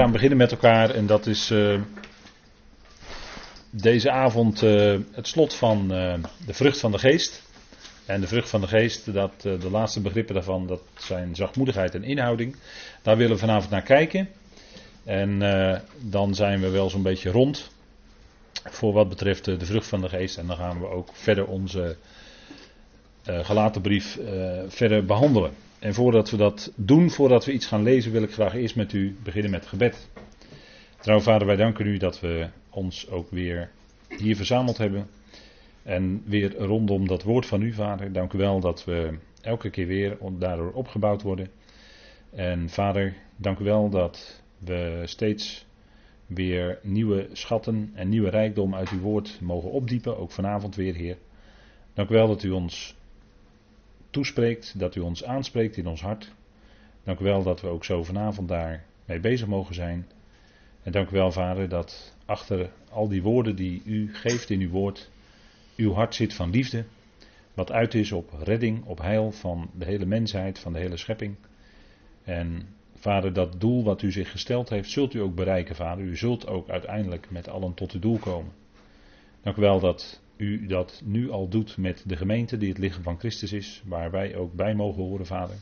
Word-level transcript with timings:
gaan 0.00 0.12
beginnen 0.12 0.38
met 0.38 0.50
elkaar 0.50 0.90
en 0.90 1.06
dat 1.06 1.26
is 1.26 1.50
uh, 1.50 1.80
deze 3.70 4.10
avond 4.10 4.62
uh, 4.62 4.98
het 5.12 5.28
slot 5.28 5.54
van 5.54 5.82
uh, 5.82 6.14
de 6.46 6.54
vrucht 6.54 6.80
van 6.80 6.92
de 6.92 6.98
geest. 6.98 7.42
En 8.06 8.20
de 8.20 8.26
vrucht 8.26 8.48
van 8.48 8.60
de 8.60 8.66
geest, 8.66 9.12
dat, 9.12 9.40
de 9.40 9.70
laatste 9.70 10.00
begrippen 10.00 10.34
daarvan, 10.34 10.66
dat 10.66 10.80
zijn 10.98 11.34
zachtmoedigheid 11.34 11.94
en 11.94 12.04
inhouding. 12.04 12.56
Daar 13.02 13.16
willen 13.16 13.32
we 13.32 13.38
vanavond 13.38 13.70
naar 13.70 13.82
kijken. 13.82 14.28
En 15.04 15.38
dan 15.98 16.34
zijn 16.34 16.60
we 16.60 16.68
wel 16.68 16.90
zo'n 16.90 17.02
beetje 17.02 17.30
rond 17.30 17.70
voor 18.64 18.92
wat 18.92 19.08
betreft 19.08 19.44
de 19.44 19.66
vrucht 19.66 19.86
van 19.86 20.00
de 20.00 20.08
geest. 20.08 20.38
En 20.38 20.46
dan 20.46 20.56
gaan 20.56 20.80
we 20.80 20.86
ook 20.86 21.08
verder 21.12 21.46
onze 21.46 21.96
gelaten 23.24 23.80
brief 23.82 24.18
verder 24.68 25.04
behandelen. 25.04 25.52
En 25.80 25.94
voordat 25.94 26.30
we 26.30 26.36
dat 26.36 26.72
doen, 26.76 27.10
voordat 27.10 27.44
we 27.44 27.52
iets 27.52 27.66
gaan 27.66 27.82
lezen, 27.82 28.12
wil 28.12 28.22
ik 28.22 28.32
graag 28.32 28.54
eerst 28.54 28.76
met 28.76 28.92
u 28.92 29.16
beginnen 29.22 29.50
met 29.50 29.66
gebed. 29.66 30.08
Trouw 30.98 31.20
vader, 31.20 31.46
wij 31.46 31.56
danken 31.56 31.86
u 31.86 31.96
dat 31.96 32.20
we 32.20 32.48
ons 32.70 33.10
ook 33.10 33.30
weer 33.30 33.70
hier 34.18 34.36
verzameld 34.36 34.78
hebben. 34.78 35.06
En 35.82 36.22
weer 36.26 36.56
rondom 36.56 37.08
dat 37.08 37.22
woord 37.22 37.46
van 37.46 37.62
u, 37.62 37.72
vader. 37.72 38.12
Dank 38.12 38.32
u 38.32 38.38
wel 38.38 38.60
dat 38.60 38.84
we 38.84 39.18
elke 39.40 39.70
keer 39.70 39.86
weer 39.86 40.18
daardoor 40.38 40.72
opgebouwd 40.72 41.22
worden. 41.22 41.48
En 42.30 42.68
vader, 42.68 43.14
dank 43.36 43.58
u 43.58 43.64
wel 43.64 43.90
dat 43.90 44.42
we 44.58 45.02
steeds 45.04 45.66
weer 46.26 46.78
nieuwe 46.82 47.28
schatten 47.32 47.90
en 47.94 48.08
nieuwe 48.08 48.30
rijkdom 48.30 48.74
uit 48.74 48.90
uw 48.90 49.00
woord 49.00 49.38
mogen 49.40 49.70
opdiepen. 49.70 50.18
Ook 50.18 50.30
vanavond 50.30 50.76
weer, 50.76 50.94
Heer. 50.94 51.16
Dank 51.94 52.10
u 52.10 52.14
wel 52.14 52.26
dat 52.26 52.42
u 52.42 52.50
ons 52.50 52.94
toespreekt, 54.10 54.78
dat 54.78 54.94
u 54.94 55.00
ons 55.00 55.24
aanspreekt 55.24 55.76
in 55.76 55.86
ons 55.86 56.00
hart. 56.00 56.32
Dank 57.04 57.18
u 57.18 57.24
wel 57.24 57.42
dat 57.42 57.60
we 57.60 57.66
ook 57.66 57.84
zo 57.84 58.04
vanavond 58.04 58.48
daar 58.48 58.84
mee 59.04 59.20
bezig 59.20 59.46
mogen 59.46 59.74
zijn. 59.74 60.06
En 60.82 60.92
dank 60.92 61.10
u 61.10 61.12
wel, 61.12 61.32
Vader, 61.32 61.68
dat 61.68 62.16
achter 62.24 62.70
al 62.90 63.08
die 63.08 63.22
woorden 63.22 63.56
die 63.56 63.82
u 63.84 64.14
geeft 64.14 64.50
in 64.50 64.60
uw 64.60 64.70
woord, 64.70 65.10
uw 65.76 65.92
hart 65.92 66.14
zit 66.14 66.34
van 66.34 66.50
liefde. 66.50 66.84
Wat 67.54 67.72
uit 67.72 67.94
is 67.94 68.12
op 68.12 68.32
redding, 68.42 68.84
op 68.84 68.98
heil 68.98 69.32
van 69.32 69.70
de 69.74 69.84
hele 69.84 70.06
mensheid, 70.06 70.58
van 70.58 70.72
de 70.72 70.78
hele 70.78 70.96
schepping. 70.96 71.36
En 72.24 72.68
Vader, 72.94 73.32
dat 73.32 73.60
doel 73.60 73.84
wat 73.84 74.02
u 74.02 74.12
zich 74.12 74.30
gesteld 74.30 74.68
heeft, 74.68 74.90
zult 74.90 75.14
u 75.14 75.20
ook 75.20 75.34
bereiken, 75.34 75.74
Vader. 75.74 76.04
U 76.04 76.16
zult 76.16 76.46
ook 76.46 76.68
uiteindelijk 76.68 77.30
met 77.30 77.48
allen 77.48 77.74
tot 77.74 77.92
uw 77.92 78.00
doel 78.00 78.18
komen. 78.18 78.52
Dank 79.42 79.56
u 79.56 79.60
wel 79.60 79.80
dat 79.80 80.20
u 80.40 80.66
dat 80.66 81.02
nu 81.04 81.30
al 81.30 81.48
doet 81.48 81.76
met 81.76 82.04
de 82.06 82.16
gemeente 82.16 82.56
die 82.56 82.68
het 82.68 82.78
lichaam 82.78 83.02
van 83.02 83.18
Christus 83.18 83.52
is, 83.52 83.82
waar 83.86 84.10
wij 84.10 84.36
ook 84.36 84.54
bij 84.54 84.74
mogen 84.74 85.02
horen, 85.02 85.26
Vader. 85.26 85.56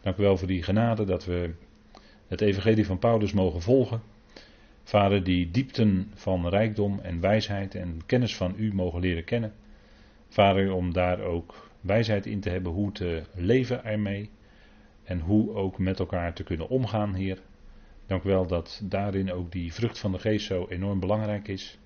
Dank 0.00 0.16
u 0.16 0.22
wel 0.22 0.36
voor 0.36 0.48
die 0.48 0.62
genade 0.62 1.04
dat 1.04 1.24
we 1.24 1.50
het 2.26 2.40
evangelie 2.40 2.86
van 2.86 2.98
Paulus 2.98 3.32
mogen 3.32 3.62
volgen. 3.62 4.02
Vader, 4.82 5.24
die 5.24 5.50
diepten 5.50 6.10
van 6.14 6.48
rijkdom 6.48 7.00
en 7.00 7.20
wijsheid 7.20 7.74
en 7.74 8.00
kennis 8.06 8.36
van 8.36 8.54
u 8.56 8.74
mogen 8.74 9.00
leren 9.00 9.24
kennen. 9.24 9.52
Vader, 10.28 10.72
om 10.72 10.92
daar 10.92 11.20
ook 11.20 11.70
wijsheid 11.80 12.26
in 12.26 12.40
te 12.40 12.50
hebben 12.50 12.72
hoe 12.72 12.92
te 12.92 13.22
leven 13.34 13.84
ermee 13.84 14.30
en 15.04 15.20
hoe 15.20 15.54
ook 15.54 15.78
met 15.78 15.98
elkaar 15.98 16.34
te 16.34 16.42
kunnen 16.42 16.68
omgaan, 16.68 17.14
Heer. 17.14 17.38
Dank 18.06 18.22
u 18.22 18.28
wel 18.28 18.46
dat 18.46 18.80
daarin 18.84 19.32
ook 19.32 19.52
die 19.52 19.72
vrucht 19.72 19.98
van 19.98 20.12
de 20.12 20.18
geest 20.18 20.46
zo 20.46 20.66
enorm 20.68 21.00
belangrijk 21.00 21.48
is. 21.48 21.78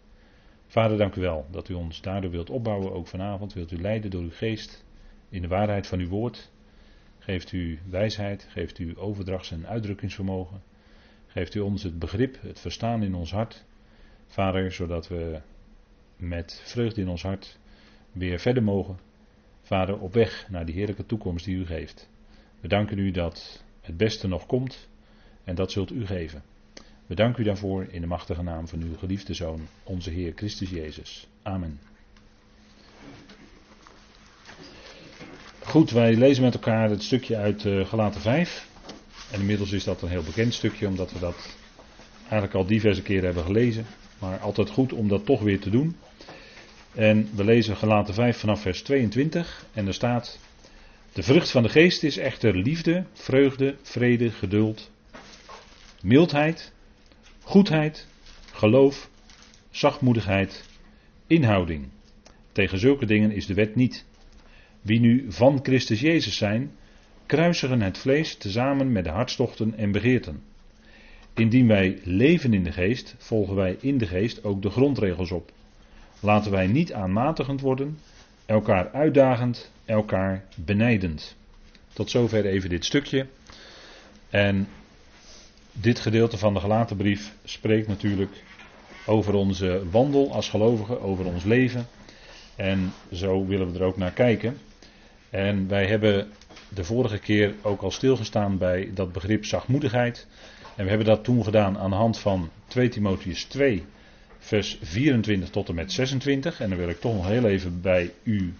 Vader, 0.73 0.99
dank 0.99 1.15
u 1.15 1.21
wel 1.21 1.47
dat 1.51 1.69
u 1.69 1.75
ons 1.75 2.01
daardoor 2.01 2.31
wilt 2.31 2.51
opbouwen, 2.51 2.93
ook 2.93 3.07
vanavond. 3.07 3.53
Wilt 3.53 3.73
u 3.73 3.81
leiden 3.81 4.11
door 4.11 4.23
uw 4.23 4.31
geest 4.31 4.85
in 5.29 5.43
de 5.43 5.49
waarheid 5.49 5.87
van 5.87 5.99
uw 5.99 6.09
woord. 6.09 6.51
Geeft 7.19 7.53
u 7.53 7.79
wijsheid, 7.89 8.47
geeft 8.51 8.79
u 8.79 8.99
overdrachts- 8.99 9.51
en 9.51 9.67
uitdrukkingsvermogen. 9.67 10.63
Geeft 11.27 11.55
u 11.55 11.61
ons 11.61 11.83
het 11.83 11.99
begrip, 11.99 12.41
het 12.41 12.61
verstaan 12.61 13.03
in 13.03 13.15
ons 13.15 13.33
hart. 13.33 13.65
Vader, 14.27 14.73
zodat 14.73 15.09
we 15.09 15.41
met 16.17 16.63
vreugde 16.65 17.01
in 17.01 17.09
ons 17.09 17.23
hart 17.23 17.59
weer 18.13 18.39
verder 18.39 18.63
mogen. 18.63 18.99
Vader, 19.61 19.99
op 19.99 20.13
weg 20.13 20.47
naar 20.51 20.65
die 20.65 20.75
heerlijke 20.75 21.07
toekomst 21.07 21.45
die 21.45 21.57
u 21.57 21.67
geeft. 21.67 22.11
We 22.61 22.69
danken 22.69 22.99
u 22.99 23.11
dat 23.11 23.65
het 23.81 23.97
beste 23.97 24.29
nog 24.29 24.47
komt 24.47 24.89
en 25.45 25.55
dat 25.55 25.73
zult 25.73 25.91
u 25.91 26.07
geven. 26.07 26.43
We 27.13 27.19
danken 27.19 27.43
u 27.43 27.47
daarvoor 27.47 27.87
in 27.91 28.01
de 28.01 28.07
machtige 28.07 28.43
naam 28.43 28.69
van 28.69 28.83
uw 28.83 28.97
geliefde 28.97 29.35
Zoon, 29.35 29.69
onze 29.83 30.11
Heer 30.11 30.33
Christus 30.35 30.71
Jezus. 30.71 31.27
Amen. 31.43 31.81
Goed, 35.59 35.91
wij 35.91 36.15
lezen 36.15 36.43
met 36.43 36.55
elkaar 36.55 36.91
het 36.91 37.03
stukje 37.03 37.37
uit 37.37 37.65
uh, 37.65 37.87
Galaten 37.87 38.21
5. 38.21 38.69
En 39.31 39.41
inmiddels 39.41 39.73
is 39.73 39.85
dat 39.85 40.03
een 40.03 40.09
heel 40.09 40.23
bekend 40.23 40.55
stukje, 40.55 40.87
omdat 40.87 41.13
we 41.13 41.19
dat 41.19 41.57
eigenlijk 42.21 42.55
al 42.55 42.67
diverse 42.67 43.03
keren 43.03 43.25
hebben 43.25 43.45
gelezen. 43.45 43.87
Maar 44.19 44.39
altijd 44.39 44.71
goed 44.71 44.93
om 44.93 45.09
dat 45.09 45.27
toch 45.27 45.41
weer 45.41 45.61
te 45.61 45.71
doen. 45.71 45.97
En 46.95 47.29
we 47.35 47.45
lezen 47.45 47.77
Galaten 47.77 48.15
5 48.15 48.39
vanaf 48.39 48.61
vers 48.61 48.83
22. 48.83 49.67
En 49.73 49.87
er 49.87 49.95
staat: 49.95 50.39
De 51.13 51.23
vrucht 51.23 51.51
van 51.51 51.63
de 51.63 51.69
geest 51.69 52.03
is 52.03 52.17
echter 52.17 52.57
liefde, 52.57 53.05
vreugde, 53.13 53.77
vrede, 53.83 54.31
geduld, 54.31 54.91
mildheid, 56.03 56.73
Goedheid, 57.53 58.07
geloof, 58.53 59.11
zachtmoedigheid, 59.71 60.65
inhouding. 61.27 61.89
Tegen 62.53 62.79
zulke 62.79 63.07
dingen 63.07 63.31
is 63.31 63.47
de 63.47 63.55
wet 63.55 63.75
niet. 63.75 64.05
Wie 64.81 65.01
nu 65.01 65.27
van 65.29 65.59
Christus 65.63 66.01
Jezus 66.01 66.37
zijn, 66.37 66.71
kruisigen 67.27 67.81
het 67.81 67.99
vlees 67.99 68.37
tezamen 68.37 68.93
met 68.93 69.05
de 69.05 69.11
hartstochten 69.11 69.75
en 69.77 69.93
begeerten. 69.93 70.43
Indien 71.35 71.67
wij 71.67 71.99
leven 72.05 72.55
in 72.55 72.65
de 72.65 72.73
geest, 72.73 73.15
volgen 73.19 73.55
wij 73.55 73.77
in 73.81 73.99
de 73.99 74.07
geest 74.07 74.45
ook 74.45 74.63
de 74.63 74.71
grondregels 74.71 75.31
op. 75.31 75.53
Laten 76.21 76.51
wij 76.51 76.67
niet 76.67 76.93
aanmatigend 76.93 77.61
worden, 77.61 77.99
elkaar 78.47 78.91
uitdagend, 78.91 79.73
elkaar 79.85 80.45
benijdend. 80.57 81.37
Tot 81.93 82.11
zover 82.11 82.47
even 82.47 82.69
dit 82.69 82.85
stukje. 82.85 83.27
En 84.31 84.69
dit 85.73 85.99
gedeelte 86.01 86.39
van 86.39 86.55
de 86.55 86.61
gelaten 86.61 86.97
brief 86.97 87.33
spreekt 87.45 87.89
natuurlijk 87.89 88.43
over 89.07 89.35
onze 89.35 89.83
wandel 89.91 90.33
als 90.33 90.49
gelovigen, 90.49 91.01
over 91.01 91.25
ons 91.25 91.45
leven. 91.45 91.87
En 92.57 92.93
zo 93.13 93.47
willen 93.47 93.73
we 93.73 93.79
er 93.79 93.85
ook 93.85 93.97
naar 93.97 94.13
kijken. 94.13 94.59
En 95.31 95.69
wij 95.69 95.87
hebben 95.87 96.29
de 96.69 96.85
vorige 96.85 97.19
keer 97.19 97.55
ook 97.63 97.83
al 97.83 97.91
stilgestaan 97.91 98.59
bij 98.59 98.91
dat 98.95 99.13
begrip 99.13 99.45
zachtmoedigheid. 99.45 100.27
En 100.77 100.83
we 100.85 100.89
hebben 100.89 101.07
dat 101.07 101.25
toen 101.25 101.45
gedaan 101.45 101.79
aan 101.79 101.91
de 101.91 101.97
hand 101.97 102.19
van 102.19 102.51
2 102.67 102.89
Timotheus 102.89 103.45
2, 103.45 103.85
vers 104.39 104.79
24 104.83 105.51
tot 105.51 105.69
en 105.69 105.75
met 105.75 105.93
26. 105.93 106.61
En 106.61 106.69
daar 106.69 106.79
wil 106.79 106.89
ik 106.89 107.01
toch 107.01 107.15
nog 107.15 107.27
heel 107.27 107.45
even 107.45 107.81
bij 107.81 108.13
u, 108.23 108.55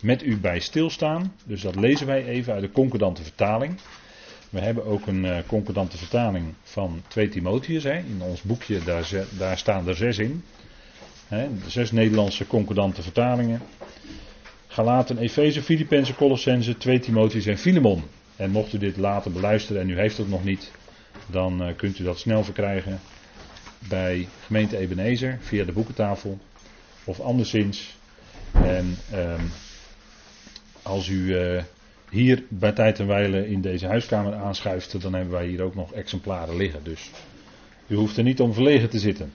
met 0.00 0.22
u 0.22 0.36
bij 0.38 0.60
stilstaan. 0.60 1.34
Dus 1.44 1.60
dat 1.62 1.76
lezen 1.76 2.06
wij 2.06 2.24
even 2.24 2.52
uit 2.52 2.62
de 2.62 2.72
concordante 2.72 3.22
vertaling. 3.22 3.78
We 4.52 4.60
hebben 4.60 4.84
ook 4.84 5.06
een 5.06 5.24
uh, 5.24 5.38
concordante 5.46 5.96
vertaling 5.98 6.54
van 6.62 7.02
2 7.08 7.28
Timotheus. 7.28 7.82
Hè. 7.82 7.96
In 7.96 8.22
ons 8.22 8.42
boekje 8.42 8.82
daar, 8.84 9.10
daar, 9.38 9.58
staan 9.58 9.88
er 9.88 9.94
zes 9.96 10.18
in. 10.18 10.44
Hè. 11.28 11.48
Zes 11.66 11.92
Nederlandse 11.92 12.46
concordante 12.46 13.02
vertalingen. 13.02 13.60
Galaten, 14.66 15.18
Efeze, 15.18 15.62
Filippenzen, 15.62 16.14
Colossense, 16.14 16.76
2 16.76 16.98
Timotheus 16.98 17.46
en 17.46 17.58
Filemon. 17.58 18.02
En 18.36 18.50
mocht 18.50 18.72
u 18.72 18.78
dit 18.78 18.96
later 18.96 19.32
beluisteren 19.32 19.82
en 19.82 19.88
u 19.90 19.96
heeft 19.98 20.16
het 20.18 20.28
nog 20.28 20.44
niet, 20.44 20.70
dan 21.26 21.68
uh, 21.68 21.76
kunt 21.76 21.98
u 21.98 22.04
dat 22.04 22.18
snel 22.18 22.44
verkrijgen 22.44 23.00
bij 23.88 24.28
gemeente 24.46 24.76
Ebenezer 24.76 25.38
via 25.40 25.64
de 25.64 25.72
boekentafel 25.72 26.38
of 27.04 27.20
anderszins. 27.20 27.96
En 28.52 28.96
um, 29.14 29.50
als 30.82 31.08
u 31.08 31.38
uh, 31.38 31.62
hier 32.12 32.44
bij 32.48 32.72
tijd 32.72 32.98
en 32.98 33.06
wijle 33.06 33.48
in 33.48 33.60
deze 33.60 33.86
huiskamer 33.86 34.34
aanschuift, 34.34 35.02
dan 35.02 35.14
hebben 35.14 35.32
wij 35.32 35.46
hier 35.46 35.62
ook 35.62 35.74
nog 35.74 35.92
exemplaren 35.92 36.56
liggen. 36.56 36.84
Dus 36.84 37.10
u 37.86 37.94
hoeft 37.94 38.16
er 38.16 38.22
niet 38.22 38.40
om 38.40 38.52
verlegen 38.54 38.90
te 38.90 38.98
zitten. 38.98 39.32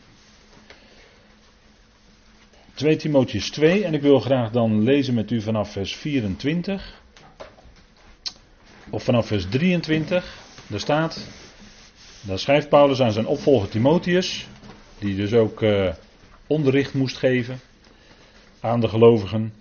2 2.73 2.95
Timotheus 2.95 3.49
2 3.49 3.83
en 3.83 3.93
ik 3.93 4.01
wil 4.01 4.19
graag 4.19 4.51
dan 4.51 4.83
lezen 4.83 5.13
met 5.13 5.31
u 5.31 5.41
vanaf 5.41 5.71
vers 5.71 5.95
24 5.95 7.01
of 8.89 9.03
vanaf 9.03 9.27
vers 9.27 9.45
23. 9.49 10.37
Daar 10.67 10.79
staat, 10.79 11.27
daar 12.21 12.39
schrijft 12.39 12.69
Paulus 12.69 13.01
aan 13.01 13.11
zijn 13.11 13.27
opvolger 13.27 13.69
Timotheus, 13.69 14.47
die 14.99 15.15
dus 15.15 15.33
ook 15.33 15.61
uh, 15.61 15.93
onderricht 16.47 16.93
moest 16.93 17.17
geven 17.17 17.59
aan 18.59 18.79
de 18.79 18.87
gelovigen. 18.87 19.53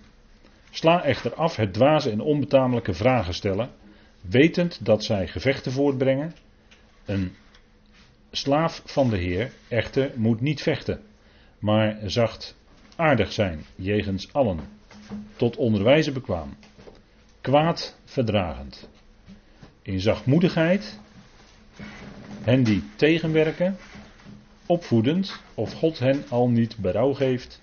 Sla 0.69 1.03
echter 1.03 1.33
af 1.33 1.55
het 1.55 1.73
dwaze 1.73 2.11
en 2.11 2.21
onbetamelijke 2.21 2.93
vragen 2.93 3.33
stellen, 3.33 3.69
wetend 4.21 4.85
dat 4.85 5.03
zij 5.03 5.27
gevechten 5.27 5.71
voortbrengen. 5.71 6.35
Een 7.05 7.35
slaaf 8.31 8.81
van 8.85 9.09
de 9.09 9.17
Heer 9.17 9.51
echter 9.67 10.11
moet 10.15 10.41
niet 10.41 10.61
vechten, 10.61 11.01
maar 11.59 11.97
zacht 12.05 12.57
aardig 12.95 13.31
zijn 13.31 13.65
jegens 13.75 14.33
allen, 14.33 14.59
tot 15.35 15.57
onderwijzen 15.57 16.13
bekwaam, 16.13 16.57
kwaad 17.41 17.99
verdragend, 18.05 18.89
in 19.81 19.99
zachtmoedigheid 19.99 20.99
hen 22.41 22.63
die 22.63 22.83
tegenwerken, 22.95 23.77
opvoedend, 24.65 25.41
of 25.53 25.73
God 25.73 25.99
hen 25.99 26.23
al 26.29 26.49
niet 26.49 26.77
berouw 26.77 27.13
geeft 27.13 27.61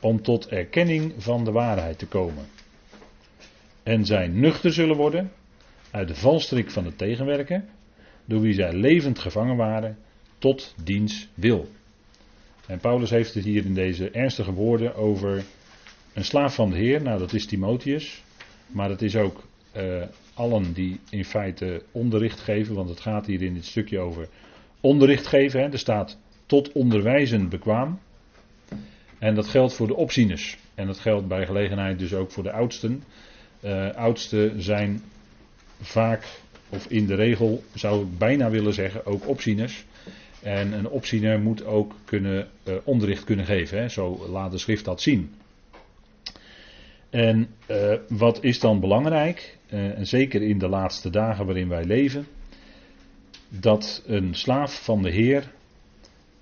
om 0.00 0.22
tot 0.22 0.48
erkenning 0.48 1.12
van 1.18 1.44
de 1.44 1.52
waarheid 1.52 1.98
te 1.98 2.06
komen. 2.06 2.44
En 3.82 4.04
zij 4.04 4.28
nuchter 4.28 4.72
zullen 4.72 4.96
worden 4.96 5.32
uit 5.90 6.08
de 6.08 6.14
valstrik 6.14 6.70
van 6.70 6.84
het 6.84 6.98
tegenwerken, 6.98 7.68
door 8.24 8.40
wie 8.40 8.54
zij 8.54 8.72
levend 8.72 9.18
gevangen 9.18 9.56
waren, 9.56 9.98
tot 10.38 10.74
diens 10.84 11.28
wil. 11.34 11.68
En 12.66 12.78
Paulus 12.78 13.10
heeft 13.10 13.34
het 13.34 13.44
hier 13.44 13.64
in 13.64 13.74
deze 13.74 14.10
ernstige 14.10 14.52
woorden 14.52 14.94
over 14.94 15.44
een 16.12 16.24
slaaf 16.24 16.54
van 16.54 16.70
de 16.70 16.76
Heer, 16.76 17.02
nou 17.02 17.18
dat 17.18 17.32
is 17.32 17.46
Timotheus, 17.46 18.22
maar 18.66 18.90
het 18.90 19.02
is 19.02 19.16
ook 19.16 19.48
uh, 19.76 20.02
allen 20.34 20.72
die 20.72 21.00
in 21.10 21.24
feite 21.24 21.82
onderricht 21.92 22.40
geven, 22.40 22.74
want 22.74 22.88
het 22.88 23.00
gaat 23.00 23.26
hier 23.26 23.42
in 23.42 23.54
dit 23.54 23.64
stukje 23.64 23.98
over 23.98 24.28
onderricht 24.80 25.26
geven. 25.26 25.60
Hè. 25.60 25.68
Er 25.68 25.78
staat 25.78 26.18
tot 26.46 26.72
onderwijzen 26.72 27.48
bekwaam. 27.48 27.98
En 29.20 29.34
dat 29.34 29.48
geldt 29.48 29.74
voor 29.74 29.86
de 29.86 29.96
opzieners. 29.96 30.58
En 30.74 30.86
dat 30.86 30.98
geldt 30.98 31.28
bij 31.28 31.46
gelegenheid 31.46 31.98
dus 31.98 32.14
ook 32.14 32.30
voor 32.30 32.42
de 32.42 32.52
oudsten. 32.52 33.04
Uh, 33.64 33.94
oudsten 33.94 34.62
zijn 34.62 35.02
vaak, 35.80 36.24
of 36.68 36.86
in 36.86 37.06
de 37.06 37.14
regel 37.14 37.62
zou 37.74 38.02
ik 38.02 38.18
bijna 38.18 38.50
willen 38.50 38.74
zeggen, 38.74 39.06
ook 39.06 39.28
opzieners. 39.28 39.84
En 40.42 40.72
een 40.72 40.88
opziener 40.88 41.40
moet 41.40 41.64
ook 41.64 41.94
kunnen, 42.04 42.48
uh, 42.68 42.74
onderricht 42.84 43.24
kunnen 43.24 43.44
geven. 43.44 43.78
Hè. 43.78 43.88
Zo 43.88 44.26
laat 44.30 44.50
de 44.50 44.58
schrift 44.58 44.84
dat 44.84 45.00
zien. 45.00 45.34
En 47.10 47.48
uh, 47.70 47.94
wat 48.08 48.44
is 48.44 48.60
dan 48.60 48.80
belangrijk, 48.80 49.58
en 49.66 50.06
zeker 50.06 50.42
in 50.42 50.58
de 50.58 50.68
laatste 50.68 51.10
dagen 51.10 51.46
waarin 51.46 51.68
wij 51.68 51.84
leven, 51.84 52.26
dat 53.48 54.02
een 54.06 54.34
slaaf 54.34 54.84
van 54.84 55.02
de 55.02 55.10
Heer 55.10 55.50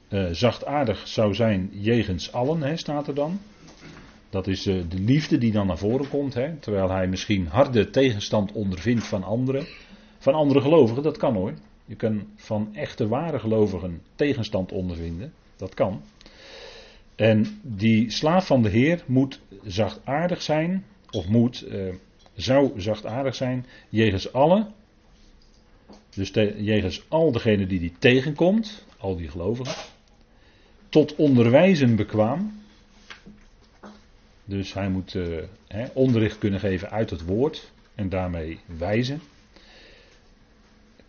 uh, 0.08 0.28
zachtaardig 0.31 1.08
zou 1.08 1.34
zijn 1.34 1.70
jegens 1.72 2.32
allen, 2.32 2.62
hè, 2.62 2.76
staat 2.76 3.08
er 3.08 3.14
dan. 3.14 3.38
Dat 4.31 4.46
is 4.46 4.62
de 4.62 4.87
liefde 4.90 5.38
die 5.38 5.52
dan 5.52 5.66
naar 5.66 5.78
voren 5.78 6.08
komt, 6.08 6.34
hè, 6.34 6.56
terwijl 6.56 6.90
hij 6.90 7.06
misschien 7.06 7.46
harde 7.46 7.90
tegenstand 7.90 8.52
ondervindt 8.52 9.06
van 9.06 9.22
anderen. 9.22 9.66
Van 10.19 10.34
andere 10.34 10.60
gelovigen, 10.60 11.02
dat 11.02 11.16
kan 11.16 11.34
hoor. 11.34 11.55
Je 11.84 11.94
kan 11.94 12.26
van 12.37 12.75
echte 12.75 13.08
ware 13.08 13.38
gelovigen 13.38 14.02
tegenstand 14.14 14.72
ondervinden, 14.72 15.32
dat 15.56 15.75
kan. 15.75 16.02
En 17.14 17.60
die 17.62 18.10
slaaf 18.10 18.46
van 18.46 18.62
de 18.62 18.69
Heer 18.69 19.02
moet 19.06 19.40
zachtaardig 19.64 20.43
zijn, 20.43 20.84
of 21.10 21.28
moet, 21.28 21.66
uh, 21.69 21.94
zou 22.34 22.81
zachtaardig 22.81 23.34
zijn, 23.34 23.66
jegens 23.88 24.32
allen. 24.32 24.75
Dus 26.14 26.31
jegens 26.56 27.05
al 27.08 27.32
degene 27.32 27.66
die 27.66 27.78
die 27.78 27.93
tegenkomt, 27.99 28.84
al 28.99 29.16
die 29.16 29.28
gelovigen. 29.28 29.75
Tot 30.88 31.14
onderwijzen 31.17 31.96
bekwaam. 31.96 32.61
Dus 34.44 34.75
hij 34.75 34.88
moet 34.88 35.12
hè, 35.67 35.87
onderricht 35.93 36.38
kunnen 36.38 36.61
geven 36.61 36.90
uit 36.90 37.11
het 37.11 37.25
woord 37.25 37.73
en 37.94 38.08
daarmee 38.08 38.61
wijzen. 38.79 39.20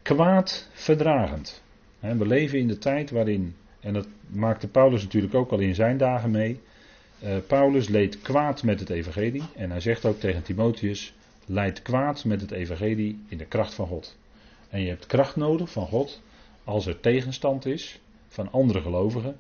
Kwaad 0.01 0.69
verdragend. 0.73 1.61
We 1.99 2.27
leven 2.27 2.59
in 2.59 2.67
de 2.67 2.77
tijd 2.77 3.11
waarin 3.11 3.55
en 3.79 3.93
dat 3.93 4.07
maakte 4.27 4.67
Paulus 4.67 5.03
natuurlijk 5.03 5.33
ook 5.33 5.51
al 5.51 5.59
in 5.59 5.75
zijn 5.75 5.97
dagen 5.97 6.31
mee. 6.31 6.59
Uh, 7.23 7.37
Paulus 7.47 7.87
leed 7.87 8.21
kwaad 8.21 8.63
met 8.63 8.79
het 8.79 8.89
evangelie. 8.89 9.43
En 9.55 9.69
hij 9.69 9.79
zegt 9.79 10.05
ook 10.05 10.19
tegen 10.19 10.43
Timotheus, 10.43 11.13
leid 11.45 11.81
kwaad 11.81 12.25
met 12.25 12.41
het 12.41 12.51
evangelie 12.51 13.23
in 13.27 13.37
de 13.37 13.45
kracht 13.45 13.73
van 13.73 13.87
God. 13.87 14.17
En 14.69 14.81
je 14.81 14.87
hebt 14.87 15.05
kracht 15.05 15.35
nodig 15.35 15.71
van 15.71 15.87
God 15.87 16.21
als 16.63 16.85
er 16.85 16.99
tegenstand 16.99 17.65
is 17.65 17.99
van 18.27 18.51
andere 18.51 18.81
gelovigen. 18.81 19.37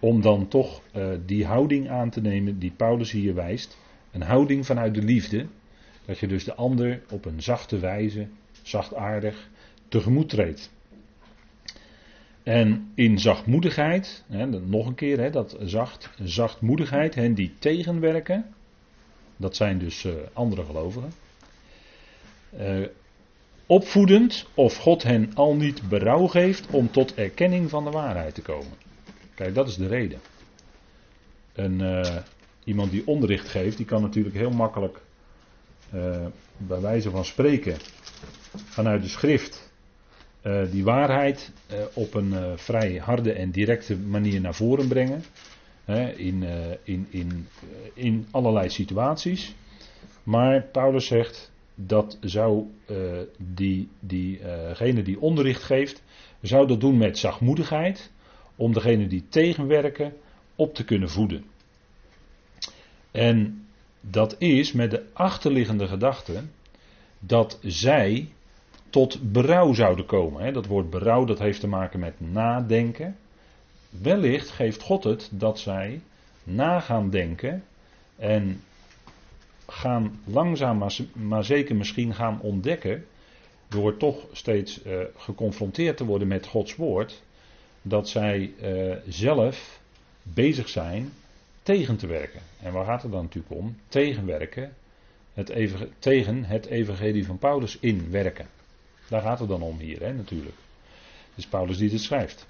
Om 0.00 0.20
dan 0.20 0.48
toch 0.48 0.82
uh, 0.96 1.08
die 1.26 1.46
houding 1.46 1.88
aan 1.88 2.10
te 2.10 2.20
nemen 2.20 2.58
die 2.58 2.72
Paulus 2.76 3.10
hier 3.10 3.34
wijst. 3.34 3.78
Een 4.10 4.22
houding 4.22 4.66
vanuit 4.66 4.94
de 4.94 5.02
liefde. 5.02 5.46
Dat 6.04 6.18
je 6.18 6.26
dus 6.26 6.44
de 6.44 6.54
ander 6.54 7.02
op 7.10 7.24
een 7.24 7.42
zachte 7.42 7.78
wijze, 7.78 8.26
zachtaardig, 8.62 9.48
tegemoet 9.88 10.28
treedt. 10.28 10.70
En 12.42 12.90
in 12.94 13.18
zachtmoedigheid, 13.18 14.24
hè, 14.28 14.46
nog 14.46 14.86
een 14.86 14.94
keer, 14.94 15.18
hè, 15.18 15.30
dat 15.30 15.56
zacht, 15.60 16.10
zachtmoedigheid, 16.22 17.14
hen 17.14 17.34
die 17.34 17.54
tegenwerken, 17.58 18.54
dat 19.36 19.56
zijn 19.56 19.78
dus 19.78 20.04
uh, 20.04 20.12
andere 20.32 20.64
gelovigen. 20.64 21.12
Uh, 22.60 22.86
opvoedend 23.66 24.46
of 24.54 24.76
God 24.76 25.02
hen 25.02 25.34
al 25.34 25.54
niet 25.54 25.88
berouw 25.88 26.26
geeft 26.26 26.70
om 26.70 26.90
tot 26.90 27.14
erkenning 27.14 27.70
van 27.70 27.84
de 27.84 27.90
waarheid 27.90 28.34
te 28.34 28.42
komen. 28.42 28.72
Kijk, 29.40 29.54
dat 29.54 29.68
is 29.68 29.76
de 29.76 29.86
reden. 29.86 30.20
Een, 31.52 31.80
uh, 31.80 32.16
iemand 32.64 32.90
die 32.90 33.06
onderricht 33.06 33.48
geeft, 33.48 33.76
die 33.76 33.86
kan 33.86 34.02
natuurlijk 34.02 34.36
heel 34.36 34.50
makkelijk, 34.50 35.00
bij 36.56 36.80
wijze 36.80 37.10
van 37.10 37.24
spreken, 37.24 37.76
vanuit 38.64 39.02
de 39.02 39.08
schrift 39.08 39.72
uh, 40.42 40.70
die 40.70 40.84
waarheid 40.84 41.52
op 41.94 42.14
een 42.14 42.58
vrij 42.58 42.96
harde 42.96 43.32
en 43.32 43.50
directe 43.50 43.96
manier 43.96 44.40
naar 44.40 44.54
voren 44.54 44.88
brengen. 44.88 45.24
in, 46.16 46.44
in, 46.84 47.06
in, 47.10 47.48
in 47.94 48.26
allerlei 48.30 48.70
situaties. 48.70 49.54
Maar 50.22 50.62
Paulus 50.62 51.06
zegt 51.06 51.52
dat 51.74 52.18
zou 52.20 52.64
die, 53.36 53.88
diegene 54.00 55.02
die 55.02 55.20
onderricht 55.20 55.62
geeft, 55.62 56.02
zou 56.40 56.66
dat 56.66 56.80
doen 56.80 56.98
met 56.98 57.18
zachtmoedigheid. 57.18 58.10
Om 58.60 58.72
degene 58.72 59.06
die 59.06 59.24
tegenwerken 59.28 60.12
op 60.54 60.74
te 60.74 60.84
kunnen 60.84 61.10
voeden. 61.10 61.44
En 63.10 63.66
dat 64.00 64.36
is 64.38 64.72
met 64.72 64.90
de 64.90 65.06
achterliggende 65.12 65.86
gedachte 65.86 66.42
dat 67.18 67.58
zij 67.62 68.28
tot 68.90 69.32
berouw 69.32 69.72
zouden 69.72 70.06
komen. 70.06 70.52
Dat 70.52 70.66
woord 70.66 70.90
berouw 70.90 71.24
dat 71.24 71.38
heeft 71.38 71.60
te 71.60 71.66
maken 71.66 72.00
met 72.00 72.14
nadenken. 72.20 73.16
Wellicht 73.90 74.50
geeft 74.50 74.82
God 74.82 75.04
het 75.04 75.28
dat 75.32 75.58
zij 75.58 76.00
na 76.44 76.80
gaan 76.80 77.10
denken 77.10 77.64
en 78.16 78.62
gaan 79.66 80.20
langzaam 80.24 80.88
maar, 81.12 81.44
zeker 81.44 81.76
misschien 81.76 82.14
gaan 82.14 82.40
ontdekken, 82.40 83.06
door 83.68 83.96
toch 83.96 84.26
steeds 84.32 84.84
uh, 84.84 85.00
geconfronteerd 85.16 85.96
te 85.96 86.04
worden 86.04 86.28
met 86.28 86.46
Gods 86.46 86.76
woord, 86.76 87.22
dat 87.82 88.08
zij 88.08 88.52
uh, 88.62 88.96
zelf 89.08 89.80
bezig 90.22 90.68
zijn 90.68 91.12
tegen 91.62 91.96
te 91.96 92.06
werken. 92.06 92.40
En 92.60 92.72
waar 92.72 92.84
gaat 92.84 93.02
het 93.02 93.12
dan 93.12 93.22
natuurlijk 93.22 93.54
om? 93.54 93.76
Tegenwerken, 93.88 94.74
het 95.34 95.52
tegen 95.98 96.44
het 96.44 96.66
evangelie 96.66 97.26
van 97.26 97.38
Paulus 97.38 97.78
inwerken. 97.78 98.46
Daar 99.08 99.22
gaat 99.22 99.38
het 99.38 99.48
dan 99.48 99.62
om 99.62 99.78
hier, 99.78 100.00
hè, 100.00 100.12
natuurlijk. 100.12 100.56
Het 101.28 101.38
is 101.38 101.46
Paulus 101.46 101.78
die 101.78 101.90
dit 101.90 102.00
schrijft. 102.00 102.46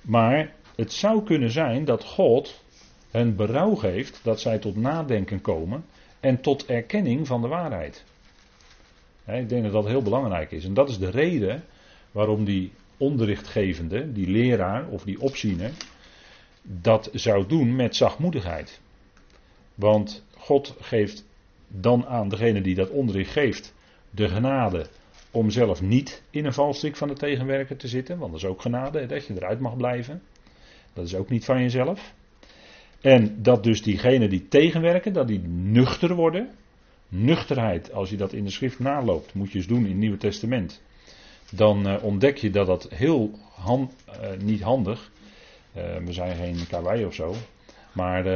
Maar 0.00 0.52
het 0.76 0.92
zou 0.92 1.24
kunnen 1.24 1.50
zijn 1.50 1.84
dat 1.84 2.04
God 2.04 2.62
hen 3.10 3.36
berouw 3.36 3.74
geeft 3.74 4.20
dat 4.22 4.40
zij 4.40 4.58
tot 4.58 4.76
nadenken 4.76 5.40
komen 5.40 5.84
en 6.20 6.40
tot 6.40 6.66
erkenning 6.66 7.26
van 7.26 7.42
de 7.42 7.48
waarheid. 7.48 8.04
ik 9.26 9.48
denk 9.48 9.62
dat 9.62 9.72
dat 9.72 9.86
heel 9.86 10.02
belangrijk 10.02 10.50
is. 10.50 10.64
En 10.64 10.74
dat 10.74 10.88
is 10.88 10.98
de 10.98 11.10
reden 11.10 11.64
waarom 12.12 12.44
die 12.44 12.72
onderrichtgevende, 13.02 14.12
die 14.12 14.26
leraar 14.26 14.88
of 14.88 15.04
die 15.04 15.20
opziener, 15.20 15.70
dat 16.62 17.10
zou 17.12 17.46
doen 17.46 17.76
met 17.76 17.96
zachtmoedigheid. 17.96 18.80
Want 19.74 20.24
God 20.36 20.76
geeft 20.80 21.24
dan 21.68 22.06
aan 22.06 22.28
degene 22.28 22.60
die 22.60 22.74
dat 22.74 22.90
onderricht 22.90 23.32
geeft 23.32 23.74
de 24.10 24.28
genade 24.28 24.86
om 25.30 25.50
zelf 25.50 25.82
niet 25.82 26.22
in 26.30 26.44
een 26.44 26.52
valstrik 26.52 26.96
van 26.96 27.08
de 27.08 27.14
tegenwerker 27.14 27.76
te 27.76 27.88
zitten, 27.88 28.18
want 28.18 28.32
dat 28.32 28.42
is 28.42 28.48
ook 28.48 28.60
genade, 28.62 29.06
dat 29.06 29.26
je 29.26 29.34
eruit 29.34 29.60
mag 29.60 29.76
blijven. 29.76 30.22
Dat 30.92 31.04
is 31.04 31.14
ook 31.14 31.28
niet 31.28 31.44
van 31.44 31.60
jezelf. 31.60 32.14
En 33.00 33.42
dat 33.42 33.64
dus 33.64 33.82
diegenen 33.82 34.30
die 34.30 34.48
tegenwerken, 34.48 35.12
dat 35.12 35.28
die 35.28 35.40
nuchter 35.48 36.14
worden. 36.14 36.50
Nuchterheid, 37.08 37.92
als 37.92 38.10
je 38.10 38.16
dat 38.16 38.32
in 38.32 38.44
de 38.44 38.50
schrift 38.50 38.78
naloopt, 38.78 39.34
moet 39.34 39.52
je 39.52 39.58
eens 39.58 39.66
doen 39.66 39.84
in 39.84 39.90
het 39.90 39.96
Nieuwe 39.96 40.16
Testament. 40.16 40.82
Dan 41.54 41.88
uh, 41.88 42.04
ontdek 42.04 42.36
je 42.36 42.50
dat 42.50 42.66
dat 42.66 42.88
heel 42.94 43.30
uh, 43.58 43.88
niet 44.38 44.62
handig. 44.62 45.10
Uh, 45.76 45.82
we 46.04 46.12
zijn 46.12 46.36
geen 46.36 46.66
karwei 46.68 47.04
of 47.04 47.14
zo. 47.14 47.34
Maar 47.92 48.26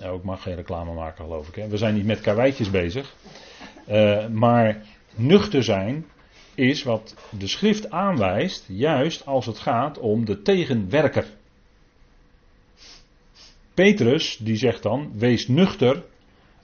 ik 0.00 0.22
mag 0.22 0.42
geen 0.42 0.54
reclame 0.54 0.92
maken, 0.92 1.24
geloof 1.24 1.48
ik. 1.48 1.54
Hè. 1.54 1.68
We 1.68 1.76
zijn 1.76 1.94
niet 1.94 2.06
met 2.06 2.20
karweitjes 2.20 2.70
bezig. 2.70 3.14
maar 4.32 4.82
nuchter 5.14 5.64
zijn 5.64 6.06
is 6.54 6.82
wat 6.82 7.14
de 7.38 7.46
schrift 7.46 7.90
aanwijst, 7.90 8.64
juist 8.68 9.26
als 9.26 9.46
het 9.46 9.58
gaat 9.58 9.98
om 9.98 10.24
de 10.24 10.42
tegenwerker. 10.42 11.26
Petrus 13.74 14.36
die 14.36 14.56
zegt 14.56 14.82
dan: 14.82 15.10
wees 15.14 15.48
nuchter, 15.48 16.04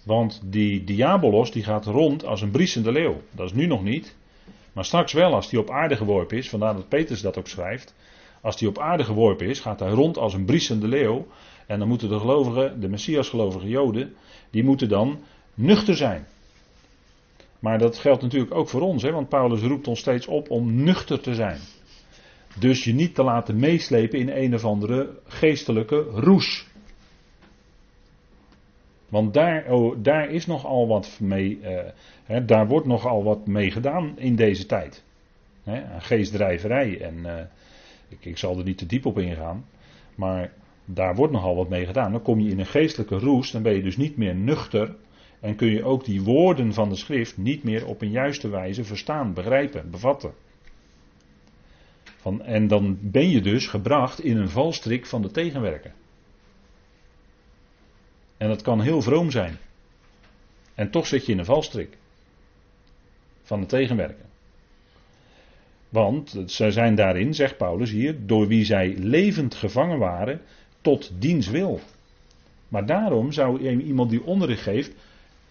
want 0.02 0.40
die 0.44 0.84
diabolos 0.84 1.52
die 1.52 1.64
gaat 1.64 1.86
rond 1.86 2.24
als 2.24 2.42
een 2.42 2.50
briesende 2.50 2.92
leeuw. 2.92 3.22
Dat 3.30 3.46
is 3.46 3.52
nu 3.52 3.66
nog 3.66 3.82
niet, 3.82 4.16
Maar 4.74 4.84
straks 4.84 5.12
wel, 5.12 5.34
als 5.34 5.48
die 5.48 5.58
op 5.58 5.70
aarde 5.70 5.96
geworpen 5.96 6.36
is, 6.36 6.48
vandaar 6.48 6.74
dat 6.74 6.88
Petrus 6.88 7.20
dat 7.20 7.38
ook 7.38 7.48
schrijft. 7.48 7.94
Als 8.40 8.56
die 8.56 8.68
op 8.68 8.78
aarde 8.78 9.04
geworpen 9.04 9.46
is, 9.46 9.60
gaat 9.60 9.80
hij 9.80 9.90
rond 9.90 10.18
als 10.18 10.34
een 10.34 10.44
briesende 10.44 10.88
leeuw. 10.88 11.26
En 11.66 11.78
dan 11.78 11.88
moeten 11.88 12.08
de 12.08 12.18
gelovigen, 12.18 12.80
de 12.80 12.88
Messias-gelovige 12.88 13.68
Joden, 13.68 14.14
die 14.50 14.64
moeten 14.64 14.88
dan 14.88 15.20
nuchter 15.54 15.96
zijn. 15.96 16.26
Maar 17.58 17.78
dat 17.78 17.98
geldt 17.98 18.22
natuurlijk 18.22 18.54
ook 18.54 18.68
voor 18.68 18.80
ons, 18.80 19.02
hè, 19.02 19.12
want 19.12 19.28
Paulus 19.28 19.60
roept 19.60 19.88
ons 19.88 19.98
steeds 19.98 20.26
op 20.26 20.50
om 20.50 20.82
nuchter 20.82 21.20
te 21.20 21.34
zijn. 21.34 21.60
Dus 22.58 22.84
je 22.84 22.94
niet 22.94 23.14
te 23.14 23.22
laten 23.22 23.58
meeslepen 23.58 24.18
in 24.18 24.28
een 24.28 24.54
of 24.54 24.64
andere 24.64 25.18
geestelijke 25.26 25.96
roes. 26.00 26.66
Want 29.14 29.35
daar, 29.35 29.73
oh, 29.73 29.97
daar 30.02 30.30
is 30.30 30.47
nogal 30.47 30.87
wat 30.87 31.18
mee, 31.21 31.59
uh, 31.62 31.78
hè, 32.25 32.44
daar 32.44 32.66
wordt 32.66 32.87
nogal 32.87 33.25
wat 33.25 33.47
mee 33.47 33.71
gedaan 33.71 34.18
in 34.18 34.37
deze 34.37 34.66
tijd. 34.66 35.04
Hè, 35.62 36.00
geestdrijverij 36.00 37.00
en 37.00 37.18
uh, 37.18 37.40
ik, 38.09 38.25
ik 38.25 38.38
zal 38.38 38.59
er 38.59 38.64
niet 38.64 38.78
te 38.78 38.87
diep 38.87 39.06
op 39.06 39.18
ingaan, 39.18 39.64
maar 40.14 40.52
daar 40.85 41.14
wordt 41.14 41.33
nogal 41.33 41.56
wat 41.56 41.68
mee 41.68 41.87
gedaan. 41.87 42.12
Dan 42.12 42.23
kom 42.23 42.40
je 42.40 42.50
in 42.50 42.59
een 42.59 42.66
geestelijke 42.66 43.18
roes, 43.18 43.50
dan 43.50 43.62
ben 43.62 43.75
je 43.75 43.83
dus 43.83 43.97
niet 43.97 44.16
meer 44.16 44.35
nuchter 44.35 44.97
en 45.40 45.56
kun 45.56 45.71
je 45.71 45.85
ook 45.85 46.04
die 46.04 46.23
woorden 46.23 46.73
van 46.73 46.88
de 46.88 46.97
schrift 46.97 47.37
niet 47.37 47.62
meer 47.62 47.87
op 47.87 48.02
een 48.02 48.11
juiste 48.11 48.49
wijze 48.49 48.85
verstaan, 48.85 49.35
begrijpen, 49.35 49.90
bevatten. 49.90 50.33
Van, 52.16 52.42
en 52.42 52.66
dan 52.66 52.99
ben 53.00 53.30
je 53.30 53.40
dus 53.40 53.66
gebracht 53.66 54.21
in 54.21 54.37
een 54.37 54.49
valstrik 54.49 55.06
van 55.06 55.23
de 55.23 55.30
tegenwerker. 55.30 55.92
En 58.44 58.50
dat 58.50 58.62
kan 58.62 58.80
heel 58.80 59.02
vroom 59.02 59.30
zijn. 59.30 59.56
En 60.74 60.90
toch 60.90 61.06
zit 61.06 61.26
je 61.26 61.32
in 61.32 61.38
een 61.38 61.44
valstrik 61.44 61.96
van 63.42 63.60
de 63.60 63.66
tegenwerker. 63.66 64.24
Want 65.88 66.42
zij 66.46 66.70
zijn 66.70 66.94
daarin, 66.94 67.34
zegt 67.34 67.56
Paulus 67.56 67.90
hier, 67.90 68.26
door 68.26 68.46
wie 68.46 68.64
zij 68.64 68.94
levend 68.98 69.54
gevangen 69.54 69.98
waren, 69.98 70.40
tot 70.80 71.12
diens 71.18 71.48
wil. 71.48 71.80
Maar 72.68 72.86
daarom 72.86 73.32
zou 73.32 73.70
iemand 73.82 74.10
die 74.10 74.24
onderricht 74.24 74.62
geeft, 74.62 74.92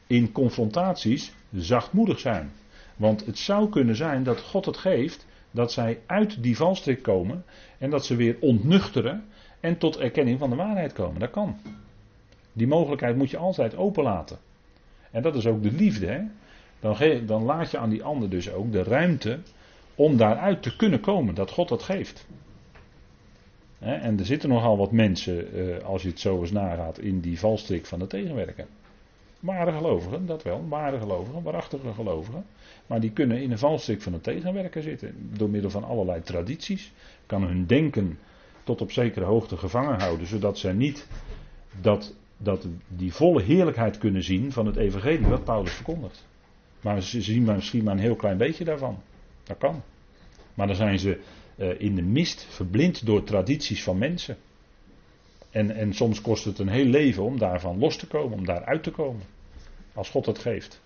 in 0.08 0.32
confrontaties 0.32 1.34
zachtmoedig 1.52 2.20
zijn. 2.20 2.52
Want 2.96 3.26
het 3.26 3.38
zou 3.38 3.70
kunnen 3.70 3.96
zijn 3.96 4.24
dat 4.24 4.42
God 4.42 4.66
het 4.66 4.78
geeft 4.78 5.26
dat 5.52 5.72
zij 5.72 6.00
uit 6.06 6.44
die 6.44 6.56
valstrik 6.56 7.02
komen 7.02 7.46
en 7.78 7.90
dat 7.90 8.06
ze 8.06 8.16
weer 8.16 8.38
ontnuchteren 8.40 9.26
en 9.60 9.78
tot 9.78 9.98
erkenning 9.98 10.40
van 10.40 10.50
de 10.50 10.56
waarheid 10.56 10.94
komen. 10.94 11.20
Dat 11.20 11.32
kan. 11.32 11.58
Die 12.54 12.68
mogelijkheid 12.68 13.16
moet 13.16 13.30
je 13.30 13.38
altijd 13.38 13.76
openlaten. 13.76 14.38
En 15.12 15.22
dat 15.22 15.36
is 15.36 15.48
ook 15.48 15.64
de 15.64 15.72
liefde. 15.72 16.06
Hè? 16.06 16.22
Dan, 16.80 17.26
dan 17.26 17.44
laat 17.44 17.72
je 17.72 17.78
aan 17.78 17.90
die 17.90 18.04
ander 18.04 18.30
dus 18.30 18.52
ook 18.52 18.72
de 18.72 18.84
ruimte 18.84 19.40
om 19.96 20.18
daaruit 20.18 20.64
te 20.64 20.76
kunnen 20.76 21.00
komen, 21.00 21.36
dat 21.36 21.52
God 21.52 21.70
dat 21.70 21.84
geeft. 21.84 22.28
En 23.80 24.20
er 24.20 24.26
zitten 24.26 24.50
nogal 24.50 24.78
wat 24.78 24.92
mensen, 24.92 25.54
eh, 25.54 25.84
als 25.84 26.02
je 26.02 26.08
het 26.08 26.20
zo 26.20 26.40
eens 26.40 26.52
nagaat, 26.52 27.00
in 27.00 27.20
die 27.20 27.40
valstrik 27.40 27.86
van 27.86 28.00
de 28.00 28.08
tegenwerker. 28.08 28.66
Ware 29.40 29.72
gelovigen, 29.72 30.26
dat 30.26 30.44
wel, 30.44 30.68
ware 30.68 31.00
gelovigen, 31.00 31.44
waarachtige 31.44 31.94
gelovigen. 31.94 32.46
Maar 32.88 33.00
die 33.00 33.12
kunnen 33.12 33.42
in 33.42 33.52
een 33.52 33.58
valstrik 33.58 34.02
van 34.02 34.12
de 34.12 34.22
tegenwerker 34.22 34.82
zitten. 34.82 35.30
Door 35.38 35.50
middel 35.50 35.70
van 35.70 35.84
allerlei 35.84 36.22
tradities. 36.22 36.92
Kan 37.26 37.44
hun 37.44 37.66
denken 37.66 38.20
tot 38.64 38.82
op 38.82 38.92
zekere 38.92 39.26
hoogte 39.26 39.58
gevangen 39.58 40.00
houden. 40.00 40.28
Zodat 40.28 40.58
zij 40.58 40.74
niet 40.74 41.08
dat, 41.82 42.16
dat 42.44 42.68
die 42.88 43.14
volle 43.14 43.42
heerlijkheid 43.42 43.98
kunnen 43.98 44.24
zien 44.24 44.52
van 44.52 44.66
het 44.66 44.76
evangelie 44.76 45.28
wat 45.28 45.44
Paulus 45.44 45.74
verkondigt. 45.74 46.28
Maar 46.82 47.02
ze 47.02 47.22
zien 47.22 47.44
maar 47.44 47.56
misschien 47.56 47.84
maar 47.84 47.94
een 47.94 48.00
heel 48.00 48.16
klein 48.16 48.38
beetje 48.38 48.64
daarvan. 48.64 49.02
Dat 49.44 49.58
kan. 49.58 49.84
Maar 50.54 50.68
dan 50.68 50.76
zijn 50.76 51.00
ze 51.00 51.20
uh, 51.58 51.80
in 51.80 51.96
de 51.96 52.02
mist 52.02 52.46
verblind 52.50 53.06
door 53.06 53.24
tradities 53.24 53.84
van 53.84 53.98
mensen. 53.98 54.38
En, 55.50 55.72
en 55.72 55.94
soms 55.94 56.22
kost 56.22 56.46
het 56.46 56.60
een 56.60 56.70
heel 56.70 56.86
leven 56.86 57.24
om 57.24 57.38
daarvan 57.38 57.80
los 57.80 57.98
te 57.98 58.08
komen, 58.08 58.38
om 58.38 58.46
daaruit 58.46 58.84
te 58.84 58.92
komen. 58.92 59.24
Als 59.94 60.10
God 60.10 60.26
het 60.26 60.40
geeft. 60.40 60.82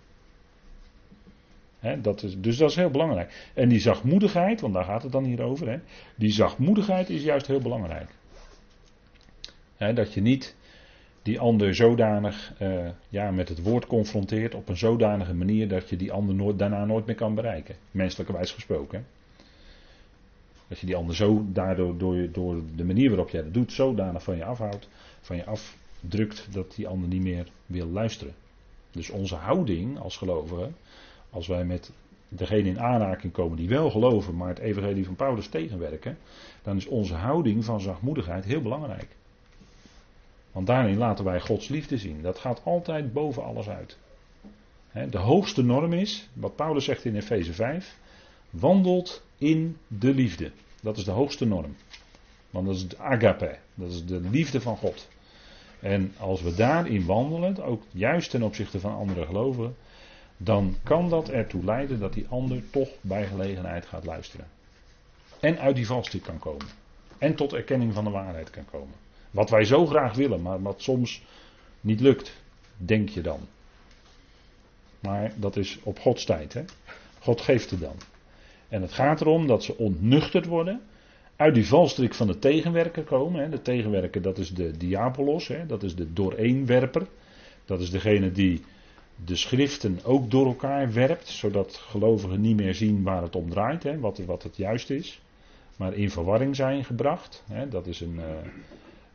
dat 2.02 2.24
is, 2.24 2.40
dus 2.40 2.58
dat 2.58 2.70
is 2.70 2.76
heel 2.76 2.90
belangrijk. 2.90 3.52
En 3.54 3.70
die 3.70 3.80
zachtmoedigheid, 3.80 4.62
want 4.62 4.74
daar 4.74 4.84
gaat 4.84 5.04
het 5.04 5.12
dan 5.12 5.24
hier 5.24 5.42
over. 5.42 5.82
Die 6.16 6.32
zachtmoedigheid 6.32 7.10
is 7.10 7.24
juist 7.24 7.48
heel 7.48 7.62
belangrijk. 7.62 8.10
dat 9.78 10.14
je 10.14 10.22
niet 10.22 10.56
die 11.28 11.40
ander 11.40 11.76
zodanig 11.76 12.54
uh, 12.62 12.90
ja, 13.10 13.32
met 13.32 13.50
het 13.50 13.62
woord 13.62 13.86
confronteert 13.86 14.56
op 14.56 14.70
een 14.70 14.78
zodanige 14.78 15.34
manier 15.34 15.68
dat 15.68 15.90
je 15.90 15.96
die 15.96 16.12
ander 16.12 16.36
nooit, 16.36 16.60
daarna 16.60 16.86
nooit 16.86 17.06
meer 17.06 17.16
kan 17.16 17.36
bereiken. 17.36 17.76
Menselijkerwijs 17.92 18.52
gesproken. 18.52 19.06
Dat 20.68 20.80
je 20.80 20.86
die 20.86 20.96
ander 20.96 21.16
zo 21.16 21.46
daardoor 21.52 21.98
door, 21.98 22.32
door 22.32 22.62
de 22.76 22.86
manier 22.86 23.10
waarop 23.10 23.30
jij 23.30 23.44
dat 23.44 23.54
doet, 23.54 23.72
zodanig 23.72 24.24
van 24.24 24.38
je 24.38 24.46
afhoudt, 24.46 24.90
van 25.22 25.36
je 25.36 25.46
afdrukt 25.46 26.48
dat 26.54 26.76
die 26.76 26.88
ander 26.88 27.10
niet 27.10 27.24
meer 27.24 27.48
wil 27.66 27.88
luisteren. 27.88 28.34
Dus 28.92 29.10
onze 29.10 29.36
houding 29.36 30.00
als 30.00 30.18
gelovigen, 30.18 30.76
als 31.30 31.48
wij 31.48 31.66
met 31.66 31.92
degene 32.30 32.70
in 32.70 32.80
aanraking 32.80 33.34
komen 33.34 33.58
die 33.58 33.70
wel 33.70 33.90
geloven, 33.90 34.36
maar 34.36 34.50
het 34.50 34.60
evangelie 34.60 35.06
van 35.06 35.16
Paulus 35.16 35.48
tegenwerken, 35.48 36.18
dan 36.62 36.78
is 36.78 36.88
onze 36.88 37.14
houding 37.14 37.66
van 37.66 37.82
zachtmoedigheid 37.82 38.46
heel 38.46 38.62
belangrijk. 38.62 39.16
Want 40.58 40.70
daarin 40.70 40.98
laten 40.98 41.26
wij 41.26 41.40
Gods 41.40 41.68
liefde 41.68 41.98
zien. 41.98 42.22
Dat 42.22 42.40
gaat 42.40 42.62
altijd 42.64 43.14
boven 43.14 43.44
alles 43.44 43.70
uit. 43.70 43.98
De 45.10 45.18
hoogste 45.18 45.64
norm 45.64 45.94
is, 45.94 46.30
wat 46.34 46.56
Paulus 46.56 46.86
zegt 46.86 47.06
in 47.06 47.16
Efeze 47.16 47.54
5, 47.54 47.98
wandelt 48.50 49.24
in 49.38 49.78
de 49.88 50.14
liefde. 50.14 50.52
Dat 50.82 50.98
is 50.98 51.04
de 51.04 51.12
hoogste 51.12 51.46
norm. 51.46 51.76
Want 52.50 52.66
dat 52.66 52.76
is 52.76 52.82
het 52.82 52.98
agape, 52.98 53.58
dat 53.74 53.92
is 53.92 54.06
de 54.06 54.20
liefde 54.20 54.62
van 54.62 54.78
God. 54.78 55.08
En 55.80 56.14
als 56.20 56.42
we 56.42 56.56
daarin 56.56 57.06
wandelen, 57.06 57.64
ook 57.64 57.84
juist 57.92 58.30
ten 58.30 58.44
opzichte 58.44 58.80
van 58.80 58.96
andere 58.96 59.26
gelovigen, 59.26 59.76
dan 60.38 60.76
kan 60.84 61.10
dat 61.10 61.30
ertoe 61.30 61.64
leiden 61.64 62.00
dat 62.00 62.14
die 62.14 62.28
ander 62.30 62.70
toch 62.70 62.90
bij 63.02 63.28
gelegenheid 63.28 63.86
gaat 63.86 64.06
luisteren. 64.06 64.48
En 65.40 65.60
uit 65.60 65.76
die 65.76 65.88
valstrik 65.88 66.24
kan 66.24 66.40
komen. 66.40 66.68
En 67.18 67.36
tot 67.36 67.54
erkenning 67.54 67.94
van 67.94 68.04
de 68.04 68.10
waarheid 68.10 68.50
kan 68.50 68.66
komen. 68.72 69.06
Wat 69.38 69.50
wij 69.50 69.66
zo 69.66 69.86
graag 69.86 70.16
willen, 70.16 70.42
maar 70.42 70.62
wat 70.62 70.82
soms 70.82 71.22
niet 71.82 72.00
lukt, 72.00 72.42
denk 72.78 73.10
je 73.10 73.22
dan. 73.22 73.40
Maar 75.00 75.34
dat 75.36 75.56
is 75.56 75.80
op 75.84 76.00
Gods 76.00 76.26
tijd. 76.26 76.54
Hè? 76.54 76.64
God 77.20 77.42
geeft 77.42 77.70
het 77.70 77.80
dan. 77.80 77.96
En 78.70 78.82
het 78.82 78.94
gaat 78.94 79.22
erom 79.22 79.48
dat 79.48 79.64
ze 79.64 79.78
ontnuchterd 79.78 80.46
worden. 80.46 80.82
Uit 81.36 81.54
die 81.54 81.68
valstrik 81.68 82.14
van 82.14 82.28
de 82.28 82.40
tegenwerker 82.40 83.04
komen. 83.04 83.42
Hè. 83.42 83.50
De 83.50 83.62
tegenwerker 83.62 84.22
dat 84.22 84.38
is 84.38 84.54
de 84.54 84.78
diabolos. 84.78 85.48
Hè. 85.48 85.66
Dat 85.66 85.84
is 85.84 85.96
de 85.96 86.14
dooreenwerper. 86.14 87.08
Dat 87.66 87.82
is 87.82 87.92
degene 87.92 88.32
die 88.32 88.64
de 89.26 89.36
schriften 89.36 90.00
ook 90.04 90.32
door 90.32 90.46
elkaar 90.46 90.94
werpt. 90.94 91.28
Zodat 91.28 91.76
gelovigen 91.76 92.42
niet 92.42 92.56
meer 92.56 92.76
zien 92.76 93.04
waar 93.04 93.22
het 93.22 93.36
om 93.36 93.50
draait. 93.50 93.84
Hè, 93.84 94.00
wat, 94.00 94.18
wat 94.18 94.44
het 94.44 94.58
juist 94.58 94.90
is. 94.90 95.22
Maar 95.76 95.94
in 95.94 96.12
verwarring 96.12 96.56
zijn 96.56 96.84
gebracht. 96.84 97.44
Hè. 97.52 97.68
Dat 97.68 97.88
is 97.88 98.02
een... 98.02 98.16
Uh, 98.16 98.24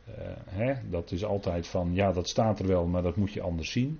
uh, 0.09 0.15
hè, 0.45 0.73
dat 0.89 1.11
is 1.11 1.23
altijd 1.23 1.67
van, 1.67 1.93
ja 1.93 2.11
dat 2.11 2.27
staat 2.27 2.59
er 2.59 2.67
wel, 2.67 2.85
maar 2.85 3.01
dat 3.01 3.15
moet 3.15 3.33
je 3.33 3.41
anders 3.41 3.71
zien. 3.71 3.99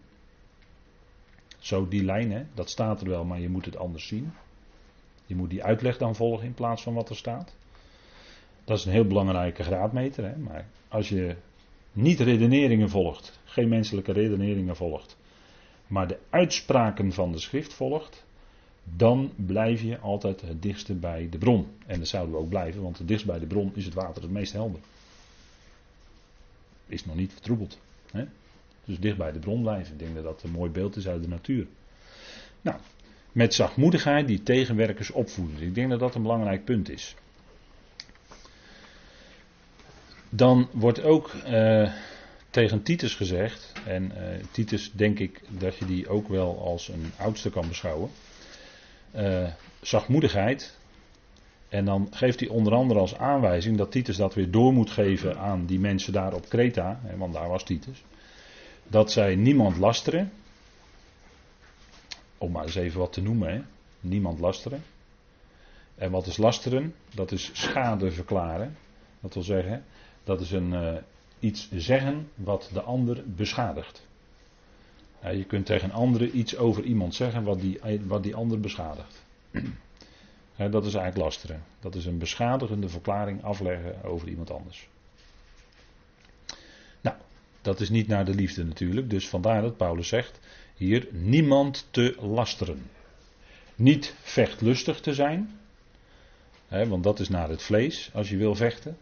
Zo 1.60 1.88
die 1.88 2.04
lijn, 2.04 2.32
hè, 2.32 2.44
dat 2.54 2.70
staat 2.70 3.02
er 3.02 3.10
wel, 3.10 3.26
maar 3.26 3.40
je 3.40 3.50
moet 3.50 3.66
het 3.66 3.78
anders 3.78 4.08
zien. 4.08 4.34
Je 5.26 5.36
moet 5.36 5.50
die 5.50 5.64
uitleg 5.64 5.98
dan 5.98 6.16
volgen 6.16 6.46
in 6.46 6.54
plaats 6.54 6.84
van 6.84 6.94
wat 6.94 7.10
er 7.10 7.16
staat. 7.16 7.56
Dat 8.64 8.78
is 8.78 8.86
een 8.86 8.92
heel 8.92 9.08
belangrijke 9.08 9.64
graadmeter. 9.64 10.24
Hè? 10.24 10.38
Maar 10.38 10.68
als 10.88 11.10
je 11.10 11.36
niet 11.92 12.20
redeneringen 12.20 12.90
volgt, 12.90 13.40
geen 13.44 13.70
menselijke 13.70 14.12
redeneringen 14.12 14.76
volgt, 14.76 15.18
maar 15.88 16.08
de 16.08 16.20
uitspraken 16.30 17.12
van 17.12 17.32
de 17.32 17.40
schrift 17.40 17.74
volgt, 17.74 18.26
dan 18.84 19.32
blijf 19.36 19.82
je 19.82 20.00
altijd 20.00 20.42
het 20.42 20.62
dichtste 20.62 20.94
bij 20.94 21.30
de 21.30 21.38
bron. 21.38 21.68
En 21.86 22.00
dat 22.00 22.08
zouden 22.08 22.36
we 22.36 22.42
ook 22.42 22.50
blijven, 22.50 22.82
want 22.82 22.98
het 22.98 23.08
dichtst 23.08 23.26
bij 23.26 23.40
de 23.40 23.48
bron 23.48 23.72
is 23.76 23.86
het 23.86 23.94
water 23.94 24.22
het 24.22 24.32
meest 24.32 24.54
helder. 24.54 24.80
Is 26.88 27.06
nog 27.06 27.16
niet 27.16 27.34
vertroebeld. 27.34 27.80
Hè? 28.12 28.26
Dus 28.86 29.00
dicht 29.00 29.18
bij 29.18 29.32
de 29.32 29.40
bron 29.40 29.62
blijven. 29.62 29.94
Ik 29.94 30.00
denk 30.00 30.16
dat 30.16 30.24
dat 30.24 30.44
een 30.44 30.52
mooi 30.52 30.72
beeld 30.72 30.96
is 30.96 31.08
uit 31.08 31.22
de 31.22 31.28
natuur. 31.28 31.68
Nou, 32.62 32.78
met 33.32 33.54
zachtmoedigheid 33.54 34.28
die 34.28 34.44
tegenwerkers 34.44 35.12
opvoeden. 35.12 35.62
Ik 35.62 35.76
denk 35.76 35.90
dat 35.90 36.00
dat 36.00 36.16
een 36.16 36.22
belangrijk 36.22 36.66
punt 36.66 36.90
is. 36.90 37.16
Dan 40.30 40.70
wordt 40.72 41.02
ook 41.02 41.32
uh, 41.48 41.94
tegen 42.50 42.84
Titus 42.84 43.16
gezegd, 43.16 43.74
en 43.86 44.04
uh, 44.04 44.44
Titus 44.52 44.92
denk 44.92 45.20
ik 45.20 45.42
dat 45.50 45.78
je 45.78 45.86
die 45.86 46.08
ook 46.08 46.28
wel 46.28 46.60
als 46.66 46.88
een 46.88 47.12
oudste 47.18 47.50
kan 47.50 47.68
beschouwen. 47.68 48.10
Uh, 49.16 49.48
zachtmoedigheid. 49.82 50.78
En 51.74 51.86
dan 51.86 52.08
geeft 52.12 52.40
hij 52.40 52.50
onder 52.50 52.74
andere 52.74 53.00
als 53.00 53.18
aanwijzing 53.18 53.78
dat 53.78 53.92
Titus 53.92 54.18
dat 54.18 54.34
weer 54.34 54.52
door 54.52 54.74
moet 54.74 54.90
geven 54.90 55.38
aan 55.38 55.66
die 55.66 55.80
mensen 55.80 56.14
daar 56.14 56.34
op 56.34 56.50
Kreta, 56.50 57.00
want 57.18 57.34
daar 57.34 57.50
was 57.50 57.64
Titus. 57.64 58.04
Dat 58.88 59.12
zij 59.12 59.36
niemand 59.36 59.78
lasteren, 59.78 60.32
om 62.38 62.52
maar 62.52 62.64
eens 62.64 62.76
even 62.76 63.00
wat 63.00 63.14
te 63.14 63.22
noemen, 63.22 63.54
hè? 63.54 63.62
niemand 64.00 64.40
lasteren. 64.40 64.84
En 65.96 66.12
wat 66.12 66.28
is 66.28 66.38
lasteren? 66.38 66.94
Dat 67.16 67.32
is 67.32 67.50
schade 67.54 68.12
verklaren. 68.12 68.78
Dat 69.20 69.34
wil 69.34 69.44
zeggen, 69.44 69.84
dat 70.24 70.42
is 70.42 70.52
een, 70.52 70.72
uh, 70.72 70.96
iets 71.40 71.70
zeggen 71.72 72.30
wat 72.36 72.70
de 72.74 72.82
ander 72.82 73.24
beschadigt. 73.26 74.08
Je 75.32 75.46
kunt 75.46 75.66
tegen 75.66 75.90
een 75.90 75.96
andere 75.96 76.32
iets 76.32 76.58
over 76.58 76.84
iemand 76.84 77.16
zeggen 77.16 77.44
wat 77.44 77.60
die, 77.62 77.80
wat 78.06 78.24
die 78.24 78.36
ander 78.36 78.60
beschadigt. 78.60 79.24
Dat 80.56 80.86
is 80.86 80.94
eigenlijk 80.94 81.18
lasteren. 81.18 81.64
Dat 81.80 81.96
is 81.96 82.06
een 82.06 82.18
beschadigende 82.18 82.90
verklaring 82.90 83.44
afleggen 83.44 84.04
over 84.04 84.28
iemand 84.28 84.52
anders. 84.52 84.88
Nou, 87.02 87.16
dat 87.62 87.80
is 87.80 87.90
niet 87.90 88.08
naar 88.08 88.26
de 88.26 88.36
liefde 88.36 88.66
natuurlijk. 88.66 89.10
Dus 89.10 89.30
vandaar 89.30 89.62
dat 89.62 89.78
Paulus 89.78 90.08
zegt 90.08 90.40
hier 90.76 91.08
niemand 91.12 91.88
te 91.92 92.16
lasteren. 92.20 92.90
Niet 93.76 94.16
vechtlustig 94.22 95.02
te 95.02 95.14
zijn. 95.14 95.60
Want 96.68 97.04
dat 97.04 97.20
is 97.20 97.30
naar 97.30 97.50
het 97.50 97.62
vlees 97.62 98.10
als 98.14 98.30
je 98.30 98.38
wil 98.38 98.56
vechten. 98.56 98.98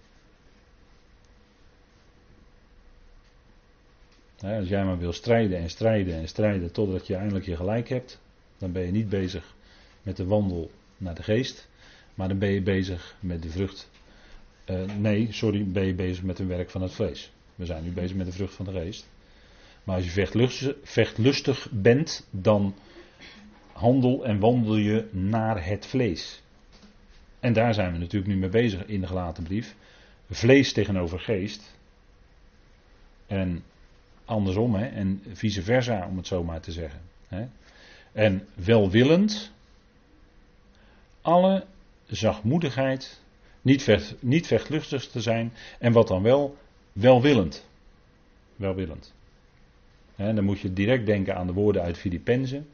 als 4.43 4.67
jij 4.67 4.85
maar 4.85 4.97
wil 4.97 5.13
strijden 5.13 5.57
en 5.57 5.69
strijden 5.69 6.13
en 6.13 6.27
strijden 6.27 6.71
totdat 6.71 7.07
je 7.07 7.15
eindelijk 7.15 7.45
je 7.45 7.55
gelijk 7.55 7.89
hebt, 7.89 8.19
dan 8.57 8.71
ben 8.71 8.85
je 8.85 8.91
niet 8.91 9.09
bezig 9.09 9.55
met 10.01 10.17
de 10.17 10.25
wandel 10.25 10.71
naar 11.01 11.15
de 11.15 11.23
geest, 11.23 11.67
maar 12.13 12.27
dan 12.27 12.37
ben 12.37 12.49
je 12.49 12.61
bezig 12.61 13.15
met 13.19 13.41
de 13.43 13.49
vrucht. 13.49 13.89
Uh, 14.65 14.83
nee, 14.97 15.27
sorry, 15.31 15.65
ben 15.65 15.85
je 15.85 15.93
bezig 15.93 16.23
met 16.23 16.39
een 16.39 16.47
werk 16.47 16.69
van 16.69 16.81
het 16.81 16.91
vlees. 16.91 17.31
We 17.55 17.65
zijn 17.65 17.83
nu 17.83 17.91
bezig 17.91 18.17
met 18.17 18.25
de 18.25 18.31
vrucht 18.31 18.53
van 18.53 18.65
de 18.65 18.71
geest. 18.71 19.09
Maar 19.83 19.95
als 19.95 20.05
je 20.05 20.11
vechtlustig, 20.11 20.75
vechtlustig 20.83 21.67
bent, 21.71 22.27
dan 22.29 22.75
handel 23.71 24.25
en 24.25 24.39
wandel 24.39 24.75
je 24.75 25.07
naar 25.11 25.65
het 25.65 25.85
vlees. 25.85 26.41
En 27.39 27.53
daar 27.53 27.73
zijn 27.73 27.91
we 27.91 27.97
natuurlijk 27.97 28.31
nu 28.31 28.37
mee 28.37 28.49
bezig 28.49 28.85
in 28.85 29.01
de 29.01 29.07
gelaten 29.07 29.43
brief. 29.43 29.75
Vlees 30.29 30.73
tegenover 30.73 31.19
geest. 31.19 31.75
En 33.27 33.63
andersom, 34.25 34.75
hè, 34.75 34.85
en 34.85 35.23
vice 35.33 35.61
versa, 35.61 36.07
om 36.07 36.17
het 36.17 36.27
zo 36.27 36.43
maar 36.43 36.61
te 36.61 36.71
zeggen. 36.71 37.01
Hè. 37.27 37.45
En 38.11 38.47
welwillend, 38.53 39.51
alle 41.21 41.65
zachtmoedigheid, 42.07 43.21
niet, 43.61 43.83
vecht, 43.83 44.15
niet 44.19 44.47
vechtlustig 44.47 45.07
te 45.07 45.21
zijn, 45.21 45.53
en 45.79 45.91
wat 45.91 46.07
dan 46.07 46.23
wel, 46.23 46.57
welwillend. 46.93 47.65
Welwillend. 48.55 49.13
Hè, 50.15 50.33
dan 50.33 50.43
moet 50.43 50.59
je 50.59 50.73
direct 50.73 51.05
denken 51.05 51.35
aan 51.35 51.47
de 51.47 51.53
woorden 51.53 51.81
uit 51.81 51.97
Filippenzen. 51.97 52.67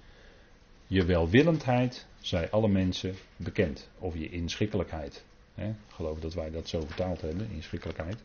Je 0.87 1.05
welwillendheid 1.05 2.07
zij 2.19 2.49
alle 2.49 2.67
mensen 2.67 3.15
bekend. 3.35 3.89
Of 3.99 4.13
je 4.13 4.29
inschikkelijkheid. 4.29 5.23
Ik 5.55 5.73
geloof 5.87 6.19
dat 6.19 6.33
wij 6.33 6.51
dat 6.51 6.67
zo 6.67 6.79
vertaald 6.79 7.21
hebben, 7.21 7.49
inschikkelijkheid. 7.51 8.17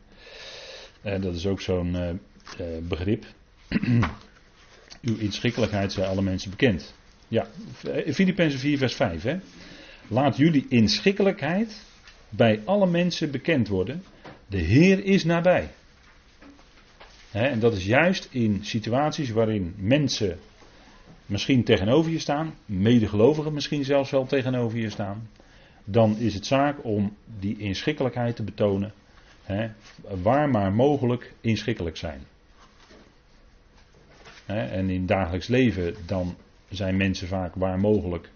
En 1.03 1.21
dat 1.21 1.35
is 1.35 1.47
ook 1.47 1.61
zo'n 1.61 1.95
uh, 1.95 2.09
uh, 2.09 2.89
begrip. 2.89 3.27
Uw 5.03 5.17
inschikkelijkheid 5.19 5.93
zijn 5.93 6.09
alle 6.09 6.23
mensen 6.23 6.51
bekend. 6.51 6.95
Ja, 7.29 7.47
Filippenzen 8.13 8.61
4 8.61 8.79
vers 8.79 8.95
5. 8.95 9.23
Hè. 9.23 9.39
Laat 10.09 10.37
jullie 10.37 10.67
inschikkelijkheid 10.69 11.85
bij 12.29 12.61
alle 12.65 12.87
mensen 12.87 13.31
bekend 13.31 13.69
worden. 13.69 14.05
De 14.47 14.59
Heer 14.59 15.05
is 15.05 15.25
nabij. 15.25 15.69
en 17.33 17.61
dat 17.61 17.77
is 17.77 17.85
juist 17.85 18.29
in 18.31 18.65
situaties 18.65 19.31
waarin 19.31 19.75
mensen 19.77 20.39
misschien 21.27 21.65
tegenover 21.65 22.11
je 22.11 22.19
staan, 22.19 22.55
medegelovigen 22.67 23.53
misschien 23.53 23.85
zelfs 23.85 24.11
wel 24.11 24.27
tegenover 24.27 24.79
je 24.79 24.91
staan. 24.91 25.29
Dan 25.85 26.17
is 26.19 26.35
het 26.35 26.47
zaak 26.47 26.85
om 26.85 27.17
die 27.39 27.59
inschikkelijkheid 27.59 28.37
te 28.37 28.43
betonen. 28.43 28.93
waar 30.23 30.49
maar 30.49 30.73
mogelijk 30.73 31.33
inschikkelijk 31.41 31.97
zijn. 31.97 32.21
en 34.47 34.91
in 34.91 35.07
dagelijks 35.07 35.47
leven 35.47 35.95
dan 36.07 36.37
zijn 36.69 36.97
mensen 36.97 37.29
vaak 37.29 37.55
waar 37.55 37.79
mogelijk 37.79 38.31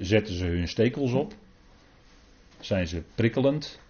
zetten 0.00 0.34
ze 0.34 0.44
hun 0.44 0.68
stekels 0.68 1.12
op. 1.12 1.34
Zijn 2.60 2.88
ze 2.88 3.02
prikkelend. 3.14 3.80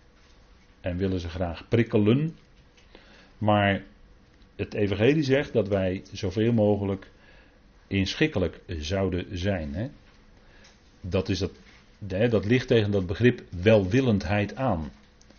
En 0.80 0.96
willen 0.96 1.20
ze 1.20 1.28
graag 1.28 1.68
prikkelen. 1.68 2.36
Maar 3.38 3.82
het 4.56 4.74
Evangelie 4.74 5.22
zegt 5.22 5.52
dat 5.52 5.68
wij 5.68 6.02
zoveel 6.12 6.52
mogelijk 6.52 7.10
inschikkelijk 7.86 8.60
zouden 8.66 9.38
zijn. 9.38 9.74
Hè? 9.74 9.88
Dat, 11.00 11.28
is 11.28 11.38
dat, 11.38 11.52
dat 12.30 12.44
ligt 12.44 12.68
tegen 12.68 12.90
dat 12.90 13.06
begrip 13.06 13.42
welwillendheid 13.62 14.56
aan. 14.56 14.90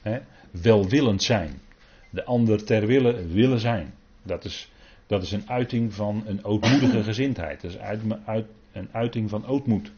Hè? 0.01 0.19
Welwillend 0.51 1.23
zijn. 1.23 1.61
De 2.09 2.23
ander 2.23 2.63
ter 2.63 2.87
wille 2.87 3.27
willen 3.27 3.59
zijn. 3.59 3.93
Dat 4.23 4.45
is, 4.45 4.71
dat 5.07 5.23
is 5.23 5.31
een 5.31 5.49
uiting 5.49 5.93
van 5.93 6.23
een 6.25 6.43
ootmoedige 6.43 7.03
gezindheid. 7.03 7.61
Dat 7.61 7.71
is 7.71 7.77
uit, 7.77 8.01
uit, 8.25 8.45
een 8.71 8.89
uiting 8.91 9.29
van 9.29 9.45
ootmoed 9.45 9.91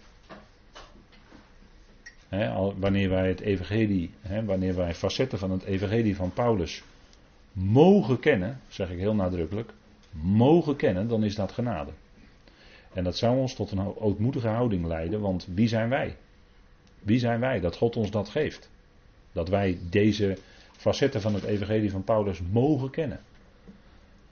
wanneer 2.79 3.09
wij 3.09 3.27
het 3.27 3.39
evangelie, 3.39 4.11
wanneer 4.45 4.75
wij 4.75 4.95
facetten 4.95 5.39
van 5.39 5.51
het 5.51 5.63
evangelie 5.63 6.15
van 6.15 6.33
Paulus 6.33 6.83
mogen 7.51 8.19
kennen, 8.19 8.59
zeg 8.67 8.89
ik 8.89 8.97
heel 8.97 9.15
nadrukkelijk, 9.15 9.73
mogen 10.11 10.75
kennen, 10.75 11.07
dan 11.07 11.23
is 11.23 11.35
dat 11.35 11.51
genade. 11.51 11.91
En 12.93 13.03
dat 13.03 13.17
zou 13.17 13.37
ons 13.37 13.53
tot 13.53 13.71
een 13.71 13.95
ootmoedige 13.95 14.47
houding 14.47 14.85
leiden, 14.85 15.19
want 15.21 15.47
wie 15.53 15.67
zijn 15.67 15.89
wij? 15.89 16.17
Wie 16.99 17.19
zijn 17.19 17.39
wij 17.39 17.59
dat 17.59 17.75
God 17.75 17.95
ons 17.95 18.11
dat 18.11 18.29
geeft? 18.29 18.69
Dat 19.31 19.49
wij 19.49 19.79
deze 19.89 20.37
facetten 20.71 21.21
van 21.21 21.33
het 21.33 21.43
evangelie 21.43 21.91
van 21.91 22.03
Paulus 22.03 22.41
mogen 22.51 22.89
kennen. 22.89 23.19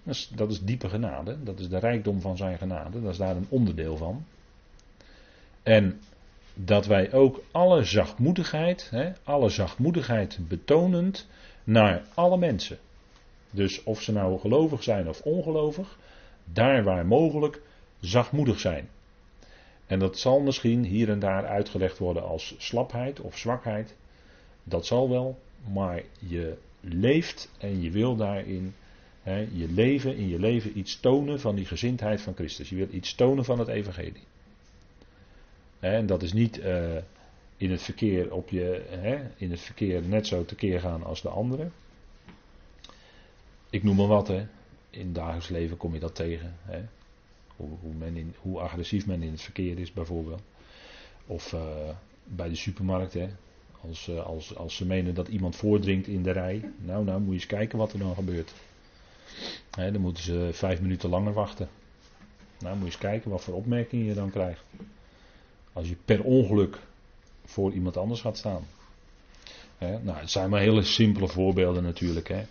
Dat 0.04 0.16
is, 0.16 0.32
dat 0.36 0.52
is 0.52 0.62
diepe 0.62 0.90
genade, 0.90 1.44
dat 1.44 1.60
is 1.60 1.70
de 1.70 1.80
rijkdom 1.80 2.22
van 2.22 2.38
zijn 2.38 2.58
genade, 2.58 3.02
dat 3.02 3.12
is 3.12 3.18
daar 3.18 3.36
een 3.36 3.48
onderdeel 3.50 3.98
van. 3.98 4.26
En 5.64 6.00
dat 6.60 6.86
wij 6.86 7.14
ook 7.14 7.44
alle 7.52 7.84
zachtmoedigheid, 7.84 8.90
hè, 8.90 9.12
alle 9.24 9.50
zachtmoedigheid 9.50 10.40
betonend 10.48 11.28
naar 11.64 12.04
alle 12.14 12.38
mensen. 12.38 12.78
Dus 13.52 13.84
of 13.84 14.02
ze 14.02 14.12
nou 14.12 14.40
gelovig 14.40 14.84
zijn 14.84 15.10
of 15.10 15.22
ongelovig, 15.22 15.98
daar 16.44 16.84
waar 16.84 17.06
mogelijk 17.06 17.62
zachtmoedig 18.00 18.60
zijn. 18.60 18.90
En 19.86 20.00
dat 20.00 20.20
zal 20.20 20.40
misschien 20.40 20.84
hier 20.84 21.10
en 21.10 21.20
daar 21.20 21.46
uitgelegd 21.46 21.98
worden 21.98 22.24
als 22.24 22.56
slapheid 22.58 23.20
of 23.20 23.38
zwakheid. 23.38 23.96
Dat 24.64 24.86
zal 24.86 25.10
wel, 25.10 25.40
maar 25.74 26.02
je 26.20 26.58
leeft 26.80 27.52
en 27.58 27.82
je 27.82 27.92
wil 27.92 28.16
daarin 28.16 28.74
hè, 29.22 29.48
je 29.54 29.72
leven, 29.72 30.16
in 30.16 30.28
je 30.28 30.40
leven 30.40 30.78
iets 30.78 31.00
tonen 31.00 31.40
van 31.40 31.56
die 31.56 31.66
gezindheid 31.66 32.22
van 32.22 32.36
Christus. 32.36 32.70
Je 32.70 32.76
wil 32.76 32.88
iets 32.92 33.16
tonen 33.16 33.46
van 33.46 33.60
het 33.60 33.68
evangelie. 33.68 34.24
En 35.80 36.06
dat 36.06 36.24
is 36.24 36.34
niet 36.34 36.60
uh, 36.60 36.98
in 37.58 37.72
het 37.72 37.82
verkeer 37.82 38.34
op 38.34 38.50
je, 38.50 38.86
hè, 38.90 39.18
in 39.36 39.52
het 39.52 39.60
verkeer 39.60 40.02
net 40.08 40.28
zo 40.28 40.46
tekeer 40.46 40.80
gaan 40.80 41.04
als 41.04 41.22
de 41.22 41.30
anderen. 41.30 41.72
Ik 43.70 43.84
noem 43.84 43.96
maar 43.96 44.08
wat, 44.08 44.28
hè. 44.28 44.48
In 44.90 45.06
het 45.06 45.16
dagelijks 45.16 45.50
leven 45.50 45.78
kom 45.78 45.94
je 45.94 46.00
dat 46.00 46.16
tegen. 46.16 46.56
Hè. 46.62 46.82
Hoe, 47.56 47.70
hoe, 47.82 47.94
men 47.94 48.16
in, 48.18 48.36
hoe 48.42 48.60
agressief 48.60 49.06
men 49.06 49.24
in 49.24 49.32
het 49.32 49.42
verkeer 49.42 49.80
is, 49.80 49.94
bijvoorbeeld. 49.94 50.42
Of 51.26 51.54
uh, 51.54 51.90
bij 52.24 52.50
de 52.50 52.56
supermarkt, 52.56 53.14
hè. 53.14 53.28
Als, 53.82 54.08
uh, 54.08 54.26
als, 54.26 54.56
als 54.56 54.76
ze 54.76 54.86
menen 54.86 55.14
dat 55.14 55.28
iemand 55.28 55.56
voordringt 55.56 56.08
in 56.08 56.24
de 56.24 56.32
rij. 56.32 56.72
Nou, 56.78 57.04
nou, 57.06 57.20
moet 57.20 57.28
je 57.28 57.34
eens 57.34 57.46
kijken 57.46 57.78
wat 57.78 57.94
er 57.94 58.00
dan 58.00 58.16
gebeurt. 58.16 58.54
Hè, 59.72 59.92
dan 59.92 60.02
moeten 60.02 60.24
ze 60.24 60.50
vijf 60.52 60.82
minuten 60.82 61.10
langer 61.10 61.34
wachten. 61.34 61.70
Nou, 62.60 62.74
moet 62.74 62.86
je 62.86 62.92
eens 62.92 63.02
kijken 63.02 63.32
wat 63.32 63.44
voor 63.44 63.54
opmerkingen 63.54 64.06
je 64.06 64.14
dan 64.14 64.32
krijgt. 64.32 64.64
Als 65.78 65.90
je 65.90 65.96
per 66.06 66.24
ongeluk 66.24 66.80
voor 67.46 67.72
iemand 67.72 67.98
anders 67.98 68.22
gaat 68.22 68.38
staan. 68.38 68.64
nou, 69.80 70.18
het 70.18 70.32
zijn 70.32 70.50
maar 70.50 70.60
hele 70.60 70.84
simpele 70.84 71.28
voorbeelden 71.28 71.84
natuurlijk. 71.84 72.28
Hè. 72.28 72.44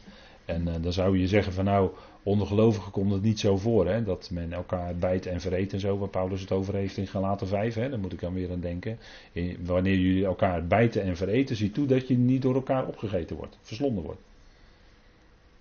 En 0.45 0.69
uh, 0.69 0.75
dan 0.81 0.93
zou 0.93 1.19
je 1.19 1.29
zeggen 1.29 1.53
van 1.53 1.65
nou, 1.65 1.91
onder 2.23 2.47
gelovigen 2.47 2.93
komt 2.93 3.13
het 3.13 3.23
niet 3.23 3.41
zo 3.41 3.57
voor. 3.57 3.87
Hè, 3.87 4.03
dat 4.03 4.31
men 4.31 4.53
elkaar 4.53 4.97
bijt 4.97 5.27
en 5.27 5.41
vereet 5.41 5.73
en 5.73 5.81
zo, 5.81 5.99
waar 5.99 6.09
Paulus 6.09 6.41
het 6.41 6.53
over 6.53 6.75
heeft 6.75 6.97
in 6.97 7.07
Galaten 7.07 7.47
5. 7.47 7.75
Hè, 7.75 7.89
daar 7.91 7.99
moet 7.99 8.13
ik 8.13 8.21
dan 8.21 8.35
weer 8.35 8.51
aan 8.51 8.61
denken. 8.61 8.99
wanneer 9.65 9.99
jullie 9.99 10.25
elkaar 10.25 10.67
bijten 10.67 11.03
en 11.03 11.17
vereten, 11.17 11.57
zie 11.57 11.71
toe 11.71 11.87
dat 11.87 12.09
je 12.09 12.17
niet 12.17 12.43
door 12.43 12.55
elkaar 12.55 12.87
opgegeten 12.87 13.37
wordt, 13.37 13.59
verslonden 13.61 14.05
wordt. 14.05 14.21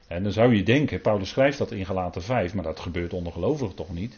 En 0.07 0.23
dan 0.23 0.31
zou 0.31 0.55
je 0.55 0.63
denken, 0.63 1.01
Paulus 1.01 1.29
schrijft 1.29 1.57
dat 1.57 1.71
in 1.71 1.85
Galaten 1.85 2.21
5, 2.21 2.53
maar 2.53 2.63
dat 2.63 2.79
gebeurt 2.79 3.13
onder 3.13 3.33
gelovigen 3.33 3.75
toch 3.75 3.93
niet. 3.93 4.17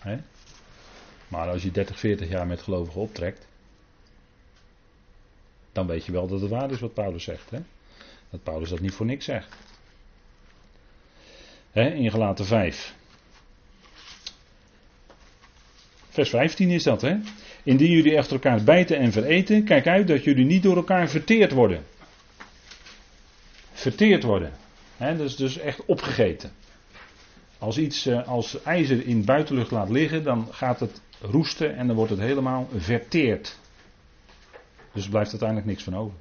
Hè? 0.00 0.16
Maar 1.28 1.48
als 1.48 1.62
je 1.62 1.70
30, 1.70 1.98
40 1.98 2.28
jaar 2.28 2.46
met 2.46 2.62
gelovigen 2.62 3.00
optrekt, 3.00 3.46
dan 5.72 5.86
weet 5.86 6.04
je 6.04 6.12
wel 6.12 6.26
dat 6.26 6.40
het 6.40 6.50
waar 6.50 6.70
is 6.70 6.80
wat 6.80 6.94
Paulus 6.94 7.24
zegt. 7.24 7.50
Hè? 7.50 7.58
Dat 8.30 8.42
Paulus 8.42 8.68
dat 8.68 8.80
niet 8.80 8.94
voor 8.94 9.06
niks 9.06 9.24
zegt. 9.24 9.56
Hè, 11.70 11.88
in 11.88 12.10
gelaten 12.10 12.46
5. 12.46 12.94
Vers 16.08 16.30
15 16.30 16.70
is 16.70 16.82
dat, 16.82 17.00
hè? 17.00 17.16
Indien 17.62 17.90
jullie 17.90 18.16
echter 18.16 18.32
elkaar 18.32 18.64
bijten 18.64 18.98
en 18.98 19.12
vereten, 19.12 19.64
kijk 19.64 19.86
uit 19.86 20.08
dat 20.08 20.24
jullie 20.24 20.44
niet 20.44 20.62
door 20.62 20.76
elkaar 20.76 21.08
verteerd 21.08 21.52
worden. 21.52 21.84
Verteerd 23.72 24.22
worden. 24.22 24.52
He, 24.96 25.16
dat 25.16 25.26
is 25.26 25.36
dus 25.36 25.58
echt 25.58 25.84
opgegeten. 25.84 26.52
Als 27.58 27.78
iets 27.78 28.06
eh, 28.06 28.28
als 28.28 28.62
ijzer 28.62 29.06
in 29.06 29.24
buitenlucht 29.24 29.70
laat 29.70 29.88
liggen, 29.88 30.24
dan 30.24 30.48
gaat 30.50 30.80
het 30.80 31.00
roesten 31.20 31.76
en 31.76 31.86
dan 31.86 31.96
wordt 31.96 32.10
het 32.10 32.20
helemaal 32.20 32.68
verteerd. 32.76 33.58
Dus 34.92 35.04
er 35.04 35.10
blijft 35.10 35.30
uiteindelijk 35.30 35.68
niks 35.68 35.82
van 35.82 35.96
over. 35.96 36.16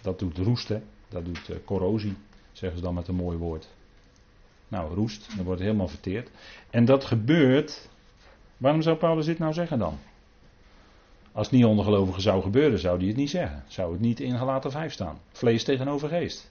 Dat 0.00 0.18
doet 0.18 0.38
roesten, 0.38 0.84
dat 1.08 1.24
doet 1.24 1.48
uh, 1.50 1.56
corrosie, 1.64 2.16
zeggen 2.52 2.78
ze 2.78 2.84
dan 2.84 2.94
met 2.94 3.08
een 3.08 3.14
mooi 3.14 3.36
woord. 3.36 3.68
Nou, 4.68 4.94
roest, 4.94 5.26
dan 5.36 5.44
wordt 5.44 5.60
het 5.60 5.68
helemaal 5.68 5.88
verteerd. 5.88 6.30
En 6.70 6.84
dat 6.84 7.04
gebeurt. 7.04 7.88
Waarom 8.56 8.82
zou 8.82 8.96
Paulus 8.96 9.26
dit 9.26 9.38
nou 9.38 9.52
zeggen 9.52 9.78
dan? 9.78 9.98
Als 11.32 11.46
het 11.46 11.56
niet 11.56 11.64
onder 11.64 12.20
zou 12.20 12.42
gebeuren, 12.42 12.78
zou 12.78 12.98
hij 12.98 13.06
het 13.06 13.16
niet 13.16 13.30
zeggen. 13.30 13.64
Zou 13.66 13.92
het 13.92 14.00
niet 14.00 14.20
in 14.20 14.38
gelaten 14.38 14.70
5 14.70 14.92
staan. 14.92 15.18
Vlees 15.32 15.64
tegenover 15.64 16.08
geest. 16.08 16.50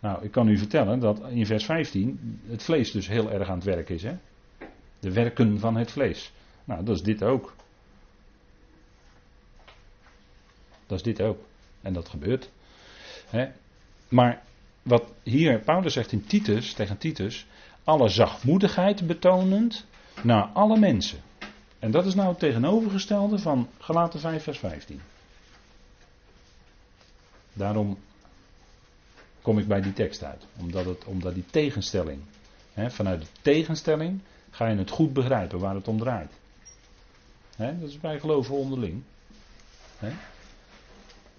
Nou, 0.00 0.24
ik 0.24 0.30
kan 0.30 0.48
u 0.48 0.58
vertellen 0.58 1.00
dat 1.00 1.20
in 1.28 1.46
vers 1.46 1.64
15 1.64 2.40
het 2.46 2.62
vlees 2.62 2.90
dus 2.90 3.08
heel 3.08 3.30
erg 3.30 3.48
aan 3.48 3.54
het 3.54 3.64
werk 3.64 3.88
is. 3.88 4.02
Hè? 4.02 4.16
De 5.00 5.12
werken 5.12 5.58
van 5.58 5.76
het 5.76 5.90
vlees. 5.90 6.32
Nou, 6.64 6.84
dat 6.84 6.96
is 6.96 7.02
dit 7.02 7.22
ook. 7.22 7.54
Dat 10.86 10.98
is 10.98 11.02
dit 11.02 11.22
ook. 11.22 11.38
En 11.80 11.92
dat 11.92 12.08
gebeurt. 12.08 12.50
Hè? 13.26 13.48
Maar 14.08 14.42
wat 14.82 15.12
hier 15.22 15.58
Paulus 15.58 15.92
zegt 15.92 16.12
in 16.12 16.26
Titus, 16.26 16.72
tegen 16.72 16.98
Titus, 16.98 17.46
alle 17.84 18.08
zachtmoedigheid 18.08 19.06
betonend 19.06 19.86
naar 20.22 20.44
alle 20.44 20.78
mensen. 20.78 21.18
En 21.78 21.90
dat 21.90 22.06
is 22.06 22.14
nou 22.14 22.28
het 22.28 22.38
tegenovergestelde 22.38 23.38
van 23.38 23.68
Galaten 23.78 24.20
5 24.20 24.42
vers 24.42 24.58
15. 24.58 25.00
Daarom 27.52 27.98
kom 29.42 29.58
ik 29.58 29.66
bij 29.66 29.80
die 29.80 29.92
tekst 29.92 30.24
uit. 30.24 30.46
Omdat, 30.60 30.84
het, 30.84 31.04
omdat 31.04 31.34
die 31.34 31.44
tegenstelling, 31.50 32.20
hè, 32.72 32.90
vanuit 32.90 33.20
de 33.20 33.26
tegenstelling 33.42 34.20
ga 34.50 34.68
je 34.68 34.76
het 34.76 34.90
goed 34.90 35.12
begrijpen 35.12 35.58
waar 35.58 35.74
het 35.74 35.88
om 35.88 35.98
draait. 35.98 36.32
Hè, 37.56 37.78
dat 37.78 37.88
is 37.88 38.00
bij 38.00 38.20
geloven 38.20 38.54
onderling. 38.54 39.02
Hè. 39.98 40.10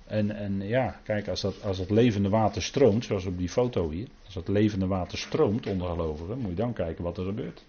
En, 0.06 0.32
en 0.32 0.68
ja, 0.68 1.00
kijk, 1.04 1.28
als 1.28 1.42
dat, 1.42 1.64
als 1.64 1.78
dat 1.78 1.90
levende 1.90 2.30
water 2.30 2.62
stroomt, 2.62 3.06
zoals 3.06 3.26
op 3.26 3.38
die 3.38 3.50
foto 3.50 3.90
hier, 3.90 4.08
als 4.26 4.34
dat 4.34 4.48
levende 4.48 4.88
water 4.88 5.18
stroomt 5.18 5.68
onder 5.68 5.88
gelovigen, 5.88 6.38
moet 6.38 6.50
je 6.50 6.56
dan 6.56 6.74
kijken 6.74 7.04
wat 7.04 7.18
er 7.18 7.26
gebeurt. 7.26 7.64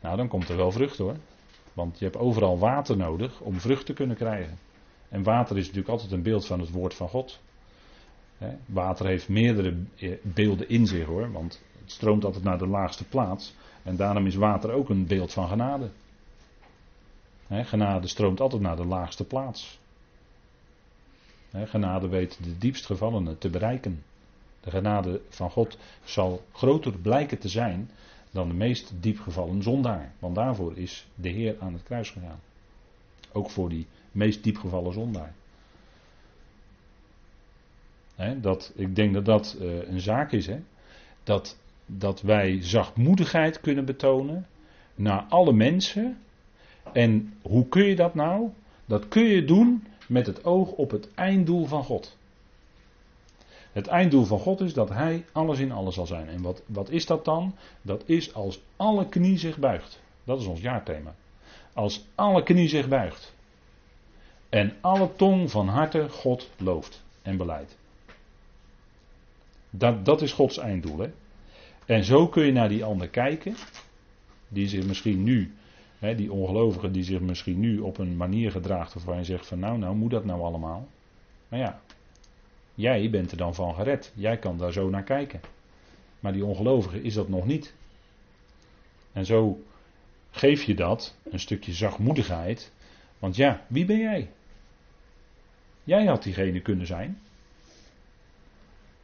Nou, 0.00 0.16
dan 0.16 0.28
komt 0.28 0.48
er 0.48 0.56
wel 0.56 0.72
vrucht 0.72 0.98
hoor. 0.98 1.16
Want 1.72 1.98
je 1.98 2.04
hebt 2.04 2.16
overal 2.16 2.58
water 2.58 2.96
nodig 2.96 3.40
om 3.40 3.60
vrucht 3.60 3.86
te 3.86 3.92
kunnen 3.92 4.16
krijgen. 4.16 4.58
En 5.08 5.22
water 5.22 5.56
is 5.56 5.62
natuurlijk 5.62 5.90
altijd 5.90 6.12
een 6.12 6.22
beeld 6.22 6.46
van 6.46 6.60
het 6.60 6.70
woord 6.70 6.94
van 6.94 7.08
God. 7.08 7.40
Water 8.66 9.06
heeft 9.06 9.28
meerdere 9.28 9.76
eh, 9.96 10.12
beelden 10.22 10.68
in 10.68 10.86
zich 10.86 11.06
hoor, 11.06 11.32
want 11.32 11.62
het 11.80 11.92
stroomt 11.92 12.24
altijd 12.24 12.44
naar 12.44 12.58
de 12.58 12.66
laagste 12.66 13.04
plaats. 13.04 13.54
En 13.82 13.96
daarom 13.96 14.26
is 14.26 14.34
water 14.34 14.70
ook 14.70 14.88
een 14.88 15.06
beeld 15.06 15.32
van 15.32 15.48
genade. 15.48 15.90
Genade 17.48 18.06
stroomt 18.06 18.40
altijd 18.40 18.62
naar 18.62 18.76
de 18.76 18.84
laagste 18.84 19.24
plaats. 19.24 19.78
Genade 21.52 22.08
weet 22.08 22.38
de 22.42 22.58
diepst 22.58 22.86
gevallenen 22.86 23.38
te 23.38 23.50
bereiken. 23.50 24.02
De 24.60 24.70
genade 24.70 25.20
van 25.28 25.50
God 25.50 25.78
zal 26.04 26.42
groter 26.52 26.98
blijken 26.98 27.38
te 27.38 27.48
zijn 27.48 27.90
dan 28.30 28.48
de 28.48 28.54
meest 28.54 28.92
diepgevallen 29.00 29.62
zondaar. 29.62 30.12
Want 30.18 30.34
daarvoor 30.34 30.76
is 30.76 31.06
de 31.14 31.28
Heer 31.28 31.56
aan 31.60 31.72
het 31.72 31.82
kruis 31.82 32.10
gegaan. 32.10 32.40
Ook 33.32 33.50
voor 33.50 33.68
die 33.68 33.86
meest 34.12 34.42
diepgevallen 34.44 34.92
zondaar. 34.92 35.34
Dat, 38.40 38.72
ik 38.74 38.96
denk 38.96 39.14
dat 39.14 39.24
dat 39.24 39.56
uh, 39.60 39.88
een 39.88 40.00
zaak 40.00 40.32
is. 40.32 40.48
Dat, 41.22 41.58
dat 41.86 42.20
wij 42.20 42.58
zachtmoedigheid 42.62 43.60
kunnen 43.60 43.84
betonen 43.84 44.46
naar 44.94 45.24
alle 45.28 45.52
mensen. 45.52 46.18
En 46.92 47.34
hoe 47.42 47.68
kun 47.68 47.84
je 47.84 47.96
dat 47.96 48.14
nou? 48.14 48.50
Dat 48.84 49.08
kun 49.08 49.24
je 49.24 49.44
doen 49.44 49.86
met 50.08 50.26
het 50.26 50.44
oog 50.44 50.70
op 50.70 50.90
het 50.90 51.14
einddoel 51.14 51.66
van 51.66 51.84
God. 51.84 52.18
Het 53.72 53.86
einddoel 53.86 54.24
van 54.24 54.38
God 54.38 54.60
is 54.60 54.74
dat 54.74 54.88
Hij 54.88 55.24
alles 55.32 55.58
in 55.58 55.72
alles 55.72 55.94
zal 55.94 56.06
zijn. 56.06 56.28
En 56.28 56.42
wat, 56.42 56.62
wat 56.66 56.90
is 56.90 57.06
dat 57.06 57.24
dan? 57.24 57.54
Dat 57.82 58.02
is 58.06 58.34
als 58.34 58.62
alle 58.76 59.08
knie 59.08 59.38
zich 59.38 59.58
buigt. 59.58 60.00
Dat 60.24 60.40
is 60.40 60.46
ons 60.46 60.60
jaarthema. 60.60 61.14
Als 61.72 62.04
alle 62.14 62.42
knie 62.42 62.68
zich 62.68 62.88
buigt. 62.88 63.34
En 64.48 64.72
alle 64.80 65.16
tong 65.16 65.50
van 65.50 65.68
harte 65.68 66.08
God 66.08 66.50
looft 66.56 67.02
en 67.22 67.36
beleidt. 67.36 67.78
Dat, 69.70 70.04
dat 70.04 70.22
is 70.22 70.32
Gods 70.32 70.58
einddoel. 70.58 70.98
Hè? 70.98 71.10
En 71.86 72.04
zo 72.04 72.28
kun 72.28 72.44
je 72.44 72.52
naar 72.52 72.68
die 72.68 72.84
ander 72.84 73.08
kijken. 73.08 73.54
Die 74.48 74.68
zich 74.68 74.86
misschien 74.86 75.24
nu 75.24 75.54
die 76.00 76.32
ongelovige 76.32 76.90
die 76.90 77.02
zich 77.02 77.20
misschien 77.20 77.60
nu 77.60 77.78
op 77.78 77.98
een 77.98 78.16
manier 78.16 78.50
gedraagt 78.50 78.94
waarvan 78.94 79.16
je 79.16 79.24
zegt 79.24 79.46
van 79.46 79.58
nou, 79.58 79.78
nou 79.78 79.96
moet 79.96 80.10
dat 80.10 80.24
nou 80.24 80.40
allemaal. 80.42 80.88
Maar 81.48 81.58
ja, 81.58 81.80
jij 82.74 83.10
bent 83.10 83.30
er 83.30 83.36
dan 83.36 83.54
van 83.54 83.74
gered. 83.74 84.12
Jij 84.14 84.38
kan 84.38 84.58
daar 84.58 84.72
zo 84.72 84.90
naar 84.90 85.02
kijken. 85.02 85.40
Maar 86.20 86.32
die 86.32 86.44
ongelovige 86.44 87.02
is 87.02 87.14
dat 87.14 87.28
nog 87.28 87.46
niet. 87.46 87.74
En 89.12 89.26
zo 89.26 89.62
geef 90.30 90.62
je 90.62 90.74
dat 90.74 91.16
een 91.30 91.40
stukje 91.40 91.72
zachtmoedigheid. 91.72 92.72
Want 93.18 93.36
ja, 93.36 93.66
wie 93.68 93.84
ben 93.84 93.98
jij? 93.98 94.30
Jij 95.84 96.04
had 96.06 96.22
diegene 96.22 96.60
kunnen 96.60 96.86
zijn. 96.86 97.20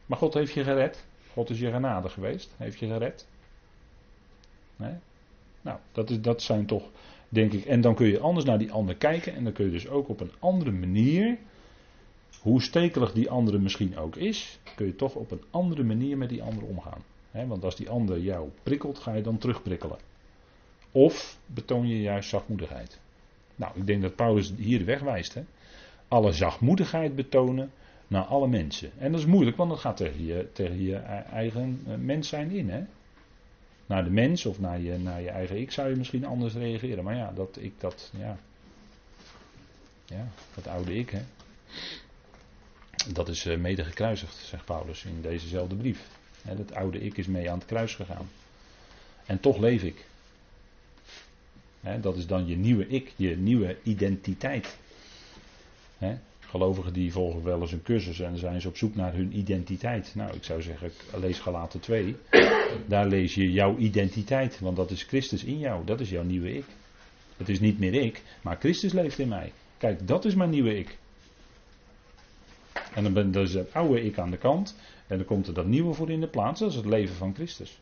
Maar 0.07 0.17
God 0.17 0.33
heeft 0.33 0.53
je 0.53 0.63
gered. 0.63 1.05
God 1.33 1.49
is 1.49 1.59
je 1.59 1.71
genade 1.71 2.09
geweest. 2.09 2.53
Heeft 2.57 2.79
je 2.79 2.87
gered. 2.87 3.27
Nee? 4.75 4.93
Nou, 5.61 5.79
dat, 5.91 6.09
is, 6.09 6.21
dat 6.21 6.41
zijn 6.41 6.65
toch, 6.65 6.83
denk 7.29 7.53
ik. 7.53 7.65
En 7.65 7.81
dan 7.81 7.95
kun 7.95 8.07
je 8.07 8.19
anders 8.19 8.45
naar 8.45 8.57
die 8.57 8.71
ander 8.71 8.95
kijken. 8.95 9.35
En 9.35 9.43
dan 9.43 9.53
kun 9.53 9.65
je 9.65 9.71
dus 9.71 9.87
ook 9.87 10.09
op 10.09 10.19
een 10.19 10.31
andere 10.39 10.71
manier. 10.71 11.37
Hoe 12.41 12.61
stekelig 12.61 13.13
die 13.13 13.29
andere 13.29 13.59
misschien 13.59 13.97
ook 13.97 14.15
is. 14.15 14.59
Kun 14.75 14.85
je 14.85 14.95
toch 14.95 15.15
op 15.15 15.31
een 15.31 15.43
andere 15.49 15.83
manier 15.83 16.17
met 16.17 16.29
die 16.29 16.43
ander 16.43 16.63
omgaan. 16.63 17.03
want 17.31 17.63
als 17.63 17.75
die 17.75 17.89
ander 17.89 18.19
jou 18.19 18.49
prikkelt, 18.63 18.99
ga 18.99 19.13
je 19.13 19.21
dan 19.21 19.37
terugprikkelen. 19.37 19.97
Of 20.91 21.39
betoon 21.45 21.87
je 21.87 22.01
juist 22.01 22.29
zachtmoedigheid. 22.29 22.99
Nou, 23.55 23.71
ik 23.75 23.87
denk 23.87 24.01
dat 24.01 24.15
Paulus 24.15 24.53
hier 24.57 24.77
de 24.77 24.85
weg 24.85 24.99
wijst. 24.99 25.37
Alle 26.07 26.31
zachtmoedigheid 26.31 27.15
betonen 27.15 27.71
naar 28.07 28.23
alle 28.23 28.47
mensen. 28.47 28.91
En 28.97 29.11
dat 29.11 29.19
is 29.19 29.25
moeilijk, 29.25 29.57
want 29.57 29.69
dat 29.69 29.79
gaat 29.79 29.97
tegen 29.97 30.25
je, 30.25 30.49
tegen 30.53 30.81
je 30.81 30.95
eigen 31.31 31.81
eh, 31.87 31.95
mens 31.95 32.27
zijn 32.27 32.51
in. 32.51 32.69
Hè? 32.69 32.83
naar 33.87 34.03
de 34.03 34.09
mens 34.09 34.45
of 34.45 34.59
naar 34.59 34.79
je, 34.79 34.97
naar 34.97 35.21
je 35.21 35.29
eigen 35.29 35.57
ik 35.57 35.71
zou 35.71 35.89
je 35.89 35.95
misschien 35.95 36.25
anders 36.25 36.53
reageren. 36.53 37.03
Maar 37.03 37.15
ja, 37.15 37.31
dat 37.35 37.57
ik 37.59 37.73
dat, 37.79 38.11
ja. 38.17 38.37
Ja, 40.05 40.27
dat 40.53 40.67
oude 40.67 40.95
ik, 40.95 41.09
hè. 41.09 41.21
Dat 43.13 43.29
is 43.29 43.45
uh, 43.45 43.57
mede 43.57 43.83
gekruisigd, 43.83 44.35
zegt 44.35 44.65
Paulus 44.65 45.03
in 45.03 45.21
dezezelfde 45.21 45.75
brief. 45.75 46.07
Dat 46.55 46.73
oude 46.73 46.99
ik 46.99 47.17
is 47.17 47.27
mee 47.27 47.51
aan 47.51 47.57
het 47.57 47.67
kruis 47.67 47.95
gegaan. 47.95 48.29
En 49.25 49.39
toch 49.39 49.57
leef 49.57 49.83
ik. 49.83 50.05
Dat 52.01 52.17
is 52.17 52.27
dan 52.27 52.47
je 52.47 52.55
nieuwe 52.55 52.87
ik, 52.87 53.13
je 53.15 53.37
nieuwe 53.37 53.77
identiteit. 53.83 54.77
Gelovigen 56.49 56.93
die 56.93 57.11
volgen 57.11 57.43
wel 57.43 57.61
eens 57.61 57.71
een 57.71 57.83
cursus 57.83 58.19
en 58.19 58.37
zijn 58.37 58.61
ze 58.61 58.67
op 58.67 58.77
zoek 58.77 58.95
naar 58.95 59.13
hun 59.13 59.37
identiteit. 59.37 60.11
Nou, 60.15 60.35
ik 60.35 60.43
zou 60.43 60.61
zeggen, 60.61 60.91
lees 61.19 61.39
Galaten 61.39 61.79
2. 61.79 62.15
Daar 62.85 63.07
lees 63.07 63.35
je 63.35 63.51
jouw 63.51 63.77
identiteit, 63.77 64.59
want 64.59 64.75
dat 64.75 64.91
is 64.91 65.03
Christus 65.03 65.43
in 65.43 65.59
jou. 65.59 65.85
Dat 65.85 65.99
is 65.99 66.09
jouw 66.09 66.23
nieuwe 66.23 66.53
ik. 66.53 66.65
Het 67.37 67.49
is 67.49 67.59
niet 67.59 67.79
meer 67.79 67.93
ik, 67.93 68.23
maar 68.41 68.57
Christus 68.59 68.93
leeft 68.93 69.19
in 69.19 69.27
mij. 69.27 69.51
Kijk, 69.77 70.07
dat 70.07 70.25
is 70.25 70.35
mijn 70.35 70.49
nieuwe 70.49 70.77
ik. 70.77 70.97
En 72.93 73.03
dan 73.03 73.13
ben 73.13 73.31
dus 73.31 73.53
het 73.53 73.73
oude 73.73 74.01
ik 74.01 74.17
aan 74.17 74.31
de 74.31 74.37
kant. 74.37 74.75
En 75.07 75.17
dan 75.17 75.25
komt 75.25 75.47
er 75.47 75.53
dat 75.53 75.65
nieuwe 75.65 75.93
voor 75.93 76.09
in 76.09 76.19
de 76.19 76.27
plaats. 76.27 76.59
Dat 76.59 76.69
is 76.69 76.75
het 76.75 76.85
leven 76.85 77.15
van 77.15 77.33
Christus. 77.33 77.79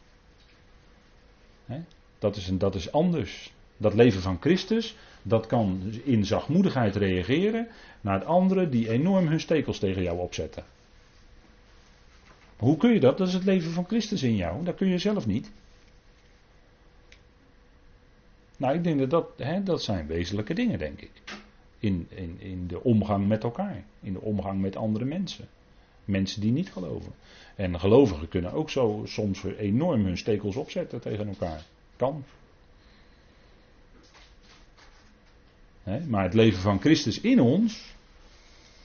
Dat, 2.19 2.35
is 2.35 2.47
een, 2.47 2.57
dat 2.57 2.75
is 2.75 2.91
anders. 2.91 3.53
Dat 3.77 3.93
leven 3.93 4.21
van 4.21 4.37
Christus, 4.39 4.95
dat 5.21 5.47
kan 5.47 5.93
in 6.03 6.25
zachtmoedigheid 6.25 6.95
reageren 6.95 7.67
naar 8.01 8.23
anderen 8.23 8.69
die 8.69 8.89
enorm 8.89 9.27
hun 9.27 9.39
stekels 9.39 9.79
tegen 9.79 10.03
jou 10.03 10.19
opzetten. 10.19 10.63
Hoe 12.57 12.77
kun 12.77 12.93
je 12.93 12.99
dat? 12.99 13.17
Dat 13.17 13.27
is 13.27 13.33
het 13.33 13.43
leven 13.43 13.71
van 13.71 13.85
Christus 13.85 14.23
in 14.23 14.35
jou. 14.35 14.63
Dat 14.63 14.75
kun 14.75 14.87
je 14.87 14.97
zelf 14.97 15.27
niet. 15.27 15.51
Nou, 18.57 18.75
ik 18.75 18.83
denk 18.83 18.99
dat 18.99 19.09
dat, 19.09 19.29
hè, 19.37 19.63
dat 19.63 19.83
zijn 19.83 20.07
wezenlijke 20.07 20.53
dingen, 20.53 20.79
denk 20.79 21.01
ik. 21.01 21.11
In, 21.79 22.07
in, 22.09 22.35
in 22.39 22.67
de 22.67 22.83
omgang 22.83 23.27
met 23.27 23.43
elkaar. 23.43 23.83
In 24.01 24.13
de 24.13 24.21
omgang 24.21 24.61
met 24.61 24.75
andere 24.75 25.05
mensen. 25.05 25.47
Mensen 26.05 26.41
die 26.41 26.51
niet 26.51 26.71
geloven. 26.71 27.11
En 27.55 27.79
gelovigen 27.79 28.27
kunnen 28.27 28.51
ook 28.51 28.69
zo 28.69 29.01
soms 29.05 29.43
enorm 29.43 30.05
hun 30.05 30.17
stekels 30.17 30.55
opzetten 30.55 31.01
tegen 31.01 31.27
elkaar. 31.27 31.63
Kan. 31.95 32.23
Maar 36.07 36.23
het 36.23 36.33
leven 36.33 36.61
van 36.61 36.79
Christus 36.79 37.21
in 37.21 37.39
ons, 37.39 37.93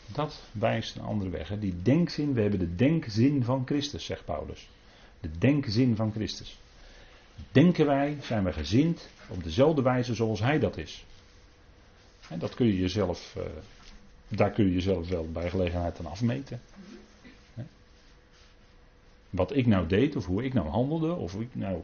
dat 0.06 0.42
wijst 0.52 0.96
een 0.96 1.02
andere 1.02 1.30
weg. 1.30 1.58
Die 1.58 1.82
denkzin, 1.82 2.34
we 2.34 2.40
hebben 2.40 2.58
de 2.58 2.74
denkzin 2.74 3.44
van 3.44 3.62
Christus, 3.66 4.04
zegt 4.04 4.24
Paulus. 4.24 4.68
De 5.20 5.38
denkzin 5.38 5.96
van 5.96 6.12
Christus. 6.12 6.58
Denken 7.52 7.86
wij, 7.86 8.16
zijn 8.22 8.44
wij 8.44 8.52
gezind 8.52 9.08
op 9.28 9.44
dezelfde 9.44 9.82
wijze 9.82 10.14
zoals 10.14 10.40
Hij 10.40 10.58
dat 10.58 10.76
is. 10.76 11.04
En 12.28 12.38
dat 12.38 12.54
kun 12.54 12.66
je 12.66 12.78
jezelf, 12.78 13.34
uh, 13.38 13.44
daar 14.28 14.50
kun 14.50 14.64
je 14.64 14.72
jezelf 14.72 15.08
wel 15.08 15.30
bij 15.32 15.50
gelegenheid 15.50 15.98
aan 15.98 16.06
afmeten. 16.06 16.60
Wat 19.30 19.56
ik 19.56 19.66
nou 19.66 19.86
deed, 19.86 20.16
of 20.16 20.26
hoe 20.26 20.44
ik 20.44 20.54
nou 20.54 20.68
handelde, 20.68 21.12
of 21.12 21.32
hoe 21.32 21.42
ik 21.42 21.54
nou 21.54 21.82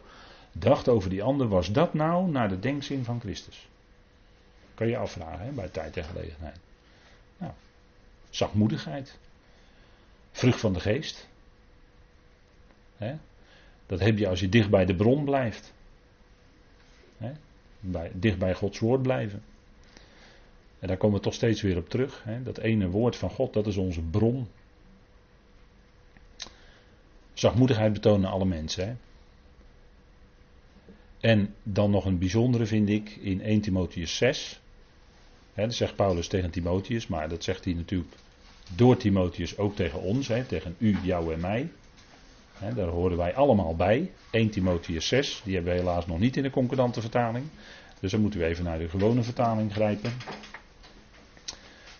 dacht 0.53 0.89
over 0.89 1.11
die 1.11 1.23
ander, 1.23 1.49
was 1.49 1.73
dat 1.73 1.95
nou 1.95 2.31
naar 2.31 2.49
de 2.49 2.59
denkzin 2.59 3.05
van 3.05 3.21
Christus? 3.21 3.69
Kan 4.77 4.89
je 4.89 4.97
afvragen 4.97 5.45
hè, 5.45 5.51
bij 5.53 5.69
tijd 5.69 5.97
en 5.97 6.05
gelegenheid. 6.05 6.59
Nou, 7.39 7.53
zachtmoedigheid. 8.31 9.19
Vrucht 10.33 10.61
van 10.61 10.73
de 10.73 10.81
geest. 10.81 11.29
Hè? 12.97 13.17
Dat 13.87 14.01
heb 14.01 14.19
je 14.19 14.29
als 14.29 14.41
je 14.41 14.49
dicht 14.49 14.71
bij 14.71 14.85
de 14.85 14.95
bron 14.95 15.25
blijft. 15.25 15.73
Hè? 17.17 17.33
Bij, 17.81 18.11
dicht 18.15 18.39
bij 18.39 18.55
Gods 18.55 18.79
woord 18.79 19.03
blijven. 19.03 19.43
En 20.79 20.89
daar 20.89 20.97
komen 20.97 21.17
we 21.17 21.23
toch 21.23 21.35
steeds 21.35 21.63
weer 21.63 21.77
op 21.77 21.89
terug. 21.89 22.25
Hè? 22.25 22.43
Dat 22.43 22.59
ene 22.59 22.89
woord 22.89 23.17
van 23.17 23.31
God, 23.31 23.53
dat 23.53 23.67
is 23.67 23.77
onze 23.77 24.03
bron. 24.03 24.49
Zachtmoedigheid 27.33 27.93
betonen 27.93 28.31
alle 28.31 28.45
mensen. 28.45 28.87
Hè? 28.87 28.95
En 31.21 31.55
dan 31.63 31.91
nog 31.91 32.05
een 32.05 32.19
bijzondere 32.19 32.67
vind 32.67 32.89
ik 32.89 33.11
in 33.11 33.41
1 33.41 33.61
Timotheus 33.61 34.17
6. 34.17 34.61
Hè, 35.57 35.63
dat 35.63 35.75
zegt 35.75 35.97
Paulus 35.97 36.29
tegen 36.29 36.51
Timotheus, 36.51 37.07
maar 37.07 37.29
dat 37.29 37.45
zegt 37.45 37.65
hij 37.65 37.75
natuurlijk 37.75 38.15
door 38.75 38.97
Timotheus 38.97 39.59
ook 39.59 39.77
tegen 39.77 40.01
ons, 40.01 40.27
tegen 40.27 40.75
u, 40.79 40.99
jou 41.03 41.33
en 41.33 41.41
mij. 41.41 41.69
Daar 42.75 42.89
horen 42.89 43.17
wij 43.17 43.35
allemaal 43.35 43.77
bij. 43.77 44.13
1 44.31 44.51
Timotheus 44.51 45.09
6, 45.09 45.41
die 45.45 45.55
hebben 45.55 45.73
we 45.73 45.79
helaas 45.79 46.07
nog 46.07 46.19
niet 46.19 46.37
in 46.37 46.43
de 46.43 46.51
concordante 46.51 47.01
vertaling. 47.01 47.47
Dus 48.01 48.11
dan 48.11 48.21
moeten 48.21 48.41
we 48.41 48.47
even 48.47 48.65
naar 48.65 48.79
de 48.79 48.89
gewone 48.89 49.23
vertaling 49.23 49.73
grijpen. 49.73 50.13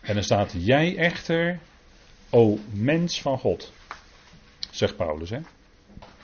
En 0.01 0.15
dan 0.15 0.23
staat: 0.23 0.55
Jij 0.59 0.97
echter, 0.97 1.59
o 2.31 2.59
mens 2.73 3.21
van 3.21 3.39
God, 3.39 3.73
zegt 4.71 4.97
Paulus. 4.97 5.31
Hè? 5.31 5.37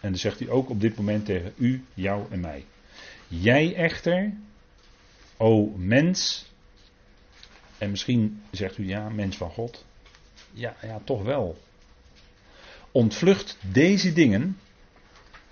En 0.00 0.10
dan 0.10 0.16
zegt 0.16 0.38
hij 0.38 0.48
ook 0.48 0.70
op 0.70 0.80
dit 0.80 0.96
moment 0.96 1.24
tegen 1.24 1.52
u, 1.56 1.84
jou 1.94 2.26
en 2.30 2.40
mij. 2.40 2.64
Jij 3.28 3.74
echter, 3.74 4.32
o 5.36 5.72
mens. 5.76 6.50
En 7.82 7.90
misschien 7.90 8.42
zegt 8.50 8.78
u 8.78 8.86
ja, 8.88 9.08
mens 9.08 9.36
van 9.36 9.50
God. 9.50 9.84
Ja, 10.52 10.76
ja, 10.82 11.00
toch 11.04 11.22
wel. 11.22 11.58
Ontvlucht 12.90 13.58
deze 13.72 14.12
dingen. 14.12 14.58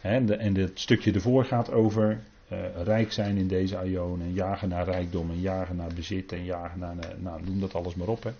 Hè, 0.01 0.37
en 0.37 0.55
het 0.57 0.81
stukje 0.81 1.13
ervoor 1.13 1.45
gaat 1.45 1.73
over 1.73 2.23
uh, 2.53 2.59
rijk 2.83 3.13
zijn 3.13 3.37
in 3.37 3.49
deze 3.49 3.77
aion. 3.77 4.21
En 4.21 4.33
jagen 4.33 4.69
naar 4.69 4.85
rijkdom. 4.85 5.31
En 5.31 5.41
jagen 5.41 5.77
naar 5.77 5.95
bezit. 5.95 6.33
En 6.33 6.45
jagen 6.45 6.79
naar. 6.79 6.97
Nou, 7.19 7.43
noem 7.45 7.61
dat 7.61 7.75
alles 7.75 7.95
maar 7.95 8.09
op. 8.09 8.23
Hè. 8.23 8.33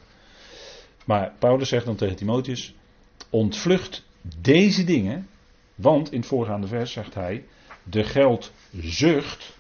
Maar 1.05 1.33
Paulus 1.39 1.69
zegt 1.69 1.85
dan 1.85 1.97
tegen 1.97 2.17
Timotheus: 2.17 2.75
Ontvlucht 3.31 4.05
deze 4.41 4.85
dingen. 4.85 5.29
Want 5.75 6.13
in 6.13 6.19
het 6.19 6.29
voorgaande 6.29 6.67
vers 6.67 6.93
zegt 6.93 7.15
hij: 7.15 7.45
De 7.83 8.05
geldzucht. 8.05 9.57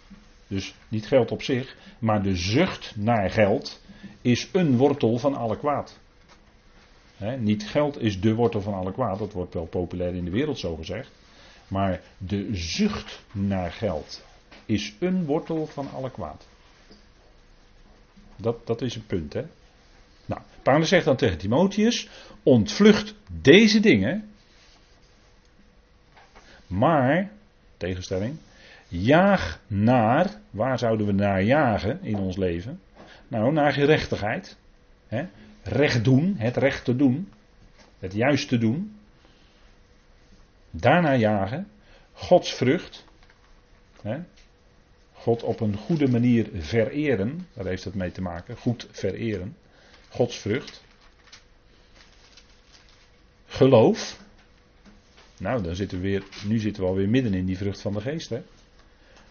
Dus 0.47 0.75
niet 0.89 1.07
geld 1.07 1.31
op 1.31 1.43
zich. 1.43 1.77
Maar 1.99 2.23
de 2.23 2.37
zucht 2.37 2.93
naar 2.97 3.31
geld. 3.31 3.80
Is 4.21 4.49
een 4.53 4.77
wortel 4.77 5.19
van 5.19 5.35
alle 5.35 5.59
kwaad 5.59 5.99
niet 7.39 7.69
geld 7.69 8.01
is 8.01 8.21
de 8.21 8.35
wortel 8.35 8.61
van 8.61 8.75
alle 8.75 8.93
kwaad, 8.93 9.19
dat 9.19 9.33
wordt 9.33 9.55
wel 9.55 9.67
populair 9.67 10.15
in 10.15 10.25
de 10.25 10.31
wereld 10.31 10.59
zo 10.59 10.77
gezegd. 10.77 11.11
Maar 11.69 12.01
de 12.19 12.49
zucht 12.53 13.23
naar 13.33 13.73
geld 13.73 14.25
is 14.67 14.95
een 14.99 15.25
wortel 15.25 15.67
van 15.67 15.91
alle 15.91 16.11
kwaad. 16.11 16.47
Dat, 18.37 18.67
dat 18.67 18.83
is 18.83 18.95
een 18.95 19.07
punt, 19.07 19.33
hè. 19.33 19.45
Nou, 20.27 20.41
Paulus 20.63 20.89
zegt 20.89 21.05
dan 21.05 21.17
tegen 21.17 21.39
Timotheus: 21.39 22.09
ontvlucht 22.43 23.15
deze 23.41 23.81
dingen, 23.81 24.31
maar, 26.67 27.31
tegenstelling, 27.77 28.37
jaag 28.89 29.61
naar, 29.67 30.41
waar 30.51 30.79
zouden 30.79 31.07
we 31.07 31.13
naar 31.13 31.43
jagen 31.43 32.03
in 32.03 32.17
ons 32.17 32.37
leven? 32.37 32.81
Nou, 33.31 33.53
naar 33.53 33.73
gerechtigheid. 33.73 34.57
Hè? 35.07 35.27
recht 35.63 36.05
doen, 36.05 36.35
het 36.39 36.57
recht 36.57 36.85
te 36.85 36.97
doen, 36.97 37.33
het 37.99 38.13
juist 38.13 38.49
te 38.49 38.59
doen. 38.59 38.99
Daarna 40.71 41.17
jagen, 41.17 41.69
Gods 42.13 42.53
vrucht. 42.53 43.05
Hè, 44.03 44.19
God 45.13 45.43
op 45.43 45.61
een 45.61 45.77
goede 45.77 46.09
manier 46.09 46.49
vereren, 46.55 47.47
daar 47.55 47.67
heeft 47.67 47.85
het 47.85 47.95
mee 47.95 48.13
te 48.13 48.23
maken, 48.23 48.57
goed 48.57 48.87
vereren. 48.91 49.57
Gods 50.09 50.39
vrucht. 50.39 50.83
Geloof. 53.47 54.21
Nou, 55.39 55.63
dan 55.63 55.75
zitten 55.75 56.01
we 56.01 56.09
weer, 56.09 56.25
nu 56.45 56.59
zitten 56.59 56.83
we 56.83 56.89
alweer 56.89 57.09
midden 57.09 57.35
in 57.35 57.47
die 57.47 57.57
vrucht 57.57 57.81
van 57.81 57.93
de 57.93 58.01
geest. 58.01 58.29
Hè? 58.29 58.43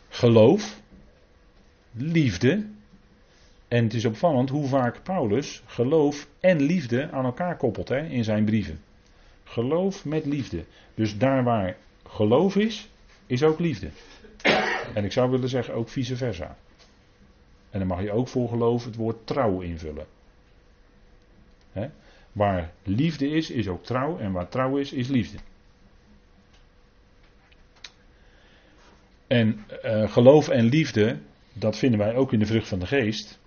Geloof. 0.10 0.82
Liefde. 1.92 2.66
En 3.70 3.84
het 3.84 3.94
is 3.94 4.06
opvallend 4.06 4.50
hoe 4.50 4.68
vaak 4.68 5.04
Paulus 5.04 5.64
geloof 5.66 6.28
en 6.40 6.62
liefde 6.62 7.12
aan 7.12 7.26
elkaar 7.26 7.58
koppelt 7.58 7.90
hè, 7.90 8.08
in 8.08 8.24
zijn 8.24 8.46
brieven. 8.46 8.80
Geloof 9.44 10.06
met 10.06 10.26
liefde. 10.26 10.66
Dus 10.94 11.18
daar 11.18 11.44
waar 11.44 11.78
geloof 12.08 12.56
is, 12.56 12.90
is 13.26 13.44
ook 13.44 13.60
liefde. 13.60 13.90
En 14.94 15.04
ik 15.04 15.12
zou 15.12 15.30
willen 15.32 15.50
zeggen 15.50 15.74
ook 15.74 15.90
vice 15.90 16.16
versa. 16.16 16.58
En 17.70 17.80
dan 17.80 17.88
mag 17.88 18.02
je 18.02 18.12
ook 18.12 18.28
voor 18.28 18.50
geloof 18.50 18.86
het 18.86 18.96
woord 18.96 19.28
trouw 19.28 19.62
invullen. 19.62 20.06
Hè? 21.72 21.90
Waar 22.32 22.72
liefde 22.84 23.30
is, 23.30 23.50
is 23.50 23.68
ook 23.68 23.84
trouw. 23.84 24.18
En 24.18 24.32
waar 24.32 24.50
trouw 24.50 24.78
is, 24.78 24.94
is 24.94 25.08
liefde. 25.08 25.38
En 29.28 29.66
uh, 29.86 30.12
geloof 30.12 30.48
en 30.48 30.66
liefde, 30.66 31.18
dat 31.54 31.78
vinden 31.78 32.00
wij 32.00 32.16
ook 32.16 32.34
in 32.34 32.40
de 32.40 32.46
vrucht 32.46 32.68
van 32.68 32.80
de 32.80 32.88
geest. 32.88 33.40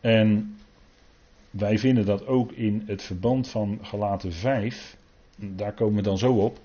En 0.00 0.56
wij 1.50 1.78
vinden 1.78 2.06
dat 2.06 2.26
ook 2.26 2.52
in 2.52 2.82
het 2.86 3.02
verband 3.02 3.48
van 3.48 3.78
Galaten 3.82 4.32
5, 4.32 4.96
daar 5.36 5.72
komen 5.72 5.94
we 5.94 6.02
dan 6.02 6.18
zo 6.18 6.32
op. 6.32 6.58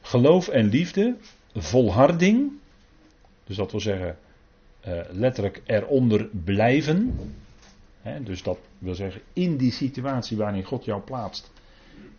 Geloof 0.00 0.48
en 0.48 0.68
liefde, 0.68 1.16
volharding, 1.54 2.52
dus 3.44 3.56
dat 3.56 3.70
wil 3.70 3.80
zeggen 3.80 4.18
uh, 4.86 5.00
letterlijk 5.10 5.62
eronder 5.66 6.28
blijven. 6.44 7.18
Dus 8.24 8.42
dat 8.42 8.58
wil 8.78 8.94
zeggen, 8.94 9.20
in 9.32 9.56
die 9.56 9.72
situatie 9.72 10.36
waarin 10.36 10.64
God 10.64 10.84
jou 10.84 11.02
plaatst, 11.02 11.50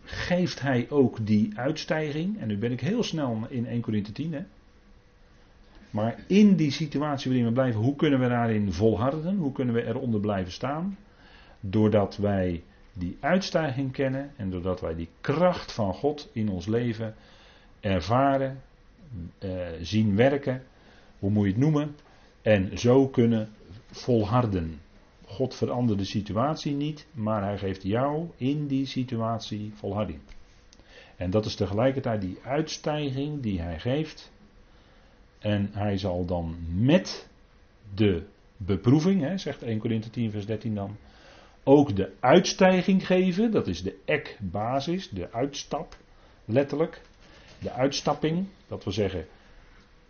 geeft 0.04 0.60
hij 0.60 0.86
ook 0.90 1.26
die 1.26 1.50
uitstijging. 1.54 2.40
En 2.40 2.48
nu 2.48 2.58
ben 2.58 2.72
ik 2.72 2.80
heel 2.80 3.02
snel 3.02 3.46
in 3.48 3.66
1 3.66 3.80
Corinthië 3.80 4.12
10. 4.12 4.32
Hè. 4.32 4.40
Maar 5.90 6.18
in 6.26 6.56
die 6.56 6.70
situatie 6.70 7.30
waarin 7.30 7.48
we 7.48 7.52
blijven, 7.52 7.80
hoe 7.80 7.96
kunnen 7.96 8.20
we 8.20 8.28
daarin 8.28 8.72
volharden? 8.72 9.36
Hoe 9.36 9.52
kunnen 9.52 9.74
we 9.74 9.84
eronder 9.84 10.20
blijven 10.20 10.52
staan? 10.52 10.98
Doordat 11.60 12.16
wij 12.16 12.62
die 12.92 13.16
uitstijging 13.20 13.92
kennen 13.92 14.30
en 14.36 14.50
doordat 14.50 14.80
wij 14.80 14.94
die 14.94 15.08
kracht 15.20 15.72
van 15.72 15.94
God 15.94 16.28
in 16.32 16.48
ons 16.48 16.66
leven 16.66 17.14
ervaren, 17.80 18.60
eh, 19.38 19.50
zien 19.80 20.16
werken, 20.16 20.62
hoe 21.18 21.30
moet 21.30 21.44
je 21.44 21.50
het 21.50 21.60
noemen, 21.60 21.96
en 22.42 22.78
zo 22.78 23.08
kunnen 23.08 23.48
volharden. 23.90 24.80
God 25.24 25.54
verandert 25.54 25.98
de 25.98 26.04
situatie 26.04 26.74
niet, 26.74 27.06
maar 27.12 27.42
hij 27.42 27.58
geeft 27.58 27.82
jou 27.82 28.28
in 28.36 28.66
die 28.66 28.86
situatie 28.86 29.72
volharding. 29.74 30.20
En 31.16 31.30
dat 31.30 31.44
is 31.44 31.54
tegelijkertijd 31.54 32.20
die 32.20 32.38
uitstijging 32.42 33.42
die 33.42 33.60
hij 33.60 33.78
geeft 33.78 34.32
en 35.38 35.70
hij 35.72 35.98
zal 35.98 36.24
dan 36.24 36.56
met 36.74 37.28
de 37.94 38.26
beproeving, 38.56 39.22
hè, 39.22 39.38
zegt 39.38 39.62
1 39.62 39.78
Korinthe 39.78 40.10
10, 40.10 40.30
vers 40.30 40.46
13 40.46 40.74
dan, 40.74 40.96
ook 41.64 41.96
de 41.96 42.12
uitstijging 42.20 43.06
geven. 43.06 43.50
Dat 43.50 43.66
is 43.66 43.82
de 43.82 43.98
ekbasis, 44.04 45.08
de 45.08 45.32
uitstap, 45.32 45.96
letterlijk. 46.44 47.00
De 47.60 47.72
uitstapping, 47.72 48.46
dat 48.68 48.84
wil 48.84 48.92
zeggen, 48.92 49.26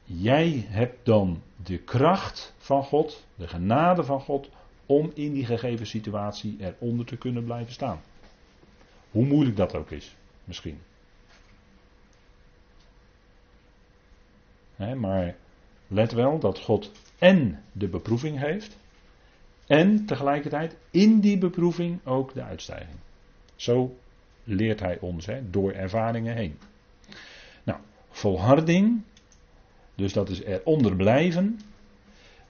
jij 0.04 0.66
hebt 0.68 1.06
dan 1.06 1.42
de 1.64 1.78
kracht 1.78 2.54
van 2.58 2.84
God, 2.84 3.26
de 3.34 3.48
genade 3.48 4.04
van 4.04 4.20
God, 4.20 4.50
om 4.86 5.10
in 5.14 5.32
die 5.32 5.44
gegeven 5.44 5.86
situatie 5.86 6.56
eronder 6.60 7.06
te 7.06 7.16
kunnen 7.16 7.44
blijven 7.44 7.72
staan. 7.72 8.00
Hoe 9.10 9.26
moeilijk 9.26 9.56
dat 9.56 9.74
ook 9.74 9.90
is, 9.90 10.16
misschien. 10.44 10.78
Maar 14.78 15.36
let 15.86 16.12
wel 16.12 16.38
dat 16.38 16.58
God 16.58 16.92
en 17.18 17.62
de 17.72 17.88
beproeving 17.88 18.38
heeft 18.38 18.78
En 19.66 20.06
tegelijkertijd 20.06 20.76
in 20.90 21.20
die 21.20 21.38
beproeving 21.38 22.06
ook 22.06 22.34
de 22.34 22.42
uitstijging. 22.42 22.98
Zo 23.56 23.96
leert 24.44 24.80
hij 24.80 24.98
ons 25.00 25.26
door 25.50 25.72
ervaringen 25.72 26.36
heen. 26.36 26.58
Nou, 27.64 27.78
volharding, 28.10 29.02
dus 29.94 30.12
dat 30.12 30.28
is 30.28 30.42
eronder 30.42 30.96
blijven. 30.96 31.60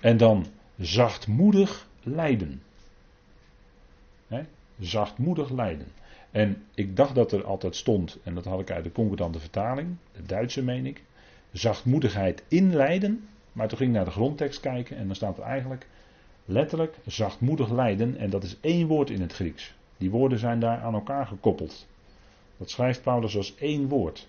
En 0.01 0.17
dan 0.17 0.47
zachtmoedig 0.77 1.89
lijden. 2.03 2.63
Zachtmoedig 4.81 5.51
lijden. 5.51 5.87
En 6.31 6.65
ik 6.75 6.97
dacht 6.97 7.15
dat 7.15 7.33
er 7.33 7.45
altijd 7.45 7.77
stond, 7.77 8.19
en 8.23 8.35
dat 8.35 8.45
had 8.45 8.61
ik 8.61 8.71
uit 8.71 8.85
de 8.85 8.93
concordante 8.93 9.41
vertaling, 9.41 9.97
de 10.13 10.23
Duitse 10.23 10.63
meen 10.63 10.87
ik, 10.87 11.03
zachtmoedigheid 11.53 12.43
in 12.49 12.75
lijden. 12.75 13.29
Maar 13.53 13.69
toen 13.69 13.79
ging 13.79 13.91
ik 13.91 13.97
naar 13.97 14.05
de 14.05 14.11
grondtekst 14.11 14.61
kijken 14.61 14.97
en 14.97 15.07
dan 15.07 15.17
staat 15.17 15.39
er 15.39 15.43
eigenlijk 15.43 15.87
letterlijk 16.45 16.97
zachtmoedig 17.07 17.71
lijden. 17.71 18.17
En 18.17 18.31
dat 18.31 18.45
is 18.45 18.57
één 18.61 18.87
woord 18.87 19.11
in 19.11 19.21
het 19.21 19.33
Grieks. 19.33 19.75
Die 19.97 20.11
woorden 20.11 20.39
zijn 20.39 20.61
daar 20.61 20.79
aan 20.81 20.95
elkaar 20.95 21.27
gekoppeld. 21.27 21.87
Dat 22.57 22.71
schrijft 22.71 23.03
Paulus 23.03 23.37
als 23.37 23.55
één 23.57 23.89
woord. 23.89 24.29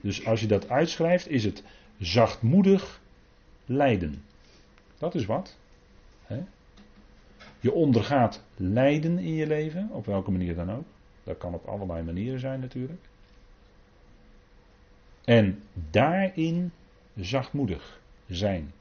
Dus 0.00 0.26
als 0.26 0.40
je 0.40 0.46
dat 0.46 0.68
uitschrijft, 0.68 1.28
is 1.28 1.44
het 1.44 1.62
zachtmoedig 1.98 3.00
lijden. 3.66 4.22
Dat 4.98 5.14
is 5.14 5.26
wat. 5.26 5.58
Je 7.60 7.72
ondergaat 7.72 8.42
lijden 8.56 9.18
in 9.18 9.34
je 9.34 9.46
leven, 9.46 9.88
op 9.90 10.06
welke 10.06 10.30
manier 10.30 10.54
dan 10.54 10.70
ook. 10.70 10.84
Dat 11.24 11.38
kan 11.38 11.54
op 11.54 11.66
allerlei 11.66 12.02
manieren 12.02 12.40
zijn 12.40 12.60
natuurlijk. 12.60 13.00
En 15.24 15.62
daarin 15.90 16.72
zachtmoedig 17.16 18.00
zijn. 18.28 18.72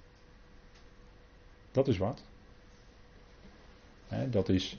Dat 1.72 1.88
is 1.88 1.98
wat. 1.98 2.24
dat 4.30 4.50
is 4.50 4.78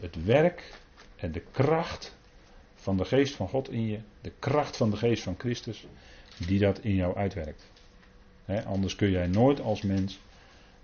het 0.00 0.24
werk 0.24 0.80
en 1.16 1.32
de 1.32 1.42
kracht 1.50 2.16
van 2.74 2.96
de 2.96 3.04
geest 3.04 3.34
van 3.34 3.48
God 3.48 3.70
in 3.70 3.86
je, 3.86 3.98
de 4.20 4.32
kracht 4.38 4.76
van 4.76 4.90
de 4.90 4.96
geest 4.96 5.22
van 5.22 5.34
Christus, 5.38 5.86
die 6.46 6.58
dat 6.58 6.78
in 6.78 6.94
jou 6.94 7.16
uitwerkt. 7.16 7.70
anders 8.64 8.96
kun 8.96 9.10
jij 9.10 9.26
nooit 9.26 9.60
als 9.60 9.82
mens 9.82 10.18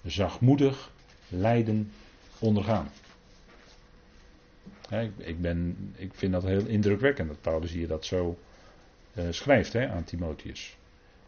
zachtmoedig 0.04 0.90
lijden 1.28 1.92
ondergaan. 2.38 2.90
ik, 5.16 5.40
ben, 5.40 5.92
ik 5.96 6.14
vind 6.14 6.32
dat 6.32 6.42
heel 6.42 6.66
indrukwekkend 6.66 7.28
dat 7.28 7.40
Paulus 7.40 7.72
hier 7.72 7.88
dat 7.88 8.04
zo 8.04 8.38
uh, 9.18 9.24
schrijft 9.31 9.76
aan 9.76 10.04
Timotheus. 10.04 10.76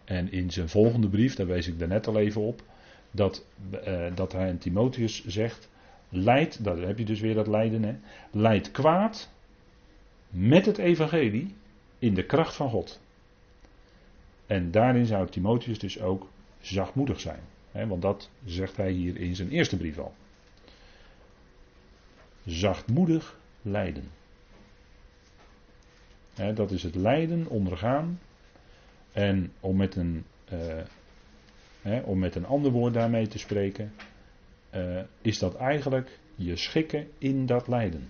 En 0.04 0.32
in 0.32 0.50
zijn 0.50 0.68
volgende 0.68 1.08
brief, 1.08 1.34
daar 1.34 1.46
wees 1.46 1.66
ik 1.66 1.78
daarnet 1.78 2.06
al 2.06 2.18
even 2.18 2.40
op, 2.40 2.62
dat, 3.10 3.44
uh, 3.86 4.06
dat 4.14 4.32
hij 4.32 4.48
aan 4.48 4.58
Timotheus 4.58 5.26
zegt: 5.26 5.68
Leid, 6.08 6.64
daar 6.64 6.78
heb 6.78 6.98
je 6.98 7.04
dus 7.04 7.20
weer 7.20 7.34
dat 7.34 7.46
lijden, 7.46 7.82
hè, 7.82 7.94
leid 8.30 8.70
kwaad 8.70 9.30
met 10.28 10.66
het 10.66 10.78
evangelie 10.78 11.54
in 11.98 12.14
de 12.14 12.24
kracht 12.24 12.54
van 12.54 12.70
God. 12.70 13.00
En 14.46 14.70
daarin 14.70 15.06
zou 15.06 15.28
Timotheus 15.28 15.78
dus 15.78 16.00
ook 16.00 16.28
zachtmoedig 16.60 17.20
zijn. 17.20 17.40
Hè, 17.72 17.86
want 17.86 18.02
dat 18.02 18.30
zegt 18.44 18.76
hij 18.76 18.90
hier 18.90 19.16
in 19.16 19.36
zijn 19.36 19.50
eerste 19.50 19.76
brief 19.76 19.98
al. 19.98 20.14
Zachtmoedig 22.44 23.38
lijden. 23.62 24.08
Dat 26.54 26.70
is 26.70 26.82
het 26.82 26.94
lijden 26.94 27.46
ondergaan. 27.46 28.20
En 29.12 29.52
om 29.60 29.76
met 29.76 29.96
een, 29.96 30.24
hè, 31.82 32.00
om 32.00 32.18
met 32.18 32.34
een 32.34 32.46
ander 32.46 32.70
woord 32.70 32.94
daarmee 32.94 33.26
te 33.26 33.38
spreken, 33.38 33.92
uh, 34.74 35.00
is 35.22 35.38
dat 35.38 35.56
eigenlijk 35.56 36.18
je 36.34 36.56
schikken 36.56 37.08
in 37.18 37.46
dat 37.46 37.68
lijden. 37.68 38.08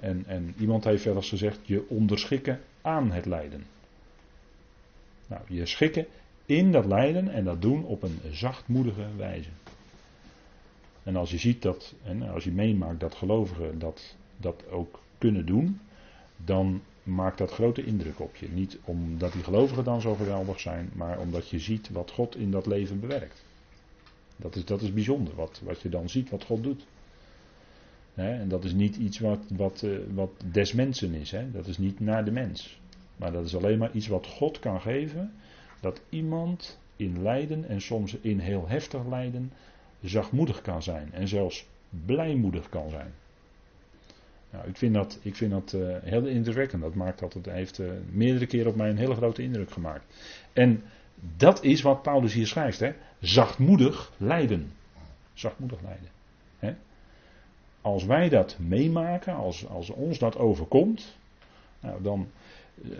En, 0.00 0.24
en 0.26 0.54
iemand 0.58 0.84
heeft 0.84 1.04
wel 1.04 1.16
eens 1.16 1.28
gezegd, 1.28 1.58
je 1.62 1.88
onderschikken 1.88 2.60
aan 2.82 3.12
het 3.12 3.26
lijden. 3.26 3.64
Nou, 5.26 5.42
je 5.48 5.66
schikken 5.66 6.06
in 6.46 6.72
dat 6.72 6.84
lijden 6.84 7.28
en 7.28 7.44
dat 7.44 7.62
doen 7.62 7.84
op 7.84 8.02
een 8.02 8.20
zachtmoedige 8.30 9.06
wijze. 9.16 9.48
En 11.02 11.16
als 11.16 11.30
je 11.30 11.38
ziet 11.38 11.62
dat, 11.62 11.94
en 12.02 12.22
als 12.22 12.44
je 12.44 12.52
meemaakt 12.52 13.00
dat 13.00 13.14
gelovigen 13.14 13.78
dat, 13.78 14.16
dat 14.36 14.68
ook 14.70 15.02
kunnen 15.18 15.46
doen, 15.46 15.80
dan 16.44 16.82
maakt 17.02 17.38
dat 17.38 17.50
grote 17.50 17.84
indruk 17.84 18.20
op 18.20 18.36
je. 18.36 18.48
Niet 18.48 18.78
omdat 18.84 19.32
die 19.32 19.42
gelovigen 19.42 19.84
dan 19.84 20.00
zo 20.00 20.14
geweldig 20.14 20.60
zijn, 20.60 20.90
maar 20.94 21.18
omdat 21.18 21.48
je 21.48 21.58
ziet 21.58 21.90
wat 21.90 22.10
God 22.10 22.36
in 22.36 22.50
dat 22.50 22.66
leven 22.66 23.00
bewerkt. 23.00 23.44
Dat 24.36 24.56
is, 24.56 24.64
dat 24.64 24.82
is 24.82 24.92
bijzonder, 24.92 25.34
wat, 25.34 25.60
wat 25.64 25.80
je 25.80 25.88
dan 25.88 26.08
ziet 26.08 26.30
wat 26.30 26.44
God 26.44 26.62
doet. 26.62 26.86
en 28.14 28.48
dat 28.48 28.64
is 28.64 28.72
niet 28.72 28.96
iets 28.96 29.18
wat, 29.18 29.40
wat, 29.56 29.82
uh, 29.82 29.98
wat 30.14 30.30
des 30.52 30.72
mensen 30.72 31.14
is. 31.14 31.34
Dat 31.52 31.66
is 31.66 31.78
niet 31.78 32.00
naar 32.00 32.24
de 32.24 32.30
mens. 32.30 32.80
Maar 33.16 33.32
dat 33.32 33.44
is 33.44 33.56
alleen 33.56 33.78
maar 33.78 33.92
iets 33.92 34.06
wat 34.06 34.26
God 34.26 34.58
kan 34.58 34.80
geven 34.80 35.32
dat 35.80 36.00
iemand 36.08 36.78
in 36.96 37.22
lijden 37.22 37.68
en 37.68 37.80
soms 37.80 38.14
in 38.14 38.38
heel 38.38 38.68
heftig 38.68 39.06
lijden 39.06 39.52
zachtmoedig 40.00 40.62
kan 40.62 40.82
zijn 40.82 41.12
en 41.12 41.28
zelfs 41.28 41.66
blijmoedig 42.04 42.68
kan 42.68 42.90
zijn. 42.90 43.12
Nou, 44.54 44.68
ik 44.68 44.76
vind 44.76 44.94
dat, 44.94 45.18
ik 45.22 45.36
vind 45.36 45.50
dat 45.50 45.72
uh, 45.72 45.96
heel 46.02 46.26
indrukwekkend. 46.26 46.82
Dat 46.82 46.94
maakt 46.94 47.20
het 47.20 47.46
heeft 47.46 47.78
uh, 47.78 47.90
meerdere 48.10 48.46
keren 48.46 48.70
op 48.70 48.76
mij 48.76 48.90
een 48.90 48.96
hele 48.96 49.14
grote 49.14 49.42
indruk 49.42 49.70
gemaakt. 49.70 50.04
En 50.52 50.82
dat 51.36 51.62
is 51.62 51.82
wat 51.82 52.02
Paulus 52.02 52.32
hier 52.34 52.46
schrijft. 52.46 52.80
Hè? 52.80 52.92
Zachtmoedig 53.20 54.12
lijden. 54.16 54.72
Zachtmoedig 55.32 55.82
lijden. 55.82 56.08
Hè? 56.58 56.74
Als 57.80 58.04
wij 58.04 58.28
dat 58.28 58.56
meemaken, 58.58 59.34
als, 59.34 59.68
als 59.68 59.90
ons 59.90 60.18
dat 60.18 60.36
overkomt, 60.36 61.16
nou, 61.80 62.02
dan 62.02 62.28
uh, 62.84 62.96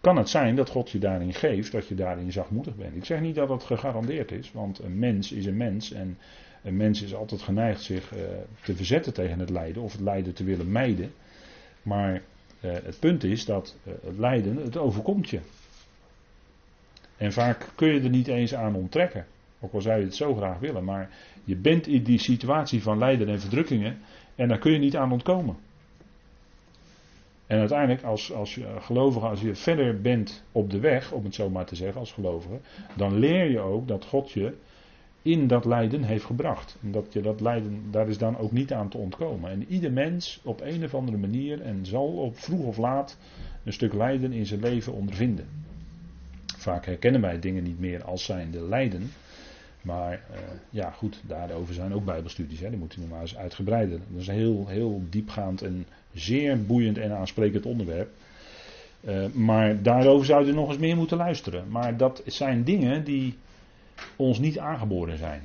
kan 0.00 0.16
het 0.16 0.28
zijn 0.28 0.56
dat 0.56 0.68
God 0.68 0.90
je 0.90 0.98
daarin 0.98 1.34
geeft, 1.34 1.72
dat 1.72 1.88
je 1.88 1.94
daarin 1.94 2.32
zachtmoedig 2.32 2.76
bent. 2.76 2.96
Ik 2.96 3.04
zeg 3.04 3.20
niet 3.20 3.34
dat 3.34 3.48
dat 3.48 3.64
gegarandeerd 3.64 4.32
is, 4.32 4.52
want 4.52 4.78
een 4.78 4.98
mens 4.98 5.32
is 5.32 5.46
een 5.46 5.56
mens 5.56 5.92
en 5.92 6.18
een 6.62 6.76
mens 6.76 7.02
is 7.02 7.14
altijd 7.14 7.42
geneigd 7.42 7.82
zich 7.82 8.14
uh, 8.14 8.20
te 8.62 8.76
verzetten 8.76 9.12
tegen 9.14 9.38
het 9.38 9.50
lijden 9.50 9.82
of 9.82 9.92
het 9.92 10.00
lijden 10.00 10.34
te 10.34 10.44
willen 10.44 10.72
mijden. 10.72 11.12
Maar 11.82 12.14
uh, 12.14 12.72
het 12.72 12.98
punt 12.98 13.24
is 13.24 13.44
dat 13.44 13.76
uh, 13.84 13.94
het 14.04 14.18
lijden, 14.18 14.56
het 14.56 14.76
overkomt 14.76 15.30
je. 15.30 15.40
En 17.16 17.32
vaak 17.32 17.68
kun 17.74 17.88
je 17.94 18.00
er 18.00 18.10
niet 18.10 18.28
eens 18.28 18.54
aan 18.54 18.74
onttrekken. 18.74 19.26
Ook 19.60 19.72
al 19.72 19.80
zou 19.80 19.98
je 19.98 20.04
het 20.04 20.14
zo 20.14 20.34
graag 20.34 20.58
willen, 20.58 20.84
maar 20.84 21.10
je 21.44 21.56
bent 21.56 21.86
in 21.86 22.02
die 22.02 22.18
situatie 22.18 22.82
van 22.82 22.98
lijden 22.98 23.28
en 23.28 23.40
verdrukkingen 23.40 23.98
en 24.34 24.48
daar 24.48 24.58
kun 24.58 24.72
je 24.72 24.78
niet 24.78 24.96
aan 24.96 25.12
ontkomen. 25.12 25.56
En 27.46 27.58
uiteindelijk, 27.58 28.02
als, 28.02 28.32
als 28.32 28.54
je 28.54 28.66
gelovige, 28.80 29.26
als 29.26 29.40
je 29.40 29.54
verder 29.54 30.00
bent 30.00 30.44
op 30.52 30.70
de 30.70 30.80
weg, 30.80 31.12
om 31.12 31.24
het 31.24 31.34
zo 31.34 31.50
maar 31.50 31.66
te 31.66 31.74
zeggen, 31.74 32.00
als 32.00 32.12
gelovige, 32.12 32.60
dan 32.96 33.18
leer 33.18 33.50
je 33.50 33.60
ook 33.60 33.88
dat 33.88 34.04
God 34.04 34.30
je 34.30 34.54
in 35.22 35.46
dat 35.46 35.64
lijden 35.64 36.02
heeft 36.02 36.24
gebracht. 36.24 36.76
En 36.82 36.92
dat 36.92 37.12
je 37.12 37.20
dat 37.20 37.40
lijden, 37.40 37.82
daar 37.90 38.08
is 38.08 38.18
dan 38.18 38.38
ook 38.38 38.52
niet 38.52 38.72
aan 38.72 38.88
te 38.88 38.98
ontkomen. 38.98 39.50
En 39.50 39.64
ieder 39.68 39.92
mens 39.92 40.40
op 40.44 40.60
een 40.60 40.84
of 40.84 40.94
andere 40.94 41.16
manier 41.16 41.60
en 41.60 41.86
zal 41.86 42.06
op 42.06 42.38
vroeg 42.38 42.64
of 42.64 42.76
laat 42.76 43.18
een 43.64 43.72
stuk 43.72 43.92
lijden 43.92 44.32
in 44.32 44.46
zijn 44.46 44.60
leven 44.60 44.92
ondervinden. 44.92 45.46
Vaak 46.56 46.86
herkennen 46.86 47.20
wij 47.20 47.38
dingen 47.38 47.62
niet 47.62 47.80
meer 47.80 48.04
als 48.04 48.24
zijnde 48.24 48.60
lijden. 48.60 49.10
Maar 49.82 50.12
uh, 50.12 50.38
ja, 50.70 50.90
goed, 50.90 51.20
daarover 51.26 51.74
zijn 51.74 51.94
ook 51.94 52.04
Bijbelstudies. 52.04 52.60
Hè. 52.60 52.68
Die 52.68 52.78
moeten 52.78 53.00
we 53.00 53.08
maar 53.08 53.20
eens 53.20 53.36
uitgebreider. 53.36 53.98
Dat 54.10 54.20
is 54.20 54.26
een 54.26 54.34
heel, 54.34 54.66
heel 54.68 55.02
diepgaand 55.10 55.62
en 55.62 55.86
zeer 56.12 56.64
boeiend 56.64 56.98
en 56.98 57.12
aansprekend 57.12 57.66
onderwerp. 57.66 58.10
Uh, 59.04 59.26
maar 59.32 59.82
daarover 59.82 60.26
zouden 60.26 60.54
we 60.54 60.60
nog 60.60 60.68
eens 60.68 60.78
meer 60.78 60.96
moeten 60.96 61.16
luisteren. 61.16 61.64
Maar 61.68 61.96
dat 61.96 62.22
zijn 62.26 62.64
dingen 62.64 63.04
die 63.04 63.38
ons 64.16 64.38
niet 64.38 64.58
aangeboren 64.58 65.18
zijn. 65.18 65.42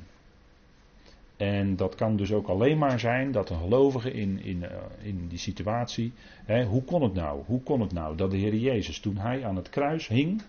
En 1.38 1.76
dat 1.76 1.96
kan 1.96 2.16
dus 2.16 2.32
ook 2.32 2.48
alleen 2.48 2.78
maar 2.78 3.00
zijn 3.00 3.32
dat 3.32 3.50
een 3.50 3.60
gelovige 3.60 4.12
in, 4.12 4.40
in, 4.44 4.58
uh, 4.58 4.70
in 5.02 5.28
die 5.28 5.38
situatie. 5.38 6.14
Hè, 6.46 6.66
hoe 6.66 6.84
kon 6.84 7.04
het 7.04 7.14
nou? 7.14 7.44
Hoe 7.46 7.62
kon 7.62 7.82
het 7.82 7.94
nou 7.94 8.16
dat 8.16 8.32
de 8.32 8.38
Heer 8.38 8.56
Jezus, 8.56 9.00
toen 9.00 9.18
hij 9.18 9.46
aan 9.46 9.56
het 9.56 9.70
kruis 9.70 10.08
hing, 10.08 10.42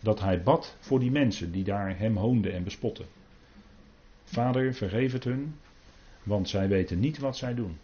dat 0.00 0.20
hij 0.20 0.42
bad 0.42 0.76
voor 0.80 1.00
die 1.00 1.10
mensen 1.10 1.52
die 1.52 1.64
daar 1.64 1.98
hem 1.98 2.16
hoonden 2.16 2.52
en 2.52 2.64
bespotten. 2.64 3.06
Vader, 4.24 4.74
vergeef 4.74 5.12
het 5.12 5.24
hun, 5.24 5.54
want 6.22 6.48
zij 6.48 6.68
weten 6.68 7.00
niet 7.00 7.18
wat 7.18 7.36
zij 7.36 7.54
doen. 7.54 7.78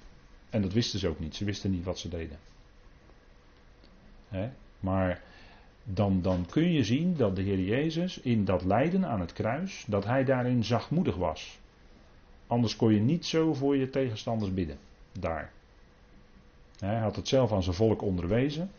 En 0.51 0.63
dat 0.63 0.73
wisten 0.73 0.99
ze 0.99 1.09
ook 1.09 1.21
niet, 1.21 1.35
ze 1.35 1.45
wisten 1.45 1.71
niet 1.71 1.85
wat 1.85 1.99
ze 1.99 2.09
deden. 2.09 2.39
Hè? 4.29 4.49
Maar 4.81 5.23
dan, 5.89 6.23
dan 6.23 6.47
kun 6.51 6.73
je 6.73 6.85
zien 6.85 7.17
dat 7.17 7.37
de 7.37 7.43
Heer 7.43 7.61
Jezus 7.61 8.21
in 8.21 8.45
dat 8.45 8.65
lijden 8.65 9.07
aan 9.07 9.21
het 9.21 9.33
kruis, 9.33 9.85
dat 9.89 10.05
hij 10.05 10.25
daarin 10.25 10.65
zachtmoedig 10.65 11.17
was. 11.17 11.59
Anders 12.47 12.77
kon 12.77 12.95
je 12.95 13.01
niet 13.01 13.27
zo 13.27 13.55
voor 13.55 13.77
je 13.77 13.91
tegenstanders 13.91 14.55
bidden. 14.55 14.79
Daar. 15.13 15.51
Hij 16.79 16.99
had 16.99 17.17
het 17.17 17.29
zelf 17.29 17.53
aan 17.53 17.63
zijn 17.63 17.77
volk 17.77 18.03
onderwezen. 18.03 18.71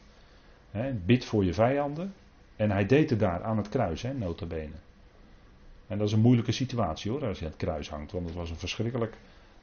Bid 1.06 1.26
voor 1.26 1.46
je 1.46 1.54
vijanden. 1.54 2.14
En 2.56 2.72
hij 2.72 2.86
deed 2.86 3.10
het 3.10 3.20
daar 3.20 3.44
aan 3.44 3.58
het 3.58 3.70
kruis, 3.70 4.02
hè, 4.02 4.14
notabene. 4.14 4.76
En 5.88 5.98
dat 5.98 6.08
is 6.08 6.14
een 6.14 6.20
moeilijke 6.20 6.52
situatie 6.52 7.12
hoor, 7.12 7.26
als 7.26 7.40
je 7.40 7.46
aan 7.46 7.52
het 7.52 7.60
kruis 7.60 7.90
hangt. 7.90 8.12
Want 8.12 8.26
het 8.26 8.36
was 8.36 8.50
een 8.50 8.56
verschrikkelijk 8.56 9.18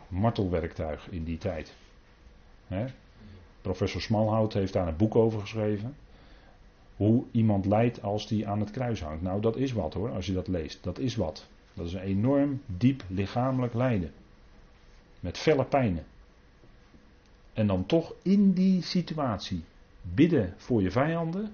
martelwerktuig 0.09 1.11
in 1.11 1.25
die 1.25 1.39
tijd. 1.39 1.75
Professor 3.61 4.01
Smalhout 4.01 4.53
heeft 4.53 4.73
daar 4.73 4.89
een 4.89 4.97
boek 4.97 5.15
over 5.15 5.41
geschreven. 5.41 5.97
Hoe 6.97 7.25
iemand 7.31 7.67
lijdt 7.67 8.03
als 8.03 8.29
die 8.29 8.49
aan 8.49 8.61
het 8.61 8.71
kruis 8.71 9.03
hangt. 9.03 9.23
Nou, 9.23 9.41
dat 9.41 9.57
is 9.57 9.73
wat 9.73 9.95
hoor, 9.95 10.11
als 10.11 10.27
je 10.27 10.33
dat 10.33 10.49
leest. 10.49 10.83
Dat 10.83 10.99
is 10.99 11.17
wat. 11.17 11.47
Dat 11.75 11.87
is 11.87 11.93
een 11.93 12.01
enorm 12.01 12.61
diep 12.67 13.05
lichamelijk 13.09 13.75
lijden. 13.75 14.13
Met 15.21 15.39
felle 15.39 15.65
pijnen. 15.65 16.05
En 17.53 17.67
dan 17.67 17.87
toch 17.87 18.15
in 18.23 18.53
die 18.53 18.83
situatie 18.83 19.65
bidden 20.03 20.55
voor 20.57 20.83
je 20.83 20.91
vijanden. 20.91 21.53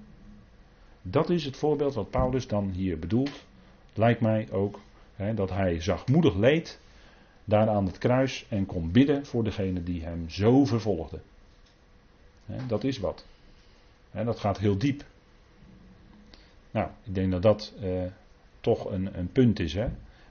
Dat 1.01 1.29
is 1.29 1.45
het 1.45 1.57
voorbeeld 1.57 1.93
wat 1.93 2.09
Paulus 2.09 2.47
dan 2.47 2.69
hier 2.69 2.99
bedoelt. 2.99 3.45
Lijkt 3.93 4.21
mij 4.21 4.51
ook 4.51 4.79
hè, 5.15 5.33
dat 5.33 5.49
hij 5.49 5.81
zachtmoedig 5.81 6.35
leed 6.35 6.79
daar 7.45 7.69
aan 7.69 7.85
het 7.85 7.97
kruis 7.97 8.45
en 8.49 8.65
kon 8.65 8.91
bidden 8.91 9.25
voor 9.25 9.43
degene 9.43 9.83
die 9.83 10.03
hem 10.03 10.29
zo 10.29 10.65
vervolgde. 10.65 11.19
Hè, 12.45 12.65
dat 12.67 12.83
is 12.83 12.99
wat. 12.99 13.25
Hè, 14.11 14.23
dat 14.23 14.39
gaat 14.39 14.57
heel 14.57 14.77
diep. 14.77 15.03
Nou, 16.71 16.89
ik 17.03 17.15
denk 17.15 17.31
dat 17.31 17.41
dat 17.41 17.73
eh, 17.81 18.03
toch 18.59 18.91
een, 18.91 19.17
een, 19.17 19.31
punt 19.31 19.59
is, 19.59 19.73
hè, 19.73 19.87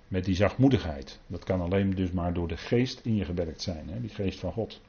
met 0.09 0.25
die 0.25 0.35
zachtmoedigheid. 0.35 1.21
Dat 1.27 1.45
kan 1.45 1.61
alleen 1.61 1.95
dus 1.95 2.11
maar 2.11 2.33
door 2.33 2.49
de 2.49 2.57
geest 2.57 3.01
in 3.03 3.17
je 3.17 3.25
gewerkt 3.25 3.63
zijn, 3.63 3.89
hè, 3.89 4.01
die 4.01 4.11
geest 4.11 4.39
van 4.39 4.53
God. 4.53 4.81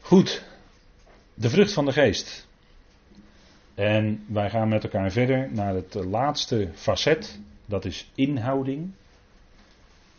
Goed, 0.00 0.44
de 1.34 1.50
vrucht 1.50 1.72
van 1.72 1.84
de 1.84 1.92
geest. 1.92 2.48
En 3.74 4.24
wij 4.28 4.50
gaan 4.50 4.68
met 4.68 4.84
elkaar 4.84 5.10
verder 5.10 5.52
naar 5.52 5.74
het 5.74 5.94
laatste 5.94 6.68
facet, 6.74 7.40
dat 7.66 7.84
is 7.84 8.10
inhouding. 8.14 8.92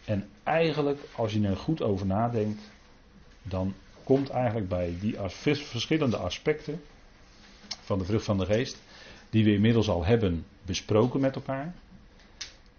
En 0.05 0.29
eigenlijk, 0.43 0.99
als 1.15 1.34
je 1.34 1.47
er 1.47 1.57
goed 1.57 1.81
over 1.81 2.05
nadenkt, 2.05 2.71
dan 3.41 3.73
komt 4.03 4.29
eigenlijk 4.29 4.67
bij 4.67 4.95
die 4.99 5.15
verschillende 5.19 6.17
aspecten 6.17 6.81
van 7.68 7.99
de 7.99 8.05
vrucht 8.05 8.26
van 8.26 8.38
de 8.38 8.45
geest, 8.45 8.82
die 9.30 9.43
we 9.43 9.53
inmiddels 9.53 9.89
al 9.89 10.05
hebben 10.05 10.45
besproken 10.66 11.20
met 11.20 11.36
elkaar, 11.36 11.74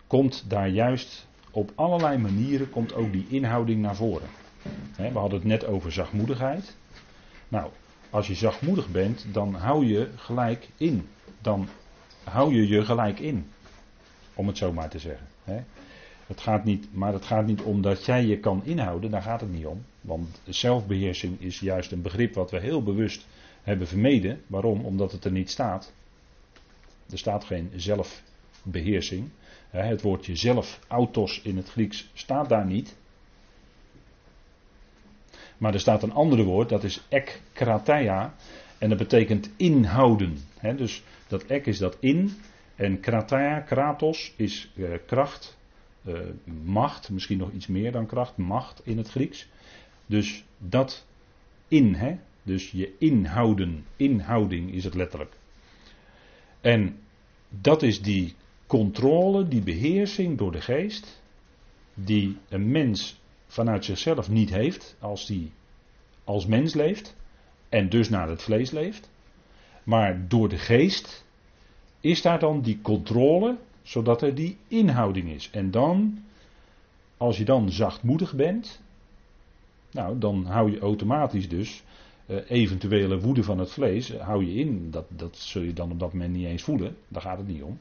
komt 0.06 0.44
daar 0.48 0.68
juist 0.68 1.26
op 1.50 1.72
allerlei 1.74 2.18
manieren 2.18 2.70
komt 2.70 2.94
ook 2.94 3.12
die 3.12 3.26
inhouding 3.28 3.80
naar 3.80 3.96
voren. 3.96 4.28
We 4.96 5.18
hadden 5.18 5.38
het 5.38 5.48
net 5.48 5.66
over 5.66 5.92
zachtmoedigheid. 5.92 6.76
Nou, 7.48 7.70
als 8.10 8.26
je 8.26 8.34
zachtmoedig 8.34 8.88
bent, 8.88 9.26
dan 9.32 9.54
hou 9.54 9.86
je 9.86 10.08
gelijk 10.16 10.68
in. 10.76 11.08
Dan 11.40 11.68
hou 12.24 12.54
je 12.54 12.68
je 12.68 12.84
gelijk 12.84 13.20
in. 13.20 13.50
Om 14.34 14.46
het 14.46 14.58
zo 14.58 14.72
maar 14.72 14.88
te 14.88 14.98
zeggen. 14.98 15.26
Het 16.26 16.40
gaat 16.40 16.64
niet, 16.64 16.94
maar 16.94 17.12
het 17.12 17.24
gaat 17.24 17.46
niet 17.46 17.62
om 17.62 17.82
dat 17.82 18.04
jij 18.04 18.24
je 18.24 18.38
kan 18.38 18.60
inhouden, 18.64 19.10
daar 19.10 19.22
gaat 19.22 19.40
het 19.40 19.52
niet 19.52 19.66
om. 19.66 19.84
Want 20.04 20.40
zelfbeheersing 20.44 21.40
is 21.40 21.60
juist 21.60 21.92
een 21.92 22.02
begrip 22.02 22.34
wat 22.34 22.50
we 22.50 22.60
heel 22.60 22.82
bewust 22.82 23.26
hebben 23.62 23.86
vermeden. 23.86 24.42
Waarom? 24.46 24.84
Omdat 24.84 25.12
het 25.12 25.24
er 25.24 25.30
niet 25.30 25.50
staat. 25.50 25.92
Er 27.10 27.18
staat 27.18 27.44
geen 27.44 27.70
zelfbeheersing. 27.76 29.28
Het 29.70 30.02
woordje 30.02 30.36
zelf, 30.36 30.80
autos 30.88 31.40
in 31.42 31.56
het 31.56 31.68
Grieks, 31.68 32.10
staat 32.12 32.48
daar 32.48 32.66
niet. 32.66 32.96
Maar 35.58 35.74
er 35.74 35.80
staat 35.80 36.02
een 36.02 36.12
andere 36.12 36.42
woord, 36.42 36.68
dat 36.68 36.84
is 36.84 37.02
ekkrateia. 37.08 38.34
En 38.78 38.88
dat 38.88 38.98
betekent 38.98 39.50
inhouden. 39.56 40.38
dus 40.76 41.02
dat 41.28 41.44
ek 41.44 41.66
is 41.66 41.78
dat 41.78 41.96
in. 42.00 42.36
En 42.76 43.00
krateia, 43.00 43.60
kratos, 43.60 44.32
is 44.36 44.72
eh, 44.76 44.84
kracht, 45.06 45.58
eh, 46.04 46.14
macht. 46.64 47.10
Misschien 47.10 47.38
nog 47.38 47.52
iets 47.52 47.66
meer 47.66 47.92
dan 47.92 48.06
kracht, 48.06 48.36
macht 48.36 48.80
in 48.84 48.98
het 48.98 49.08
Grieks. 49.08 49.48
Dus 50.06 50.44
dat 50.58 51.06
in, 51.68 51.94
hè? 51.94 52.16
dus 52.42 52.70
je 52.70 52.94
inhouden, 52.98 53.84
inhouding 53.96 54.72
is 54.72 54.84
het 54.84 54.94
letterlijk. 54.94 55.36
En 56.60 56.96
dat 57.48 57.82
is 57.82 58.02
die 58.02 58.34
controle, 58.66 59.48
die 59.48 59.62
beheersing 59.62 60.38
door 60.38 60.52
de 60.52 60.60
geest, 60.60 61.22
die 61.94 62.36
een 62.48 62.70
mens 62.70 63.20
vanuit 63.46 63.84
zichzelf 63.84 64.30
niet 64.30 64.50
heeft 64.50 64.96
als 65.00 65.26
die 65.26 65.52
als 66.24 66.46
mens 66.46 66.74
leeft 66.74 67.16
en 67.68 67.88
dus 67.88 68.08
naar 68.08 68.28
het 68.28 68.42
vlees 68.42 68.70
leeft. 68.70 69.10
Maar 69.84 70.28
door 70.28 70.48
de 70.48 70.58
geest 70.58 71.24
is 72.00 72.22
daar 72.22 72.38
dan 72.38 72.60
die 72.60 72.80
controle, 72.82 73.58
zodat 73.82 74.22
er 74.22 74.34
die 74.34 74.56
inhouding 74.68 75.30
is. 75.30 75.50
En 75.50 75.70
dan, 75.70 76.24
als 77.16 77.36
je 77.36 77.44
dan 77.44 77.70
zachtmoedig 77.70 78.34
bent, 78.34 78.82
nou, 79.94 80.18
dan 80.18 80.46
hou 80.46 80.70
je 80.70 80.78
automatisch 80.78 81.48
dus 81.48 81.82
uh, 82.26 82.36
eventuele 82.48 83.20
woede 83.20 83.42
van 83.42 83.58
het 83.58 83.70
vlees, 83.70 84.10
uh, 84.10 84.20
hou 84.20 84.44
je 84.44 84.54
in. 84.54 84.90
Dat, 84.90 85.04
dat 85.08 85.36
zul 85.36 85.62
je 85.62 85.72
dan 85.72 85.90
op 85.90 85.98
dat 85.98 86.12
moment 86.12 86.32
niet 86.32 86.46
eens 86.46 86.62
voelen, 86.62 86.96
daar 87.08 87.22
gaat 87.22 87.38
het 87.38 87.46
niet 87.46 87.62
om. 87.62 87.78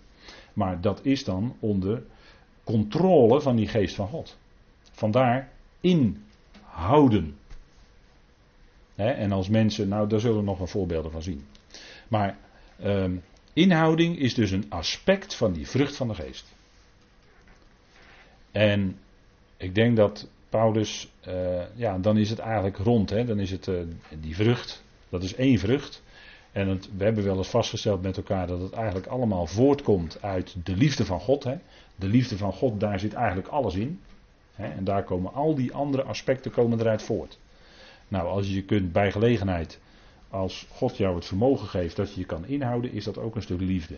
Maar 0.54 0.82
dat 0.82 1.06
is 1.06 1.24
dan 1.24 1.56
onder 1.60 2.04
controle 2.64 3.42
van 3.42 3.56
die 3.56 3.68
geest 3.68 3.96
van 3.96 4.08
God. 4.08 4.38
Vandaar 4.92 5.52
inhouden. 5.80 7.36
en 8.96 9.32
als 9.32 9.50
mensen, 9.50 9.88
nou 9.88 10.08
daar 10.08 10.20
zullen 10.20 10.38
we 10.38 10.44
nog 10.44 10.60
een 10.60 10.68
voorbeelden 10.68 11.12
van 11.12 11.22
zien. 11.22 11.46
Maar 12.08 12.38
um, 12.84 13.24
inhouding 13.54 14.18
is 14.18 14.34
dus 14.34 14.52
een 14.52 14.66
aspect 14.70 15.36
van 15.36 15.54
die 15.54 15.68
vrucht 15.68 15.96
van 15.96 16.08
de 16.08 16.14
geest. 16.14 16.46
En 18.52 18.98
ik 19.58 19.76
denk 19.76 19.96
dat 19.96 20.28
Paulus, 20.54 21.12
uh, 21.28 21.34
ja, 21.76 21.98
dan 21.98 22.18
is 22.18 22.30
het 22.30 22.40
eigenlijk 22.40 22.78
rond. 22.78 23.10
Hè? 23.10 23.26
Dan 23.26 23.40
is 23.40 23.52
het 23.52 23.68
uh, 23.68 23.80
die 24.20 24.36
vrucht, 24.36 24.84
dat 25.10 25.24
is 25.24 25.36
één 25.36 25.60
vrucht. 25.60 26.04
En 26.52 26.82
we 26.98 27.04
hebben 27.04 27.24
wel 27.24 27.38
eens 27.38 27.50
vastgesteld 27.50 28.02
met 28.02 28.18
elkaar 28.18 28.48
dat 28.48 28.62
het 28.62 28.74
eigenlijk 28.74 29.08
allemaal 29.08 29.46
voortkomt 29.46 30.18
uit 30.22 30.56
de 30.64 30.76
liefde 30.76 31.06
van 31.06 31.20
God. 31.20 31.44
Hè? 31.44 31.56
De 31.96 32.08
liefde 32.08 32.38
van 32.38 32.54
God, 32.54 32.80
daar 32.80 33.00
zit 33.00 33.14
eigenlijk 33.14 33.48
alles 33.48 33.76
in. 33.76 34.02
En 34.56 34.84
daar 34.84 35.04
komen 35.04 35.34
al 35.34 35.56
die 35.56 35.74
andere 35.74 36.04
aspecten 36.04 36.52
komen 36.52 36.80
eruit 36.80 37.02
voort. 37.02 37.40
Nou, 38.08 38.28
als 38.28 38.48
je 38.48 38.54
je 38.54 38.64
kunt 38.64 38.92
bij 38.92 39.12
gelegenheid, 39.12 39.80
als 40.30 40.68
God 40.72 40.98
jou 40.98 41.16
het 41.16 41.26
vermogen 41.26 41.68
geeft 41.68 41.96
dat 41.96 42.14
je 42.14 42.20
je 42.20 42.26
kan 42.26 42.46
inhouden, 42.46 42.92
is 42.92 43.04
dat 43.04 43.18
ook 43.18 43.36
een 43.36 43.42
stuk 43.42 43.60
liefde. 43.60 43.98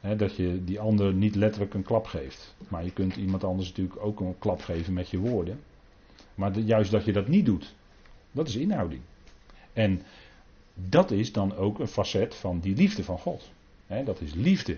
Dat 0.00 0.36
je 0.36 0.64
die 0.64 0.80
ander 0.80 1.14
niet 1.14 1.34
letterlijk 1.34 1.74
een 1.74 1.82
klap 1.82 2.06
geeft. 2.06 2.54
Maar 2.68 2.84
je 2.84 2.92
kunt 2.92 3.16
iemand 3.16 3.44
anders 3.44 3.68
natuurlijk 3.68 4.02
ook 4.02 4.20
een 4.20 4.38
klap 4.38 4.60
geven 4.62 4.92
met 4.92 5.10
je 5.10 5.18
woorden. 5.18 5.60
Maar 6.34 6.58
juist 6.58 6.90
dat 6.90 7.04
je 7.04 7.12
dat 7.12 7.28
niet 7.28 7.44
doet, 7.46 7.74
dat 8.32 8.48
is 8.48 8.56
inhouding. 8.56 9.00
En 9.72 10.02
dat 10.74 11.10
is 11.10 11.32
dan 11.32 11.56
ook 11.56 11.78
een 11.78 11.88
facet 11.88 12.34
van 12.34 12.60
die 12.60 12.76
liefde 12.76 13.04
van 13.04 13.18
God. 13.18 13.50
dat 14.04 14.20
is 14.20 14.34
liefde. 14.34 14.76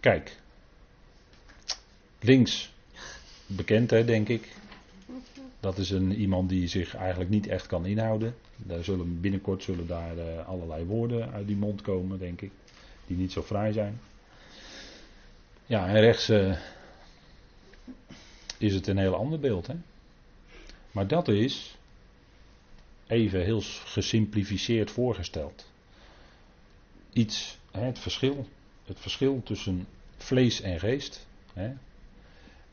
Kijk. 0.00 0.36
Links. 2.20 2.72
Bekend 3.46 3.90
hè, 3.90 4.04
denk 4.04 4.28
ik. 4.28 4.56
Dat 5.66 5.78
is 5.78 5.90
een, 5.90 6.14
iemand 6.14 6.48
die 6.48 6.68
zich 6.68 6.94
eigenlijk 6.94 7.30
niet 7.30 7.46
echt 7.46 7.66
kan 7.66 7.86
inhouden. 7.86 8.34
Daar 8.56 8.84
zullen, 8.84 9.20
binnenkort 9.20 9.62
zullen 9.62 9.86
daar 9.86 10.16
uh, 10.16 10.48
allerlei 10.48 10.84
woorden 10.84 11.32
uit 11.32 11.46
die 11.46 11.56
mond 11.56 11.82
komen, 11.82 12.18
denk 12.18 12.40
ik. 12.40 12.50
Die 13.06 13.16
niet 13.16 13.32
zo 13.32 13.42
vrij 13.42 13.72
zijn. 13.72 14.00
Ja, 15.66 15.88
en 15.88 16.00
rechts 16.00 16.30
uh, 16.30 16.56
is 18.58 18.74
het 18.74 18.86
een 18.86 18.98
heel 18.98 19.14
ander 19.14 19.40
beeld. 19.40 19.66
Hè? 19.66 19.74
Maar 20.90 21.06
dat 21.06 21.28
is, 21.28 21.76
even 23.06 23.44
heel 23.44 23.60
gesimplificeerd 23.84 24.90
voorgesteld. 24.90 25.70
Iets, 27.12 27.58
hè, 27.70 27.80
het 27.80 27.98
verschil. 27.98 28.48
Het 28.84 29.00
verschil 29.00 29.42
tussen 29.44 29.86
vlees 30.16 30.60
en 30.60 30.80
geest. 30.80 31.26
Hè? 31.52 31.72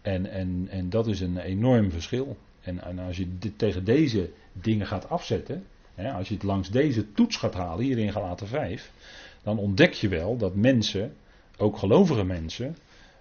En, 0.01 0.25
en, 0.25 0.67
en 0.69 0.89
dat 0.89 1.07
is 1.07 1.19
een 1.19 1.37
enorm 1.37 1.91
verschil. 1.91 2.37
En, 2.63 2.83
en 2.83 2.99
als 2.99 3.17
je 3.17 3.37
dit 3.37 3.57
tegen 3.57 3.83
deze 3.83 4.29
dingen 4.53 4.87
gaat 4.87 5.09
afzetten, 5.09 5.65
hè, 5.95 6.11
als 6.11 6.27
je 6.27 6.33
het 6.33 6.43
langs 6.43 6.69
deze 6.69 7.13
toets 7.13 7.37
gaat 7.37 7.53
halen, 7.53 7.85
hier 7.85 7.97
in 7.97 8.11
Galaten 8.11 8.47
5, 8.47 8.91
dan 9.43 9.57
ontdek 9.57 9.93
je 9.93 10.07
wel 10.07 10.37
dat 10.37 10.55
mensen, 10.55 11.15
ook 11.57 11.77
gelovige 11.77 12.23
mensen, 12.23 12.77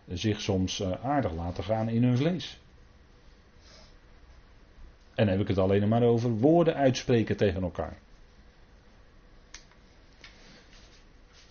zich 0.09 0.41
soms 0.41 0.81
eh, 0.81 1.05
aardig 1.05 1.33
laten 1.33 1.65
gaan 1.65 1.89
in 1.89 2.03
hun 2.03 2.17
vlees. 2.17 2.61
En 5.15 5.27
dan 5.27 5.29
heb 5.29 5.41
ik 5.41 5.49
het 5.49 5.59
alleen 5.59 5.89
maar 5.89 6.03
over 6.03 6.31
woorden 6.31 6.75
uitspreken 6.75 7.37
tegen 7.37 7.63
elkaar. 7.63 7.99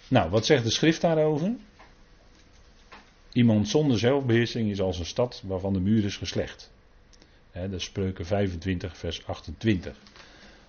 Nou, 0.08 0.30
wat 0.30 0.46
zegt 0.46 0.64
de 0.64 0.72
schrift 0.72 1.02
daarover? 1.02 1.52
Iemand 3.32 3.68
zonder 3.68 4.00
zelfbeheersing 4.00 4.70
is 4.70 4.82
als 4.82 5.00
een 5.00 5.06
stad 5.06 5.44
waarvan 5.46 5.74
de 5.74 5.80
muur 5.80 6.06
is 6.06 6.18
geslecht. 6.18 6.72
Dat 7.52 7.72
is 7.72 7.84
spreuken 7.84 8.26
25, 8.26 8.98
vers 8.98 9.26
28. 9.26 9.98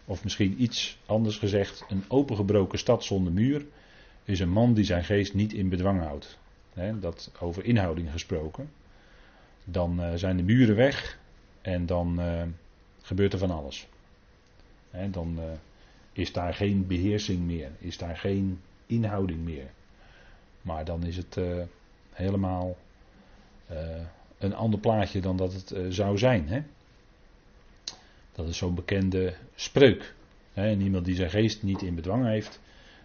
Of 0.05 0.25
misschien 0.25 0.63
iets 0.63 0.99
anders 1.07 1.39
gezegd, 1.39 1.85
een 1.89 2.05
opengebroken 2.09 2.79
stad 2.79 3.05
zonder 3.05 3.33
muur 3.33 3.65
is 4.25 4.41
een 4.41 4.51
man 4.51 4.75
die 4.75 4.85
zijn 4.85 5.05
geest 5.05 5.35
niet 5.35 5.53
in 5.53 5.69
bedwang 5.69 6.01
houdt. 6.01 6.39
dat 7.01 7.33
over 7.41 7.65
inhouding 7.65 8.11
gesproken. 8.11 8.71
Dan 9.65 10.01
uh, 10.01 10.15
zijn 10.15 10.37
de 10.37 10.43
muren 10.43 10.77
weg 10.77 11.19
en 11.61 11.87
dan 11.87 12.21
uh, 12.21 12.43
gebeurt 13.03 13.33
er 13.33 13.39
van 13.39 13.51
alles. 13.51 13.89
dan 15.11 15.39
uh, 15.39 15.45
is 16.13 16.33
daar 16.33 16.55
geen 16.55 16.87
beheersing 16.87 17.41
meer, 17.41 17.71
is 17.79 17.99
daar 17.99 18.17
geen 18.17 18.61
inhouding 18.87 19.45
meer. 19.45 19.71
Maar 20.63 20.85
dan 20.85 21.05
is 21.05 21.17
het 21.17 21.41
helemaal 22.11 22.77
een 24.43 24.55
ander 24.55 24.81
plaatje 24.81 25.21
dan 25.21 25.37
dat 25.37 25.53
het 25.53 25.75
zou 25.89 26.19
zijn. 26.19 26.49
Hè? 26.49 26.63
Dat 28.33 28.49
is 28.49 28.57
zo'n 28.57 28.75
bekende 28.75 29.35
spreuk. 29.55 30.15
En 30.53 30.81
iemand 30.81 31.05
die 31.05 31.15
zijn 31.15 31.31
geest 31.31 31.63
niet 31.63 31.83
in 31.83 31.95
bedwang 31.95 32.27
heeft, 32.27 32.61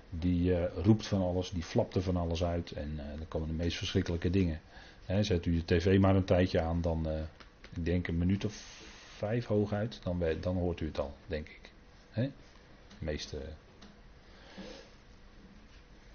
die 0.10 0.52
uh, 0.52 0.64
roept 0.84 1.08
van 1.08 1.22
alles, 1.22 1.50
die 1.50 1.64
flapt 1.64 1.96
van 2.00 2.18
alles 2.18 2.44
uit 2.44 2.72
en 2.72 2.92
uh, 2.96 3.04
dan 3.18 3.28
komen 3.28 3.48
de 3.48 3.54
meest 3.54 3.78
verschrikkelijke 3.78 4.30
dingen. 4.30 4.62
zet 5.22 5.46
u 5.46 5.56
de 5.56 5.66
tv 5.66 6.00
maar 6.00 6.16
een 6.16 6.24
tijdje 6.24 6.62
aan, 6.62 6.82
dan, 6.82 7.08
ik 7.76 7.86
denk 7.86 8.08
een 8.08 8.18
minuut 8.18 8.46
of 8.46 8.86
vijf 9.18 9.46
hooguit, 9.46 10.00
dan, 10.04 10.24
dan 10.42 10.56
hoort 10.58 10.80
u 10.80 10.86
het 10.86 11.00
al, 11.00 11.14
denk 11.28 11.48
ik. 11.48 11.72
He? 12.12 12.24
De 13.00 13.06
meeste. 13.06 13.38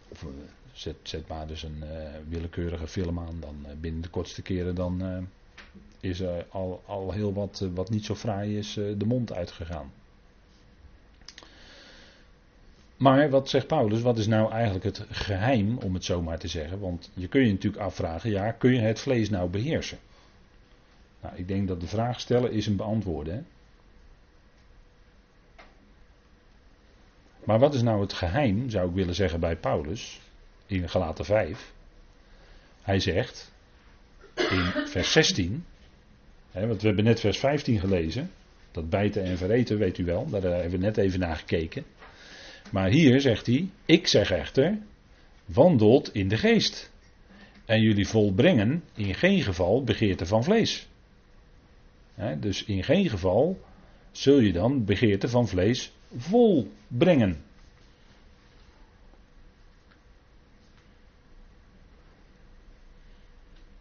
Of 0.09 0.25
zet, 0.73 0.97
zet 1.03 1.29
maar 1.29 1.47
dus 1.47 1.62
een 1.62 1.85
willekeurige 2.29 2.87
film 2.87 3.18
aan, 3.18 3.37
dan 3.41 3.66
binnen 3.81 4.03
de 4.03 4.09
kortste 4.09 4.43
keren 4.43 4.75
dan 4.75 5.29
is 6.01 6.20
er 6.20 6.47
al, 6.49 6.83
al 6.87 7.12
heel 7.12 7.33
wat 7.33 7.68
wat 7.75 7.91
niet 7.91 8.05
zo 8.05 8.14
fraai 8.14 8.59
is 8.59 8.75
de 8.75 9.05
mond 9.07 9.33
uitgegaan. 9.33 9.93
Maar 13.03 13.31
wat 13.31 13.49
zegt 13.49 13.66
Paulus, 13.66 14.01
wat 14.01 14.18
is 14.18 14.27
nou 14.27 14.53
eigenlijk 14.53 14.85
het 14.85 15.05
geheim, 15.11 15.79
om 15.79 15.95
het 15.95 16.05
zo 16.05 16.23
maar 16.23 16.39
te 16.39 16.49
zeggen? 16.49 16.79
Want 16.79 17.11
je 17.14 17.29
kun 17.29 17.41
je 17.47 17.53
natuurlijk 17.53 17.83
afvragen, 17.83 18.31
ja, 18.31 18.53
kun 18.53 18.73
je 18.73 18.81
het 18.81 19.01
vlees 19.01 19.31
nou 19.31 19.49
beheersen? 19.49 19.99
Nou, 21.20 21.37
ik 21.37 21.49
denk 21.49 21.68
dat 21.68 21.81
de 21.81 21.87
vraag 21.87 22.20
stellen 22.20 22.53
is 22.53 22.66
een 22.66 22.77
beantwoorden. 22.77 23.47
Maar 27.45 27.59
wat 27.59 27.75
is 27.75 27.83
nou 27.83 28.01
het 28.01 28.12
geheim, 28.12 28.70
zou 28.70 28.89
ik 28.89 28.95
willen 28.95 29.14
zeggen 29.14 29.41
bij 29.41 29.57
Paulus, 29.57 30.20
in 30.73 30.89
Galaten 30.89 31.25
5? 31.25 31.73
Hij 32.83 33.01
zegt, 33.01 33.53
in 34.35 34.73
vers 34.87 35.12
16, 35.12 35.64
hè, 36.51 36.66
want 36.66 36.81
we 36.81 36.87
hebben 36.87 37.05
net 37.05 37.20
vers 37.20 37.39
15 37.39 37.81
gelezen, 37.81 38.31
dat 38.70 38.91
bijten 38.91 39.25
en 39.25 39.37
vereten, 39.37 39.79
weet 39.79 39.99
u 39.99 40.05
wel, 40.05 40.31
daar 40.31 40.43
hebben 40.43 40.70
we 40.70 40.77
net 40.77 40.97
even 40.97 41.20
naar 41.20 41.37
gekeken. 41.37 41.85
Maar 42.70 42.91
hier 42.91 43.20
zegt 43.20 43.47
hij, 43.47 43.68
ik 43.85 44.07
zeg 44.07 44.31
echter, 44.31 44.79
wandelt 45.45 46.14
in 46.14 46.29
de 46.29 46.37
geest. 46.39 46.91
En 47.64 47.81
jullie 47.81 48.09
volbrengen 48.09 48.83
in 48.95 49.14
geen 49.14 49.43
geval 49.43 49.85
begeerte 49.85 50.27
van 50.27 50.45
vlees. 50.45 50.89
dus 52.41 52.64
in 52.64 52.83
geen 52.83 53.09
geval 53.09 53.61
zul 54.11 54.39
je 54.39 54.53
dan 54.53 54.85
begeerte 54.85 55.29
van 55.29 55.49
vlees 55.49 55.93
volbrengen. 56.16 57.45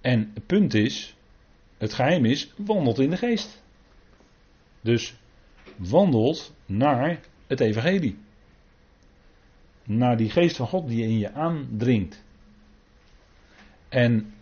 En 0.02 0.32
het 0.34 0.46
punt 0.46 0.74
is, 0.74 1.16
het 1.78 1.94
geheim 1.94 2.26
is, 2.26 2.54
wandelt 2.58 3.00
in 3.00 3.10
de 3.10 3.18
geest. 3.18 3.64
Dus 4.82 5.16
wandelt 5.76 6.54
naar 6.66 7.20
het 7.48 7.60
evangelie 7.60 8.18
naar 9.84 10.18
die 10.18 10.30
geest 10.30 10.56
van 10.56 10.68
God 10.68 10.88
die 10.88 11.04
in 11.04 11.18
je 11.18 11.34
aandringt. 11.34 12.24
En 13.90 14.34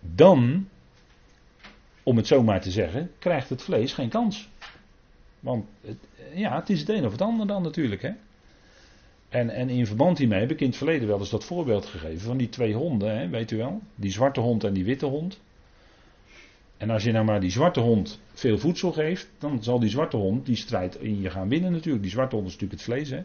dan, 0.00 0.68
om 2.02 2.16
het 2.16 2.26
zo 2.26 2.42
maar 2.42 2.60
te 2.60 2.70
zeggen, 2.70 3.10
krijgt 3.18 3.48
het 3.48 3.62
vlees 3.62 3.92
geen 3.92 4.08
kans. 4.08 4.48
Want 5.40 5.66
het, 5.80 5.98
ja, 6.34 6.56
het 6.56 6.70
is 6.70 6.80
het 6.80 6.88
een 6.88 7.04
of 7.04 7.12
het 7.12 7.20
ander 7.20 7.46
dan 7.46 7.62
natuurlijk. 7.62 8.02
Hè? 8.02 8.12
En, 9.34 9.50
en 9.50 9.68
in 9.68 9.86
verband 9.86 10.18
hiermee 10.18 10.40
heb 10.40 10.50
ik 10.50 10.60
in 10.60 10.66
het 10.66 10.76
verleden 10.76 11.08
wel 11.08 11.18
eens 11.18 11.30
dat 11.30 11.44
voorbeeld 11.44 11.86
gegeven 11.86 12.20
van 12.20 12.36
die 12.36 12.48
twee 12.48 12.74
honden, 12.74 13.18
hè, 13.18 13.28
weet 13.28 13.50
u 13.50 13.56
wel? 13.56 13.80
Die 13.94 14.10
zwarte 14.10 14.40
hond 14.40 14.64
en 14.64 14.72
die 14.72 14.84
witte 14.84 15.06
hond. 15.06 15.40
En 16.76 16.90
als 16.90 17.04
je 17.04 17.12
nou 17.12 17.24
maar 17.24 17.40
die 17.40 17.50
zwarte 17.50 17.80
hond 17.80 18.20
veel 18.32 18.58
voedsel 18.58 18.92
geeft, 18.92 19.28
dan 19.38 19.62
zal 19.62 19.78
die 19.78 19.88
zwarte 19.88 20.16
hond 20.16 20.46
die 20.46 20.56
strijd 20.56 20.94
in 20.94 21.20
je 21.20 21.30
gaan 21.30 21.48
winnen 21.48 21.72
natuurlijk. 21.72 22.02
Die 22.02 22.12
zwarte 22.12 22.34
hond 22.36 22.48
is 22.48 22.52
natuurlijk 22.52 22.80
het 22.80 22.90
vlees. 22.90 23.10
Hè? 23.10 23.22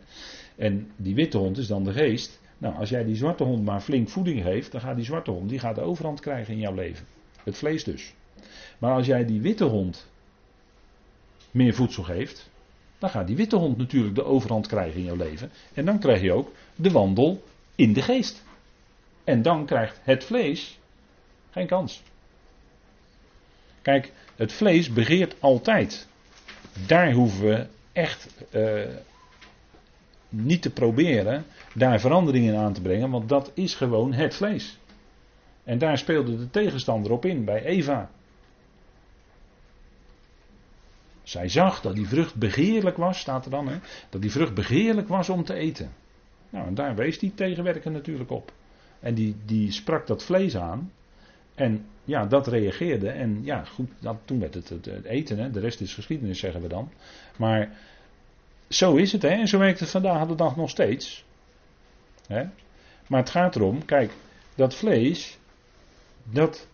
En 0.56 0.92
die 0.96 1.16
witte 1.16 1.38
hond 1.38 1.58
is 1.58 1.68
dan 1.68 1.84
de 1.84 1.94
geest. 1.94 2.42
Nou, 2.58 2.76
als 2.76 2.90
jij 2.90 3.04
die 3.04 3.16
zwarte 3.16 3.44
hond 3.44 3.66
maar 3.66 3.82
flink 3.82 4.10
voeding 4.10 4.44
geeft, 4.44 4.72
dan 4.72 4.82
gaat 4.82 4.96
die 4.96 5.06
zwarte 5.06 5.32
hond 5.32 5.50
die 5.50 5.60
gaat 5.60 5.76
de 5.76 5.82
overhand 5.82 6.20
krijgen 6.20 6.54
in 6.54 6.60
jouw 6.60 6.74
leven. 6.74 7.06
Het 7.44 7.58
vlees 7.58 7.84
dus. 7.84 8.14
Maar 8.78 8.94
als 8.94 9.06
jij 9.06 9.26
die 9.26 9.42
witte 9.42 9.66
hond 9.66 10.12
meer 11.52 11.74
voedsel 11.74 12.04
geeft, 12.04 12.49
dan 13.00 13.10
gaat 13.10 13.28
die 13.28 13.36
witte 13.36 13.56
hond 13.56 13.78
natuurlijk 13.78 14.16
de 14.16 14.24
overhand 14.24 14.68
krijgen 14.68 15.00
in 15.00 15.06
jouw 15.06 15.16
leven. 15.16 15.52
En 15.74 15.86
dan 15.86 16.00
krijg 16.00 16.22
je 16.22 16.34
ook 16.34 16.52
de 16.76 16.92
wandel 16.92 17.44
in 17.76 17.94
de 17.94 18.02
geest. 18.02 18.44
En 19.24 19.42
dan 19.42 19.66
krijgt 19.66 20.00
het 20.04 20.24
vlees 20.24 20.80
geen 21.52 21.68
kans. 21.68 22.04
Kijk, 23.82 24.12
het 24.36 24.54
vlees 24.54 24.94
begeert 24.94 25.36
altijd. 25.40 26.08
Daar 26.88 27.12
hoeven 27.12 27.50
we 27.50 27.68
echt 27.92 28.46
uh, 28.52 28.86
niet 30.30 30.62
te 30.62 30.70
proberen 30.70 31.46
daar 31.74 32.00
veranderingen 32.00 32.58
aan 32.58 32.74
te 32.74 32.82
brengen, 32.82 33.10
want 33.10 33.30
dat 33.30 33.52
is 33.54 33.76
gewoon 33.76 34.14
het 34.14 34.36
vlees. 34.36 34.78
En 35.64 35.78
daar 35.78 35.98
speelde 35.98 36.38
de 36.38 36.50
tegenstander 36.50 37.12
op 37.12 37.26
in, 37.26 37.46
bij 37.46 37.64
Eva. 37.64 38.10
Zij 41.30 41.50
zag 41.50 41.82
dat 41.82 41.96
die 41.96 42.08
vrucht 42.08 42.36
begeerlijk 42.36 42.98
was, 42.98 43.20
staat 43.20 43.46
er 43.46 43.52
dan, 43.52 43.68
hè? 43.68 43.78
dat 44.10 44.22
die 44.22 44.32
vrucht 44.32 44.54
begeerlijk 44.54 45.08
was 45.08 45.30
om 45.30 45.44
te 45.44 45.54
eten. 45.54 45.92
Nou, 46.50 46.68
en 46.68 46.74
daar 46.74 46.96
wees 46.96 47.20
die 47.20 47.34
tegenwerker 47.34 47.92
natuurlijk 47.92 48.30
op. 48.30 48.52
En 49.00 49.14
die, 49.14 49.36
die 49.46 49.72
sprak 49.72 50.08
dat 50.08 50.24
vlees 50.24 50.58
aan. 50.58 50.92
En 51.56 51.86
ja, 52.04 52.26
dat 52.26 52.48
reageerde. 52.48 53.10
En 53.10 53.40
ja, 53.44 53.64
goed, 53.64 53.90
dat, 54.00 54.18
toen 54.26 54.40
werd 54.40 54.54
het, 54.54 54.70
het, 54.70 55.04
eten. 55.04 55.38
Hè? 55.38 55.52
De 55.52 55.60
rest 55.60 55.82
is 55.82 55.94
geschiedenis, 55.94 56.40
zeggen 56.40 56.62
we 56.62 56.68
dan. 56.68 56.92
Maar 57.38 57.78
zo 58.70 58.96
is 58.96 59.12
het, 59.12 59.22
hè? 59.22 59.30
En 59.30 59.48
zo 59.48 59.58
werkt 59.58 59.80
het 59.80 59.90
vandaag 59.90 60.28
de 60.28 60.36
dag 60.36 60.56
nog 60.56 60.70
steeds. 60.70 61.26
Hè? 62.28 62.44
Maar 63.08 63.20
het 63.20 63.30
gaat 63.30 63.56
erom, 63.56 63.86
kijk, 63.86 64.12
dat 64.56 64.76
vlees, 64.76 65.38
dat, 66.24 66.68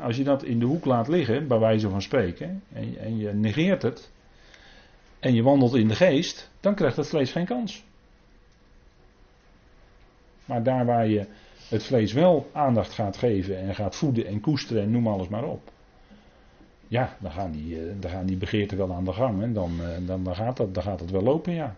als 0.00 0.16
je 0.16 0.24
dat 0.24 0.42
in 0.42 0.58
de 0.58 0.66
hoek 0.66 0.84
laat 0.84 1.08
liggen, 1.08 1.46
bij 1.46 1.58
wijze 1.58 1.88
van 1.88 2.02
spreken, 2.02 2.62
en, 2.72 2.98
en 2.98 3.18
je 3.18 3.32
negeert 3.32 3.82
het, 3.82 4.10
en 5.20 5.34
je 5.34 5.42
wandelt 5.42 5.74
in 5.74 5.88
de 5.88 5.94
geest, 5.94 6.50
dan 6.60 6.74
krijgt 6.74 6.96
het 6.96 7.08
vlees 7.08 7.32
geen 7.32 7.46
kans. 7.46 7.84
Maar 10.44 10.62
daar 10.62 10.86
waar 10.86 11.06
je 11.06 11.26
het 11.68 11.82
vlees 11.82 12.12
wel 12.12 12.50
aandacht 12.52 12.92
gaat 12.92 13.16
geven 13.16 13.58
en 13.58 13.74
gaat 13.74 13.96
voeden 13.96 14.26
en 14.26 14.40
koesteren 14.40 14.82
en 14.82 14.90
noem 14.90 15.06
alles 15.06 15.28
maar 15.28 15.44
op. 15.44 15.72
Ja, 16.88 17.16
dan 17.20 17.30
gaan 17.30 17.50
die, 17.50 17.80
eh, 17.80 17.94
dan 18.00 18.10
gaan 18.10 18.26
die 18.26 18.36
begeerten 18.36 18.76
wel 18.76 18.92
aan 18.92 19.04
de 19.04 19.12
gang 19.12 19.42
en 19.42 19.52
dan, 19.52 19.80
eh, 19.80 20.06
dan, 20.06 20.24
dan, 20.24 20.34
gaat 20.34 20.56
dat, 20.56 20.74
dan 20.74 20.82
gaat 20.82 21.00
het 21.00 21.10
wel 21.10 21.22
lopen, 21.22 21.52
ja. 21.52 21.76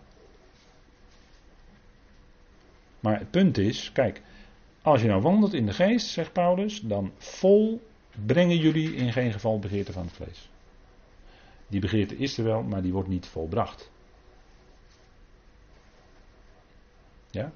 Maar 3.01 3.19
het 3.19 3.31
punt 3.31 3.59
is, 3.59 3.93
kijk, 3.93 4.23
als 4.83 5.01
je 5.01 5.09
nou 5.09 5.23
wandelt 5.23 5.55
in 5.55 5.67
de 5.67 5.73
geest, 5.73 6.07
zegt 6.07 6.33
Paulus, 6.33 6.81
dan 6.81 7.13
vol 7.17 7.83
brengen 8.27 8.57
jullie 8.57 8.95
in 8.95 9.13
geen 9.13 9.33
geval 9.33 9.59
begeerte 9.59 9.93
van 9.93 10.03
het 10.03 10.13
vlees. 10.13 10.51
Die 11.67 11.81
begeerte 11.81 12.17
is 12.17 12.39
er 12.39 12.45
wel, 12.45 12.63
maar 12.63 12.83
die 12.83 12.93
wordt 12.93 13.09
niet 13.09 13.27
volbracht. 13.27 13.91
Ja? 17.31 17.53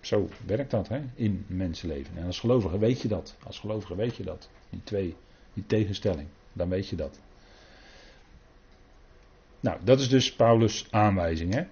Zo 0.00 0.28
werkt 0.46 0.70
dat 0.70 0.88
hè, 0.88 1.00
in 1.14 1.44
mensenleven. 1.48 2.16
En 2.16 2.26
als 2.26 2.40
gelovige 2.40 2.78
weet 2.78 3.00
je 3.00 3.08
dat. 3.08 3.36
Als 3.44 3.58
gelovige 3.58 3.96
weet 3.96 4.16
je 4.16 4.22
dat. 4.22 4.48
Die 4.70 4.80
twee, 4.84 5.16
die 5.54 5.66
tegenstelling. 5.66 6.28
Dan 6.52 6.68
weet 6.68 6.88
je 6.88 6.96
dat. 6.96 7.20
Nou, 9.60 9.78
dat 9.84 10.00
is 10.00 10.08
dus 10.08 10.34
Paulus' 10.34 10.86
aanwijzing. 10.90 11.54
Hè? 11.54 11.66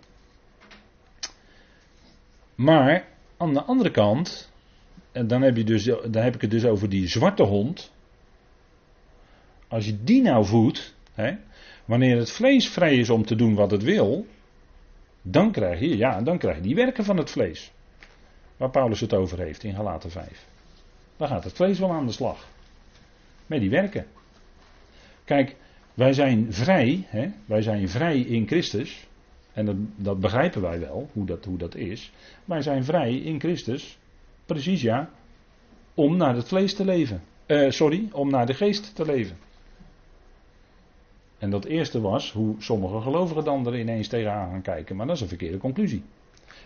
Maar 2.57 3.09
aan 3.37 3.55
de 3.55 3.63
andere 3.63 3.91
kant, 3.91 4.53
en 5.13 5.27
dan 5.27 5.43
heb, 5.43 5.57
je 5.57 5.65
dus, 5.65 5.85
dan 5.85 6.23
heb 6.23 6.35
ik 6.35 6.41
het 6.41 6.51
dus 6.51 6.65
over 6.65 6.89
die 6.89 7.09
zwarte 7.09 7.43
hond. 7.43 7.93
Als 9.69 9.87
je 9.87 10.05
die 10.05 10.23
nou 10.23 10.45
voedt, 10.45 10.95
hè, 11.13 11.37
wanneer 11.85 12.17
het 12.17 12.31
vlees 12.31 12.69
vrij 12.69 12.97
is 12.97 13.11
om 13.11 13.25
te 13.25 13.35
doen 13.35 13.55
wat 13.55 13.71
het 13.71 13.83
wil, 13.83 14.27
dan 15.23 15.53
krijg 15.53 15.81
je, 15.81 15.97
ja, 15.97 16.23
dan 16.23 16.39
krijg 16.39 16.57
je 16.57 16.63
die 16.63 16.75
werken 16.75 17.05
van 17.05 17.17
het 17.17 17.31
vlees. 17.31 17.73
Waar 18.57 18.71
Paulus 18.71 19.01
het 19.01 19.15
over 19.15 19.39
heeft 19.39 19.63
in 19.63 19.75
Galaten 19.75 20.11
5. 20.11 20.47
Dan 21.17 21.29
gaat 21.29 21.45
het 21.45 21.53
vlees 21.53 21.79
wel 21.79 21.93
aan 21.93 22.07
de 22.07 22.13
slag. 22.13 22.49
Met 23.47 23.61
die 23.61 23.71
werken. 23.71 24.07
Kijk, 25.25 25.57
Wij 25.97 26.13
zijn 26.13 26.53
vrij, 26.53 27.05
hè? 27.07 27.29
wij 27.47 27.63
zijn 27.63 27.89
vrij 27.89 28.21
in 28.21 28.47
Christus. 28.47 29.07
En 29.57 29.65
dat, 29.65 29.77
dat 29.97 30.21
begrijpen 30.21 30.63
wij 30.63 30.81
wel, 30.81 31.09
hoe 31.13 31.27
dat, 31.27 31.45
hoe 31.45 31.59
dat 31.59 31.75
is. 31.75 32.13
Wij 32.45 32.63
zijn 32.63 32.85
vrij 32.85 33.17
in 33.17 33.41
Christus, 33.41 33.99
precies 34.47 34.83
ja, 34.83 35.11
om 35.95 36.17
naar 36.17 36.35
het 36.35 36.49
vlees 36.49 36.75
te 36.75 36.85
leven. 36.85 37.23
Uh, 37.47 37.71
sorry, 37.71 38.09
om 38.13 38.31
naar 38.31 38.47
de 38.47 38.55
geest 38.55 38.95
te 38.95 39.05
leven. 39.05 39.37
En 41.39 41.51
dat 41.51 41.65
eerste 41.65 42.01
was 42.01 42.33
hoe 42.33 42.55
sommige 42.59 43.01
gelovigen 43.01 43.45
dan 43.45 43.67
er 43.67 43.79
ineens 43.79 44.09
tegenaan 44.09 44.51
gaan 44.51 44.63
kijken. 44.63 44.97
Maar 44.97 45.07
dat 45.07 45.17
is 45.17 45.23
een 45.23 45.29
verkeerde 45.29 45.59
conclusie. 45.59 46.03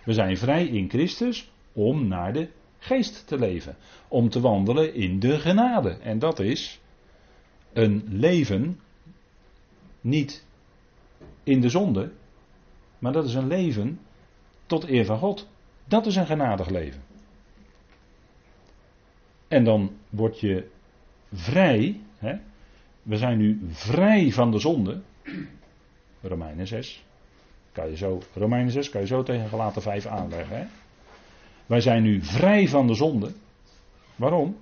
We 0.05 0.13
zijn 0.13 0.37
vrij 0.37 0.67
in 0.67 0.89
Christus 0.89 1.51
om 1.73 2.09
naar 2.09 2.33
de 2.33 2.49
geest 2.79 3.27
te 3.27 3.39
leven. 3.39 3.77
Om 4.09 4.29
te 4.29 4.41
wandelen 4.41 4.95
in 4.95 5.19
de 5.19 5.39
genade. 5.39 5.91
En 5.91 6.19
dat 6.19 6.39
is 6.39 6.81
een 7.73 8.05
leven 8.09 8.81
niet 10.01 10.45
in 11.45 11.61
de 11.61 11.69
zonde, 11.69 12.13
maar 13.01 13.13
dat 13.13 13.25
is 13.25 13.35
een 13.35 13.47
leven 13.47 14.01
tot 14.67 14.89
eer 14.89 15.05
van 15.05 15.19
God. 15.19 15.49
Dat 15.85 16.07
is 16.07 16.17
een 16.17 16.27
genadig 16.27 16.69
leven. 16.69 17.03
En 19.49 19.65
dan 19.65 19.91
word 20.11 20.41
je 20.41 20.71
vrij. 21.33 22.01
Hè? 22.19 22.37
We 23.03 23.17
zijn 23.17 23.39
nu 23.39 23.61
vrij 23.71 24.33
van 24.33 24.51
de 24.51 24.59
zonde. 24.59 25.01
Romeinen 26.21 26.67
6. 26.67 27.05
Kan 27.73 27.91
je 27.91 27.97
zo, 27.97 28.23
Romeinen 28.35 28.73
6 28.73 28.91
kan 28.91 29.01
je 29.01 29.07
zo 29.07 29.23
tegen 29.23 29.49
gelaten 29.49 29.83
5 29.83 30.07
aanleggen. 30.07 30.57
Hè? 30.57 30.65
Wij 31.67 31.81
zijn 31.81 32.03
nu 32.03 32.23
vrij 32.23 32.69
van 32.69 32.87
de 32.87 32.95
zonde. 32.95 33.33
Waarom? 34.17 34.57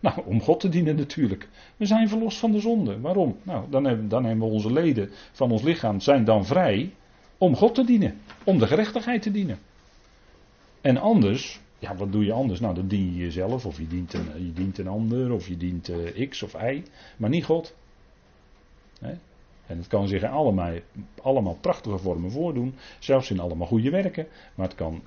Nou, 0.00 0.22
om 0.24 0.40
God 0.40 0.60
te 0.60 0.68
dienen 0.68 0.96
natuurlijk. 0.96 1.48
We 1.76 1.86
zijn 1.86 2.08
verlost 2.08 2.38
van 2.38 2.52
de 2.52 2.60
zonde. 2.60 3.00
Waarom? 3.00 3.36
Nou, 3.42 3.70
dan 3.70 3.84
hebben, 3.84 4.08
dan 4.08 4.24
hebben 4.24 4.46
we 4.46 4.52
onze 4.52 4.72
leden 4.72 5.10
van 5.32 5.50
ons 5.50 5.62
lichaam 5.62 6.00
zijn 6.00 6.24
dan 6.24 6.46
vrij 6.46 6.92
om 7.42 7.56
God 7.56 7.74
te 7.74 7.84
dienen. 7.84 8.20
Om 8.44 8.58
de 8.58 8.66
gerechtigheid 8.66 9.22
te 9.22 9.30
dienen. 9.30 9.58
En 10.80 10.96
anders, 10.96 11.60
ja, 11.78 11.96
wat 11.96 12.12
doe 12.12 12.24
je 12.24 12.32
anders? 12.32 12.60
Nou, 12.60 12.74
dan 12.74 12.88
dien 12.88 13.14
je 13.14 13.16
jezelf, 13.16 13.66
of 13.66 13.78
je 13.78 13.86
dient 13.86 14.14
een, 14.14 14.44
je 14.46 14.52
dient 14.52 14.78
een 14.78 14.88
ander, 14.88 15.32
of 15.32 15.48
je 15.48 15.56
dient 15.56 15.88
uh, 15.88 16.28
X 16.28 16.42
of 16.42 16.54
Y, 16.54 16.82
maar 17.16 17.30
niet 17.30 17.44
God. 17.44 17.74
En 19.66 19.78
het 19.78 19.86
kan 19.86 20.08
zich 20.08 20.22
in 20.22 20.28
allemaal, 20.28 20.72
allemaal 21.22 21.58
prachtige 21.60 21.98
vormen 21.98 22.30
voordoen, 22.30 22.74
zelfs 22.98 23.30
in 23.30 23.40
allemaal 23.40 23.66
goede 23.66 23.90
werken. 23.90 24.26
Maar 24.54 24.66
het 24.66 24.76
kan, 24.76 25.02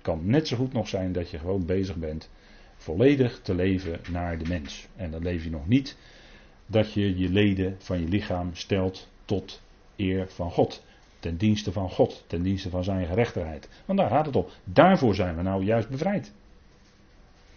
kan 0.00 0.20
net 0.22 0.48
zo 0.48 0.56
goed 0.56 0.72
nog 0.72 0.88
zijn 0.88 1.12
dat 1.12 1.30
je 1.30 1.38
gewoon 1.38 1.66
bezig 1.66 1.96
bent 1.96 2.30
volledig 2.76 3.40
te 3.42 3.54
leven 3.54 4.00
naar 4.10 4.38
de 4.38 4.48
mens. 4.48 4.86
En 4.96 5.10
dan 5.10 5.22
leef 5.22 5.44
je 5.44 5.50
nog 5.50 5.68
niet 5.68 5.96
dat 6.66 6.92
je 6.92 7.18
je 7.18 7.28
leden 7.28 7.76
van 7.78 8.00
je 8.00 8.08
lichaam 8.08 8.50
stelt 8.54 9.08
tot 9.24 9.60
eer 9.96 10.28
van 10.28 10.50
God. 10.50 10.82
Ten 11.20 11.36
dienste 11.36 11.72
van 11.72 11.90
God, 11.90 12.24
ten 12.26 12.42
dienste 12.42 12.70
van 12.70 12.84
zijn 12.84 13.06
gerechtigheid. 13.06 13.68
Want 13.84 13.98
daar 13.98 14.08
gaat 14.08 14.26
het 14.26 14.36
om. 14.36 14.46
Daarvoor 14.64 15.14
zijn 15.14 15.36
we 15.36 15.42
nou 15.42 15.64
juist 15.64 15.88
bevrijd. 15.88 16.32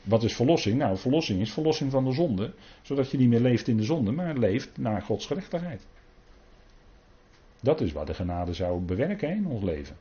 Wat 0.03 0.24
is 0.24 0.36
verlossing? 0.36 0.78
Nou, 0.78 0.97
verlossing 0.97 1.41
is 1.41 1.53
verlossing 1.53 1.91
van 1.91 2.05
de 2.05 2.11
zonde. 2.11 2.53
Zodat 2.82 3.11
je 3.11 3.18
niet 3.18 3.30
meer 3.30 3.39
leeft 3.39 3.68
in 3.68 3.78
de 3.78 3.84
zonde, 3.84 4.11
maar 4.11 4.38
leeft 4.38 4.78
naar 4.78 5.01
Gods 5.01 5.26
gerechtigheid. 5.26 5.86
Dat 7.59 7.82
is 7.82 7.91
wat 7.91 8.07
de 8.07 8.14
genade 8.14 8.53
zou 8.53 8.82
bewerken 8.82 9.30
in 9.30 9.45
ons 9.45 9.64
leven. 9.64 9.95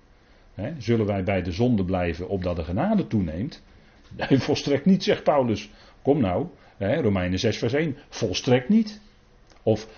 zullen 0.78 1.06
wij 1.06 1.24
bij 1.24 1.42
de 1.42 1.52
zonde 1.52 1.84
blijven 1.84 2.28
opdat 2.28 2.56
de 2.56 2.64
genade 2.64 3.06
toeneemt? 3.06 3.62
Nee, 4.16 4.38
volstrekt 4.48 4.84
niet, 4.84 5.02
zegt 5.02 5.22
Paulus. 5.22 5.70
Kom 6.02 6.20
nou, 6.20 6.46
Romeinen 6.78 7.38
6 7.38 7.58
vers 7.58 7.72
1. 7.72 7.96
Volstrekt 8.08 8.68
niet. 8.68 9.00
Of 9.62 9.88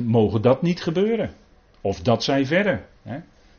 mogen 0.00 0.42
dat 0.42 0.62
niet 0.62 0.82
gebeuren? 0.82 1.30
Of 1.82 2.00
dat 2.00 2.24
zij 2.24 2.46
verre. 2.46 2.82
Hè? 3.02 3.18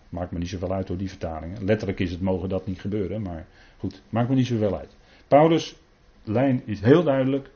Maakt 0.10 0.32
me 0.32 0.40
niet 0.40 0.50
zoveel 0.50 0.74
uit 0.74 0.88
door 0.88 0.98
die 0.98 1.10
vertalingen. 1.10 1.66
Letterlijk 1.66 2.00
is 2.00 2.12
het 2.12 2.22
mogen 2.22 2.50
dat 2.50 2.68
niet 2.68 2.80
gebeuren, 2.80 3.22
maar 3.22 3.46
goed, 3.78 4.02
maakt 4.10 4.30
me 4.30 4.36
niet 4.36 4.48
zoveel 4.48 4.78
uit. 4.78 4.96
Paulus' 5.28 5.76
lijn 6.24 6.62
is 6.66 6.80
heel 6.82 7.04
duidelijk. 7.04 7.50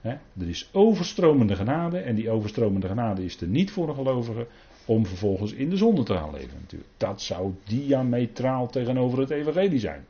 Hè? 0.00 0.10
Er 0.10 0.48
is 0.48 0.68
overstromende 0.72 1.56
genade 1.56 1.98
en 1.98 2.14
die 2.14 2.30
overstromende 2.30 2.86
genade 2.86 3.24
is 3.24 3.40
er 3.40 3.46
niet 3.46 3.70
voor 3.70 3.88
een 3.88 3.94
gelovige 3.94 4.46
om 4.84 5.06
vervolgens 5.06 5.52
in 5.52 5.70
de 5.70 5.76
zonde 5.76 6.02
te 6.02 6.14
gaan 6.14 6.32
leven 6.32 6.58
natuurlijk. 6.60 6.90
Dat 6.96 7.22
zou 7.22 7.54
diametraal 7.64 8.70
tegenover 8.70 9.18
het 9.18 9.30
evangelie 9.30 9.78
zijn. 9.78 10.04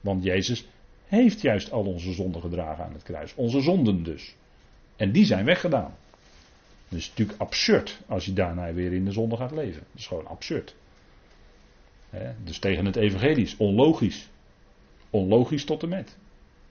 Want 0.00 0.24
Jezus 0.24 0.68
heeft 1.06 1.40
juist 1.40 1.72
al 1.72 1.84
onze 1.84 2.12
zonden 2.12 2.40
gedragen 2.40 2.84
aan 2.84 2.92
het 2.92 3.02
kruis. 3.02 3.34
Onze 3.34 3.60
zonden 3.60 4.02
dus. 4.02 4.34
En 4.96 5.12
die 5.12 5.24
zijn 5.24 5.44
weggedaan. 5.44 5.94
Het 6.92 7.00
is 7.00 7.08
natuurlijk 7.08 7.40
absurd 7.40 8.00
als 8.06 8.24
je 8.24 8.32
daarna 8.32 8.72
weer 8.72 8.92
in 8.92 9.04
de 9.04 9.12
zonde 9.12 9.36
gaat 9.36 9.50
leven. 9.50 9.82
Dat 9.90 10.00
is 10.00 10.06
gewoon 10.06 10.26
absurd. 10.26 10.74
dus 12.44 12.58
tegen 12.58 12.84
het 12.84 12.96
evangelie 12.96 13.44
is 13.44 13.56
onlogisch. 13.56 14.28
Onlogisch 15.10 15.64
tot 15.64 15.82
en 15.82 15.88
met. 15.88 16.16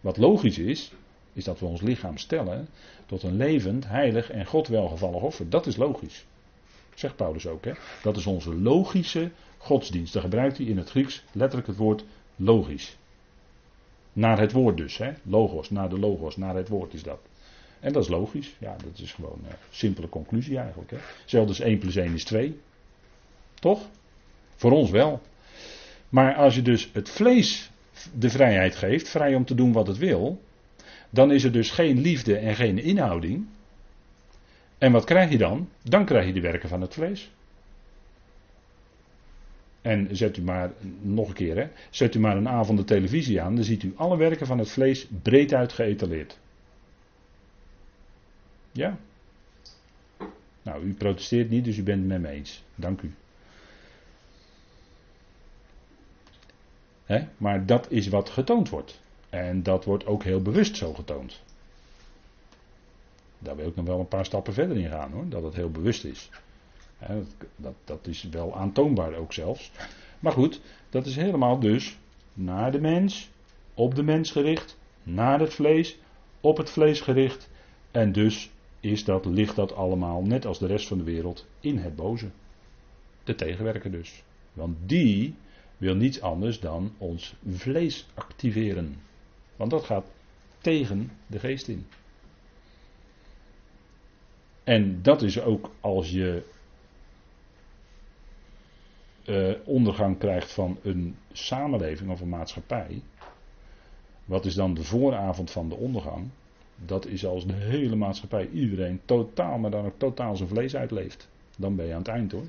Wat 0.02 0.18
logisch 0.18 0.58
is, 0.58 0.92
is 1.34 1.44
dat 1.44 1.60
we 1.60 1.66
ons 1.66 1.82
lichaam 1.82 2.18
stellen 2.18 2.68
tot 3.06 3.24
een 3.24 3.36
levend, 3.36 3.88
heilig 3.88 4.30
en 4.30 4.46
God 4.46 4.68
welgevallig 4.68 5.22
offer. 5.22 5.50
Dat 5.50 5.68
is 5.68 5.76
logisch. 5.76 6.26
Zegt 6.96 7.16
Paulus 7.16 7.48
ook. 7.48 7.64
Dat 8.04 8.18
is 8.18 8.26
onze 8.26 8.56
logische 8.56 9.32
godsdienst. 9.58 10.14
Daar 10.14 10.22
gebruikt 10.22 10.58
hij 10.58 10.66
in 10.66 10.78
het 10.78 10.90
Grieks 10.90 11.24
letterlijk 11.32 11.68
het 11.68 11.78
woord 11.78 12.06
logisch. 12.36 12.98
Naar 14.14 14.40
het 14.40 14.52
woord 14.52 14.78
dus, 14.78 14.98
hè? 14.98 15.14
logos, 15.24 15.70
naar 15.70 15.90
de 15.90 16.00
logos, 16.00 16.38
naar 16.38 16.56
het 16.56 16.68
woord 16.68 16.94
is 16.94 17.04
dat. 17.04 17.20
En 17.82 17.94
dat 17.94 18.04
is 18.04 18.10
logisch, 18.10 18.56
ja, 18.60 18.76
dat 18.84 19.00
is 19.00 19.14
gewoon 19.14 19.40
een 19.44 19.56
simpele 19.70 20.10
conclusie 20.10 20.58
eigenlijk. 20.58 20.92
Hè? 20.92 20.98
Zelfs 21.26 21.60
1 21.60 21.78
plus 21.78 21.96
1 21.96 22.14
is 22.14 22.24
2. 22.24 22.60
Toch? 23.54 23.90
Voor 24.56 24.72
ons 24.72 24.90
wel. 24.90 25.22
Maar 26.10 26.36
als 26.36 26.56
je 26.56 26.62
dus 26.62 26.90
het 26.94 27.10
vlees 27.10 27.72
de 28.18 28.30
vrijheid 28.30 28.76
geeft, 28.76 29.10
vrij 29.10 29.36
om 29.36 29.46
te 29.46 29.56
doen 29.56 29.72
wat 29.72 29.88
het 29.88 29.98
wil, 29.98 30.42
dan 31.10 31.32
is 31.32 31.44
er 31.44 31.52
dus 31.52 31.72
geen 31.72 32.00
liefde 32.00 32.38
en 32.38 32.56
geen 32.56 32.78
inhouding. 32.78 33.46
En 34.78 34.92
wat 34.92 35.04
krijg 35.04 35.32
je 35.32 35.38
dan? 35.38 35.70
Dan 35.84 36.06
krijg 36.06 36.26
je 36.26 36.34
de 36.34 36.42
werken 36.42 36.70
van 36.70 36.82
het 36.82 36.94
vlees. 36.94 37.32
En 39.82 40.08
zet 40.12 40.38
u 40.38 40.42
maar, 40.42 40.72
nog 41.02 41.28
een 41.28 41.34
keer 41.34 41.56
hè, 41.56 41.68
zet 41.90 42.16
u 42.16 42.20
maar 42.20 42.38
een 42.38 42.50
avond 42.50 42.78
de 42.78 42.84
televisie 42.84 43.42
aan, 43.42 43.56
dan 43.56 43.64
ziet 43.64 43.84
u 43.84 43.94
alle 43.96 44.18
werken 44.18 44.46
van 44.48 44.58
het 44.58 44.72
vlees 44.72 45.08
breed 45.22 45.54
uit 45.54 45.74
geëtaleerd. 45.74 46.40
Ja. 48.72 48.98
Nou, 50.62 50.84
u 50.84 50.94
protesteert 50.94 51.50
niet, 51.50 51.66
dus 51.66 51.78
u 51.78 51.84
bent 51.84 52.00
het 52.00 52.08
met 52.08 52.22
me 52.22 52.28
eens. 52.28 52.64
Dank 52.76 53.02
u. 53.02 53.14
Maar 57.38 57.66
dat 57.66 57.92
is 57.92 58.08
wat 58.08 58.30
getoond 58.30 58.70
wordt. 58.70 59.02
En 59.30 59.64
dat 59.64 59.86
wordt 59.86 60.06
ook 60.06 60.24
heel 60.24 60.42
bewust 60.42 60.76
zo 60.76 60.94
getoond. 60.94 61.42
Daar 63.40 63.56
wil 63.56 63.68
ik 63.68 63.76
nog 63.76 63.86
wel 63.86 64.00
een 64.00 64.08
paar 64.08 64.26
stappen 64.26 64.54
verder 64.54 64.78
in 64.78 64.90
gaan 64.90 65.12
hoor, 65.12 65.30
dat 65.30 65.44
het 65.44 65.56
heel 65.56 65.72
bewust 65.72 66.04
is 66.04 66.30
dat, 67.56 67.74
dat 67.84 68.08
is 68.08 68.24
wel 68.32 68.56
aantoonbaar 68.56 69.14
ook 69.14 69.34
zelfs. 69.34 69.72
Maar 70.20 70.32
goed, 70.32 70.62
dat 70.90 71.06
is 71.06 71.16
helemaal 71.16 71.60
dus 71.60 71.98
naar 72.34 72.72
de 72.72 72.82
mens, 72.82 73.30
op 73.74 73.96
de 73.96 74.04
mens 74.04 74.32
gericht, 74.32 74.78
naar 75.04 75.40
het 75.40 75.54
vlees, 75.54 75.98
op 76.42 76.58
het 76.58 76.70
vlees 76.70 77.02
gericht. 77.02 77.50
En 77.92 78.12
dus 78.12 78.52
is 78.82 79.04
dat, 79.04 79.26
ligt 79.26 79.56
dat 79.56 79.74
allemaal, 79.74 80.22
net 80.22 80.46
als 80.46 80.60
de 80.60 80.68
rest 80.68 80.88
van 80.88 80.98
de 80.98 81.04
wereld, 81.04 81.48
in 81.60 81.78
het 81.78 81.96
boze. 81.96 82.30
De 83.24 83.36
tegenwerker 83.36 83.92
dus. 83.92 84.24
Want 84.54 84.78
die 84.86 85.36
wil 85.78 85.96
niets 85.96 86.22
anders 86.22 86.60
dan 86.60 86.94
ons 86.98 87.36
vlees 87.48 88.08
activeren. 88.14 88.96
Want 89.56 89.72
dat 89.72 89.84
gaat 89.84 90.06
tegen 90.58 91.12
de 91.28 91.40
geest 91.40 91.68
in. 91.68 91.86
En 94.64 95.02
dat 95.02 95.22
is 95.22 95.42
ook 95.42 95.72
als 95.80 96.10
je 96.10 96.44
uh, 99.26 99.56
ondergang 99.66 100.18
krijgt 100.18 100.54
van 100.54 100.80
een 100.84 101.16
samenleving 101.32 102.12
of 102.12 102.22
een 102.22 102.30
maatschappij. 102.30 103.02
Wat 104.26 104.46
is 104.46 104.54
dan 104.54 104.74
de 104.74 104.84
vooravond 104.84 105.52
van 105.52 105.70
de 105.70 105.76
ondergang? 105.76 106.30
Dat 106.86 107.06
is 107.06 107.26
als 107.26 107.48
de 107.48 107.54
hele 107.54 107.96
maatschappij, 107.96 108.50
iedereen 108.50 109.02
totaal, 109.06 109.58
maar 109.58 109.72
dan 109.72 109.86
ook 109.86 109.98
totaal 109.98 110.36
zijn 110.36 110.50
vlees 110.50 110.76
uitleeft. 110.76 111.30
Dan 111.58 111.76
ben 111.76 111.86
je 111.86 111.92
aan 111.92 112.00
het 112.00 112.08
eind 112.08 112.32
hoor. 112.32 112.46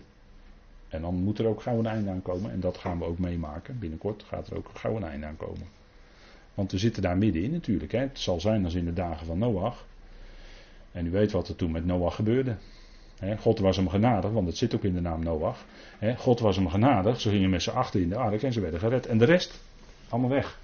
En 0.89 1.01
dan 1.01 1.15
moet 1.15 1.39
er 1.39 1.47
ook 1.47 1.63
gauw 1.63 1.79
een 1.79 1.87
einde 1.87 2.11
aan 2.11 2.23
komen. 2.23 2.51
En 2.51 2.61
dat 2.61 2.79
gaan 2.79 2.99
we 2.99 3.05
ook 3.05 3.19
meemaken. 3.19 3.79
Binnenkort 3.79 4.23
gaat 4.23 4.47
er 4.49 4.57
ook 4.57 4.71
gauw 4.75 4.97
een 4.97 5.05
einde 5.05 5.27
aan 5.27 5.37
komen. 5.37 5.67
Want 6.55 6.73
we 6.73 6.79
zitten 6.79 7.03
daar 7.03 7.17
middenin 7.17 7.51
natuurlijk. 7.51 7.93
Hè. 7.93 7.99
Het 7.99 8.19
zal 8.19 8.41
zijn 8.41 8.65
als 8.65 8.75
in 8.75 8.85
de 8.85 8.93
dagen 8.93 9.27
van 9.27 9.39
Noach. 9.39 9.85
En 10.93 11.07
u 11.07 11.11
weet 11.11 11.33
wat 11.33 11.49
er 11.49 11.57
toen 11.57 11.71
met 11.71 11.87
Noach 11.87 12.15
gebeurde. 12.15 12.57
God 13.39 13.59
was 13.59 13.77
hem 13.77 13.89
genadig, 13.89 14.31
want 14.31 14.47
het 14.47 14.57
zit 14.57 14.75
ook 14.75 14.85
in 14.85 14.95
de 14.95 15.01
naam 15.01 15.23
Noach. 15.23 15.65
God 16.17 16.41
was 16.41 16.57
hem 16.57 16.69
genadig, 16.69 17.21
ze 17.21 17.31
gingen 17.31 17.51
met 17.51 17.63
z'n 17.63 17.71
achter 17.71 18.01
in 18.01 18.09
de 18.09 18.17
ark 18.17 18.43
en 18.43 18.53
ze 18.53 18.61
werden 18.61 18.81
gered. 18.81 19.07
En 19.07 19.19
de 19.19 19.25
rest, 19.25 19.61
allemaal 20.09 20.31
weg. 20.31 20.59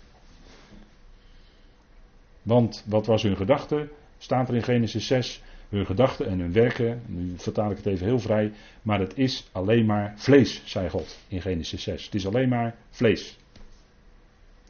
Want 2.43 2.85
wat 2.87 3.07
was 3.07 3.23
hun 3.23 3.37
gedachte? 3.37 3.89
Staat 4.19 4.49
er 4.49 4.55
in 4.55 4.63
Genesis 4.63 5.07
6. 5.07 5.43
hun 5.69 5.87
gedachten 5.87 6.27
en 6.27 6.39
hun 6.39 6.53
werken, 6.53 7.03
nu 7.07 7.33
vertaal 7.37 7.71
ik 7.71 7.77
het 7.77 7.87
even 7.87 8.07
heel 8.07 8.21
vrij, 8.21 8.53
maar 8.83 9.01
het 9.01 9.13
is 9.17 9.49
alleen 9.53 9.87
maar 9.87 10.15
vlees, 10.17 10.63
zei 10.65 10.89
God 10.89 11.19
in 11.29 11.41
Genesis 11.41 11.83
6. 11.83 12.05
Het 12.05 12.15
is 12.15 12.27
alleen 12.27 12.49
maar 12.49 12.77
vlees. 12.91 13.39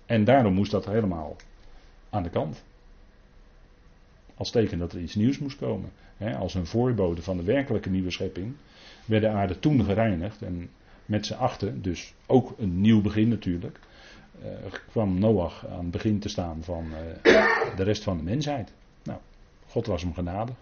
En 0.06 0.24
daarom 0.24 0.54
moest 0.54 0.70
dat 0.70 0.86
helemaal 0.86 1.36
aan 2.10 2.22
de 2.22 2.30
kant. 2.30 2.64
Als 4.34 4.50
teken 4.50 4.78
dat 4.78 4.92
er 4.92 5.00
iets 5.00 5.14
nieuws 5.14 5.38
moest 5.38 5.58
komen. 5.58 5.90
als 6.38 6.54
een 6.54 6.66
voorbode 6.66 7.22
van 7.22 7.36
de 7.36 7.42
werkelijke 7.42 7.90
nieuwe 7.90 8.10
schepping 8.10 8.54
werd 9.04 9.22
de 9.22 9.28
aarde 9.28 9.58
toen 9.58 9.84
gereinigd. 9.84 10.42
En 10.42 10.70
met 11.06 11.26
z'n 11.26 11.34
achten, 11.34 11.82
dus 11.82 12.14
ook 12.26 12.54
een 12.58 12.80
nieuw 12.80 13.00
begin 13.00 13.28
natuurlijk, 13.28 13.78
kwam 14.90 15.18
Noach 15.18 15.66
aan 15.66 15.78
het 15.78 15.90
begin 15.90 16.18
te 16.18 16.28
staan 16.28 16.62
van 16.62 16.84
uh, 16.84 17.76
de 17.76 17.82
rest 17.82 18.02
van 18.02 18.16
de 18.16 18.22
mensheid. 18.22 18.72
Nou, 19.02 19.18
God 19.66 19.86
was 19.86 20.02
hem 20.02 20.14
genadig. 20.14 20.54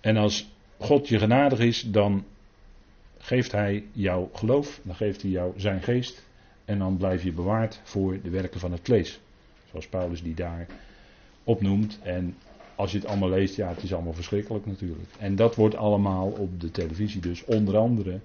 En 0.00 0.16
als 0.16 0.50
God 0.78 1.08
je 1.08 1.18
genadig 1.18 1.58
is, 1.58 1.82
dan 1.82 2.24
geeft 3.18 3.52
hij 3.52 3.84
jou 3.92 4.28
geloof, 4.32 4.80
dan 4.82 4.94
geeft 4.94 5.22
hij 5.22 5.30
jou 5.30 5.52
zijn 5.56 5.82
geest. 5.82 6.22
En 6.64 6.78
dan 6.78 6.96
blijf 6.96 7.22
je 7.22 7.32
bewaard 7.32 7.80
voor 7.82 8.20
de 8.22 8.30
werken 8.30 8.60
van 8.60 8.72
het 8.72 8.80
vlees. 8.82 9.20
Zoals 9.70 9.86
Paulus 9.86 10.22
die 10.22 10.34
daar 10.34 10.66
opnoemt. 11.44 11.98
En 12.02 12.36
als 12.74 12.92
je 12.92 12.98
het 12.98 13.06
allemaal 13.06 13.28
leest, 13.28 13.56
ja, 13.56 13.68
het 13.68 13.82
is 13.82 13.94
allemaal 13.94 14.12
verschrikkelijk 14.12 14.66
natuurlijk. 14.66 15.08
En 15.18 15.36
dat 15.36 15.54
wordt 15.54 15.76
allemaal 15.76 16.26
op 16.26 16.60
de 16.60 16.70
televisie 16.70 17.20
dus 17.20 17.44
onder 17.44 17.76
andere 17.76 18.20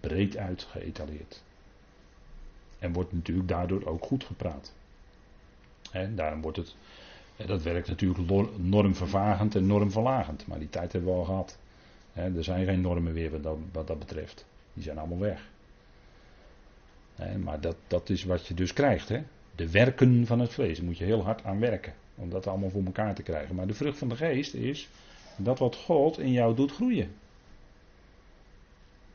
breed 0.00 0.36
uit 0.36 0.66
geëtaleerd. 0.70 1.42
En 2.84 2.92
wordt 2.92 3.12
natuurlijk 3.12 3.48
daardoor 3.48 3.86
ook 3.86 4.04
goed 4.04 4.24
gepraat. 4.24 4.72
En 5.92 6.16
daarom 6.16 6.40
wordt 6.40 6.56
het, 6.56 6.74
dat 7.46 7.62
werkt 7.62 7.88
natuurlijk 7.88 8.58
normvervagend 8.58 9.54
en 9.54 9.66
normverlagend. 9.66 10.46
Maar 10.46 10.58
die 10.58 10.70
tijd 10.70 10.92
hebben 10.92 11.10
we 11.10 11.18
al 11.18 11.24
gehad. 11.24 11.58
Er 12.12 12.44
zijn 12.44 12.64
geen 12.64 12.80
normen 12.80 13.12
meer 13.12 13.30
wat 13.30 13.42
dat, 13.42 13.56
wat 13.72 13.86
dat 13.86 13.98
betreft. 13.98 14.46
Die 14.72 14.82
zijn 14.82 14.98
allemaal 14.98 15.18
weg. 15.18 15.48
Maar 17.42 17.60
dat, 17.60 17.76
dat 17.86 18.08
is 18.08 18.24
wat 18.24 18.46
je 18.46 18.54
dus 18.54 18.72
krijgt. 18.72 19.08
Hè? 19.08 19.22
De 19.54 19.70
werken 19.70 20.26
van 20.26 20.38
het 20.38 20.52
vlees. 20.52 20.76
Daar 20.76 20.86
moet 20.86 20.98
je 20.98 21.04
heel 21.04 21.24
hard 21.24 21.44
aan 21.44 21.60
werken. 21.60 21.94
Om 22.14 22.30
dat 22.30 22.46
allemaal 22.46 22.70
voor 22.70 22.84
elkaar 22.84 23.14
te 23.14 23.22
krijgen. 23.22 23.54
Maar 23.54 23.66
de 23.66 23.74
vrucht 23.74 23.98
van 23.98 24.08
de 24.08 24.16
geest 24.16 24.54
is 24.54 24.88
dat 25.36 25.58
wat 25.58 25.76
God 25.76 26.18
in 26.18 26.32
jou 26.32 26.54
doet 26.54 26.72
groeien. 26.72 27.14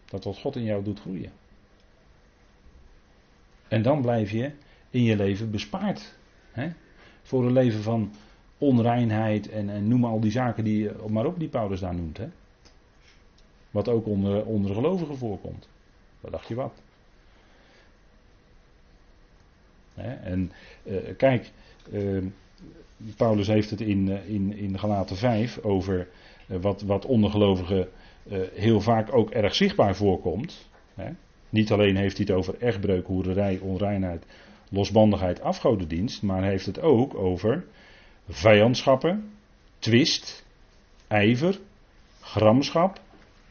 Dat 0.05 0.23
wat 0.23 0.37
God 0.37 0.55
in 0.55 0.63
jou 0.63 0.83
doet 0.83 0.99
groeien. 0.99 1.31
En 3.69 3.81
dan 3.81 4.01
blijf 4.01 4.31
je 4.31 4.51
in 4.89 5.03
je 5.03 5.15
leven 5.15 5.51
bespaard. 5.51 6.15
Hè? 6.51 6.69
Voor 7.21 7.45
een 7.45 7.53
leven 7.53 7.81
van 7.81 8.11
onreinheid 8.57 9.49
en, 9.49 9.69
en 9.69 9.87
noem 9.87 10.05
al 10.05 10.19
die 10.19 10.31
zaken 10.31 10.63
die 10.63 10.89
maar 11.07 11.25
op 11.25 11.39
die 11.39 11.47
Paulus 11.47 11.79
daar 11.79 11.95
noemt. 11.95 12.17
Hè? 12.17 12.27
Wat 13.71 13.87
ook 13.87 14.05
onder, 14.05 14.45
onder 14.45 14.73
gelovigen 14.73 15.17
voorkomt. 15.17 15.67
Wat 16.19 16.31
dacht 16.31 16.47
je 16.47 16.55
wat? 16.55 16.81
Hè? 19.93 20.13
En 20.13 20.51
uh, 20.83 20.97
kijk, 21.17 21.51
uh, 21.91 22.23
Paulus 23.15 23.47
heeft 23.47 23.69
het 23.69 23.81
in, 23.81 24.07
uh, 24.07 24.29
in, 24.29 24.57
in 24.57 24.79
Galaten 24.79 25.15
5 25.15 25.59
over 25.63 26.07
wat, 26.45 26.81
wat 26.81 27.05
ondergelovigen 27.05 27.89
heel 28.53 28.81
vaak 28.81 29.13
ook 29.13 29.29
erg 29.29 29.55
zichtbaar 29.55 29.95
voorkomt. 29.95 30.67
Hè? 30.93 31.11
Niet 31.49 31.71
alleen 31.71 31.95
heeft 31.95 32.17
hij 32.17 32.25
het 32.29 32.35
over 32.35 32.55
echtbreuk, 32.59 33.05
hoererij, 33.05 33.59
onreinheid, 33.61 34.25
losbandigheid, 34.69 35.41
afgodendienst, 35.41 36.21
maar 36.21 36.43
heeft 36.43 36.65
het 36.65 36.81
ook 36.81 37.15
over 37.15 37.65
vijandschappen, 38.29 39.31
twist, 39.79 40.45
ijver, 41.07 41.59
gramschap, 42.21 43.01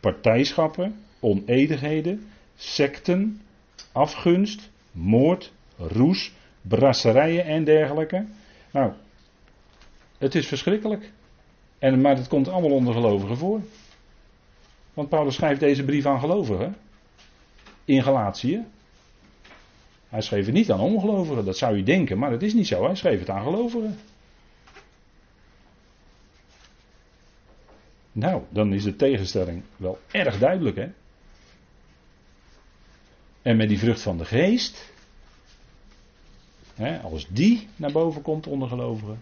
partijschappen, 0.01 0.95
onedigheden, 1.21 2.27
secten, 2.57 3.41
afgunst, 3.93 4.71
moord, 4.93 5.53
roes, 5.77 6.33
brasserijen 6.63 7.45
en 7.45 7.65
dergelijke. 7.65 8.27
Nou, 8.73 8.93
het 10.19 10.35
is 10.35 10.47
verschrikkelijk. 10.47 11.13
En, 11.79 12.01
maar 12.01 12.17
het 12.17 12.29
komt 12.29 12.49
allemaal 12.49 12.71
onder 12.71 12.95
gelovigen 12.95 13.37
voor. 13.37 13.61
Want 14.95 15.09
Paulus 15.09 15.35
schrijft 15.35 15.61
deze 15.61 15.85
brief 15.85 16.07
aan 16.07 16.21
gelovigen 16.21 16.77
in 17.89 18.03
Galatië. 18.03 18.65
Hij 20.09 20.21
schreef 20.21 20.45
het 20.45 20.55
niet 20.55 20.71
aan 20.71 20.81
ongelovigen, 20.81 21.45
dat 21.45 21.57
zou 21.57 21.77
je 21.77 21.83
denken, 21.83 22.19
maar 22.19 22.31
dat 22.31 22.43
is 22.43 22.55
niet 22.55 22.67
zo. 22.67 22.85
Hij 22.85 22.95
schreef 22.95 23.19
het 23.19 23.31
aan 23.31 23.43
gelovigen. 23.43 23.99
Nou, 28.13 28.43
dan 28.49 28.73
is 28.73 28.85
de 28.85 28.97
tegenstelling 28.97 29.63
wel 29.77 29.99
erg 30.11 30.39
duidelijk, 30.39 30.77
hè? 30.77 30.89
En 33.43 33.57
met 33.57 33.69
die 33.69 33.79
vrucht 33.79 34.03
van 34.03 34.19
de 34.19 34.25
geest, 34.25 34.93
hè, 36.75 37.01
als 37.01 37.29
die 37.29 37.69
naar 37.77 37.93
boven 37.93 38.23
komt 38.23 38.47
onder 38.47 38.69
gelovigen, 38.69 39.21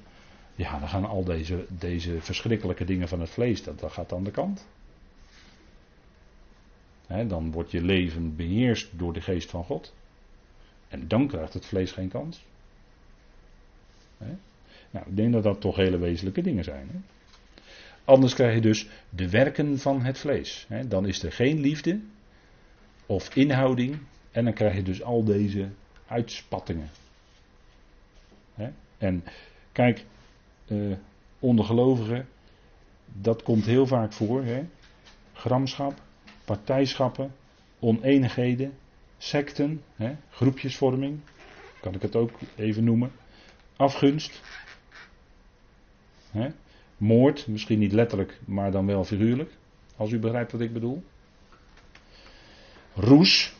ja, 0.54 0.78
dan 0.78 0.88
gaan 0.88 1.04
al 1.04 1.24
deze, 1.24 1.66
deze 1.68 2.20
verschrikkelijke 2.20 2.84
dingen 2.84 3.08
van 3.08 3.20
het 3.20 3.30
vlees, 3.30 3.62
dat, 3.62 3.78
dat 3.78 3.92
gaat 3.92 4.12
aan 4.12 4.24
de 4.24 4.30
kant 4.30 4.66
dan 7.06 7.50
wordt 7.50 7.70
je 7.70 7.82
leven 7.82 8.36
beheerst 8.36 8.98
door 8.98 9.12
de 9.12 9.20
geest 9.20 9.50
van 9.50 9.64
God. 9.64 9.94
En 10.88 11.08
dan 11.08 11.26
krijgt 11.26 11.54
het 11.54 11.66
vlees 11.66 11.92
geen 11.92 12.08
kans. 12.08 12.44
Nou, 14.90 15.06
ik 15.06 15.16
denk 15.16 15.32
dat 15.32 15.42
dat 15.42 15.60
toch 15.60 15.76
hele 15.76 15.98
wezenlijke 15.98 16.42
dingen 16.42 16.64
zijn. 16.64 17.04
Anders 18.04 18.34
krijg 18.34 18.54
je 18.54 18.60
dus 18.60 18.88
de 19.10 19.30
werken 19.30 19.78
van 19.78 20.02
het 20.02 20.18
vlees. 20.18 20.66
dan 20.88 21.06
is 21.06 21.22
er 21.22 21.32
geen 21.32 21.60
liefde 21.60 22.00
of 23.06 23.34
inhouding. 23.34 23.98
En 24.30 24.44
dan 24.44 24.52
krijg 24.52 24.74
je 24.74 24.82
dus 24.82 25.02
al 25.02 25.24
deze 25.24 25.68
uitspattingen. 26.06 26.90
En 28.98 29.24
kijk, 29.72 30.04
uh, 30.66 30.96
onder 31.38 31.64
gelovigen, 31.64 32.28
dat 33.04 33.42
komt 33.42 33.64
heel 33.64 33.86
vaak 33.86 34.12
voor. 34.12 34.44
Gramschap, 35.32 36.02
partijschappen, 36.46 37.34
oneenigheden, 37.78 38.72
secten, 39.18 39.82
hè, 39.94 40.16
groepjesvorming, 40.30 41.20
kan 41.80 41.94
ik 41.94 42.02
het 42.02 42.16
ook 42.16 42.30
even 42.56 42.84
noemen, 42.84 43.12
afgunst, 43.76 44.42
hè, 46.30 46.48
moord, 46.96 47.46
misschien 47.46 47.78
niet 47.78 47.92
letterlijk, 47.92 48.40
maar 48.44 48.70
dan 48.70 48.86
wel 48.86 49.04
figuurlijk, 49.04 49.56
als 49.96 50.10
u 50.10 50.18
begrijpt 50.18 50.52
wat 50.52 50.60
ik 50.60 50.72
bedoel. 50.72 51.02
Roes, 52.94 53.54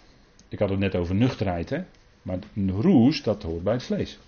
ik 0.49 0.59
had 0.59 0.70
het 0.70 0.78
net 0.78 0.95
over 0.95 1.14
nuchterheid, 1.14 1.70
hè, 1.70 1.82
maar 2.22 2.39
roes, 2.80 3.22
dat 3.22 3.43
hoort 3.43 3.62
bij 3.62 3.72
het 3.72 3.82
vlees. 3.82 4.18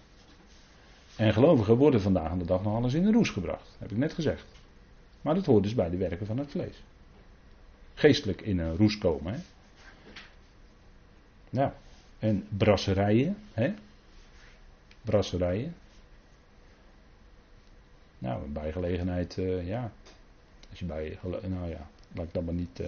En 1.17 1.33
gelovigen 1.33 1.77
worden 1.77 2.01
vandaag 2.01 2.31
aan 2.31 2.39
de 2.39 2.45
dag 2.45 2.63
nog 2.63 2.75
alles 2.75 2.95
in 2.95 3.03
de 3.03 3.13
roes 3.13 3.31
gebracht, 3.31 3.77
heb 3.79 3.91
ik 3.91 3.97
net 3.97 4.13
gezegd. 4.13 4.47
Maar 5.21 5.35
dat 5.35 5.47
hoort 5.47 5.63
dus 5.63 5.75
bij 5.75 5.91
de 5.91 5.97
werken 5.97 6.27
van 6.27 6.39
het 6.39 6.51
vlees 6.51 6.83
geestelijk 7.99 8.41
in 8.41 8.59
een 8.59 8.77
roes 8.77 8.99
komen. 8.99 9.33
Hè? 9.33 9.39
Nou, 11.51 11.71
en 12.19 12.47
brasserijen, 12.49 13.37
hè? 13.53 13.73
Brasserijen. 15.03 15.75
Nou, 18.19 18.49
bij 18.49 18.73
gelegenheid, 18.73 19.37
uh, 19.37 19.67
ja. 19.67 19.93
Als 20.71 20.79
je 20.79 20.85
bij, 20.85 21.19
nou 21.23 21.69
ja, 21.69 21.89
laat 22.15 22.27
ik 22.27 22.33
dat 22.33 22.45
maar 22.45 22.55
niet. 22.55 22.81
Uh... 22.81 22.87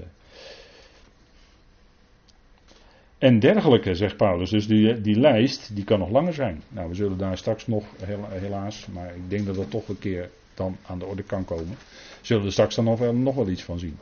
En 3.19 3.39
dergelijke, 3.39 3.95
zegt 3.95 4.17
Paulus. 4.17 4.51
Dus 4.51 4.67
die, 4.67 5.01
die 5.01 5.21
lijst, 5.21 5.75
die 5.75 5.85
kan 5.85 5.99
nog 5.99 6.11
langer 6.11 6.35
zijn. 6.35 6.63
Nou, 6.69 6.89
we 6.89 6.95
zullen 6.95 7.19
daar 7.19 7.39
straks 7.39 7.67
nog, 7.67 7.85
helaas, 8.29 8.87
maar 8.87 9.15
ik 9.15 9.31
denk 9.31 9.47
dat 9.47 9.55
dat 9.55 9.71
toch 9.71 9.89
een 9.89 9.99
keer 9.99 10.31
dan 10.55 10.77
aan 10.87 10.99
de 10.99 11.05
orde 11.05 11.23
kan 11.23 11.45
komen. 11.45 11.77
Zullen 12.21 12.45
we 12.45 12.51
straks 12.51 12.75
dan 12.75 12.85
nog 12.85 13.13
nog 13.13 13.35
wel 13.35 13.49
iets 13.49 13.63
van 13.63 13.79
zien 13.79 13.99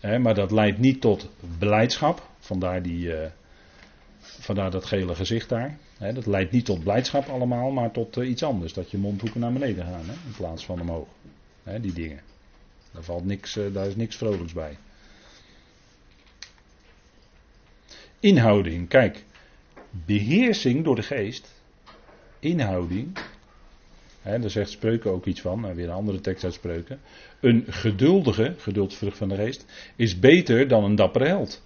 maar 0.00 0.34
dat 0.34 0.50
leidt 0.50 0.78
niet 0.78 1.00
tot 1.00 1.30
blijdschap. 1.58 2.28
Vandaar, 2.38 2.82
die, 2.82 3.06
uh, 3.06 3.26
vandaar 4.18 4.70
dat 4.70 4.84
gele 4.84 5.14
gezicht 5.14 5.48
daar. 5.48 5.78
dat 5.98 6.26
leidt 6.26 6.52
niet 6.52 6.64
tot 6.64 6.82
blijdschap 6.82 7.28
allemaal, 7.28 7.70
maar 7.70 7.90
tot 7.90 8.16
uh, 8.16 8.28
iets 8.28 8.42
anders. 8.42 8.72
Dat 8.72 8.90
je 8.90 8.98
mondhoeken 8.98 9.40
naar 9.40 9.52
beneden 9.52 9.84
gaan 9.84 10.04
in 10.04 10.34
plaats 10.36 10.64
van 10.64 10.80
omhoog. 10.80 11.08
die 11.80 11.92
dingen. 11.92 12.20
Daar, 12.92 13.02
valt 13.02 13.24
niks, 13.24 13.56
uh, 13.56 13.74
daar 13.74 13.86
is 13.86 13.96
niks 13.96 14.16
vrolijks 14.16 14.52
bij. 14.52 14.76
Inhouding, 18.20 18.88
kijk. 18.88 19.24
Beheersing 19.90 20.84
door 20.84 20.96
de 20.96 21.02
geest. 21.02 21.52
Inhouding 22.38 23.18
daar 24.22 24.50
zegt 24.50 24.70
Spreuken 24.70 25.10
ook 25.10 25.26
iets 25.26 25.40
van, 25.40 25.74
weer 25.74 25.84
een 25.84 25.94
andere 25.94 26.20
tekst 26.20 26.44
uit 26.44 26.54
Spreuken. 26.54 27.00
Een 27.40 27.64
geduldige, 27.68 28.54
geduldsvrucht 28.56 29.16
van 29.16 29.28
de 29.28 29.34
geest, 29.34 29.92
is 29.96 30.18
beter 30.18 30.68
dan 30.68 30.84
een 30.84 30.94
dappere 30.94 31.26
held. 31.26 31.62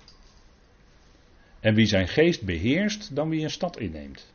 En 1.60 1.74
wie 1.74 1.86
zijn 1.86 2.08
geest 2.08 2.42
beheerst, 2.42 3.14
dan 3.14 3.28
wie 3.28 3.42
een 3.42 3.50
stad 3.50 3.78
inneemt. 3.78 4.32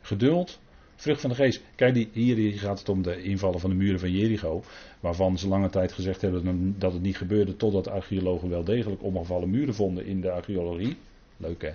geduld, 0.00 0.58
Vrucht 0.96 1.20
van 1.20 1.30
de 1.30 1.36
geest. 1.36 1.62
Kijk, 1.74 1.94
die, 1.94 2.08
hier 2.12 2.58
gaat 2.58 2.78
het 2.78 2.88
om 2.88 3.02
de 3.02 3.22
invallen 3.22 3.60
van 3.60 3.70
de 3.70 3.76
muren 3.76 4.00
van 4.00 4.10
Jericho. 4.10 4.62
Waarvan 5.00 5.38
ze 5.38 5.48
lange 5.48 5.70
tijd 5.70 5.92
gezegd 5.92 6.20
hebben 6.20 6.74
dat 6.78 6.92
het 6.92 7.02
niet 7.02 7.16
gebeurde. 7.16 7.56
Totdat 7.56 7.88
archeologen 7.88 8.48
wel 8.48 8.64
degelijk 8.64 9.02
omgevallen 9.02 9.50
muren 9.50 9.74
vonden 9.74 10.06
in 10.06 10.20
de 10.20 10.30
archeologie. 10.30 10.96
Leuk 11.36 11.62
hè? 11.62 11.70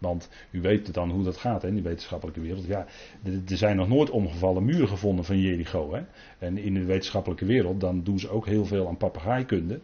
Want 0.00 0.28
u 0.50 0.60
weet 0.60 0.94
dan 0.94 1.10
hoe 1.10 1.24
dat 1.24 1.36
gaat 1.36 1.62
hè, 1.62 1.68
in 1.68 1.74
de 1.74 1.82
wetenschappelijke 1.82 2.40
wereld. 2.40 2.66
Ja, 2.66 2.86
er 3.24 3.56
zijn 3.56 3.76
nog 3.76 3.88
nooit 3.88 4.10
omgevallen 4.10 4.64
muren 4.64 4.88
gevonden 4.88 5.24
van 5.24 5.40
Jericho. 5.40 5.94
Hè. 5.94 6.02
En 6.38 6.58
in 6.58 6.74
de 6.74 6.84
wetenschappelijke 6.84 7.44
wereld 7.44 7.80
dan 7.80 8.02
doen 8.02 8.18
ze 8.18 8.30
ook 8.30 8.46
heel 8.46 8.64
veel 8.64 8.88
aan 8.88 8.96
papegaaikunde. 8.96 9.80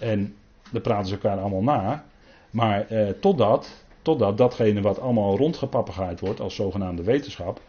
En 0.00 0.34
dan 0.72 0.82
praten 0.82 1.06
ze 1.06 1.14
elkaar 1.14 1.38
allemaal 1.38 1.62
na. 1.62 2.04
Maar 2.50 2.86
eh, 2.86 3.08
totdat, 3.20 3.84
totdat 4.02 4.38
datgene 4.38 4.80
wat 4.80 5.00
allemaal 5.00 5.36
rondgepapegaaid 5.36 6.20
wordt 6.20 6.40
als 6.40 6.54
zogenaamde 6.54 7.02
wetenschap. 7.02 7.60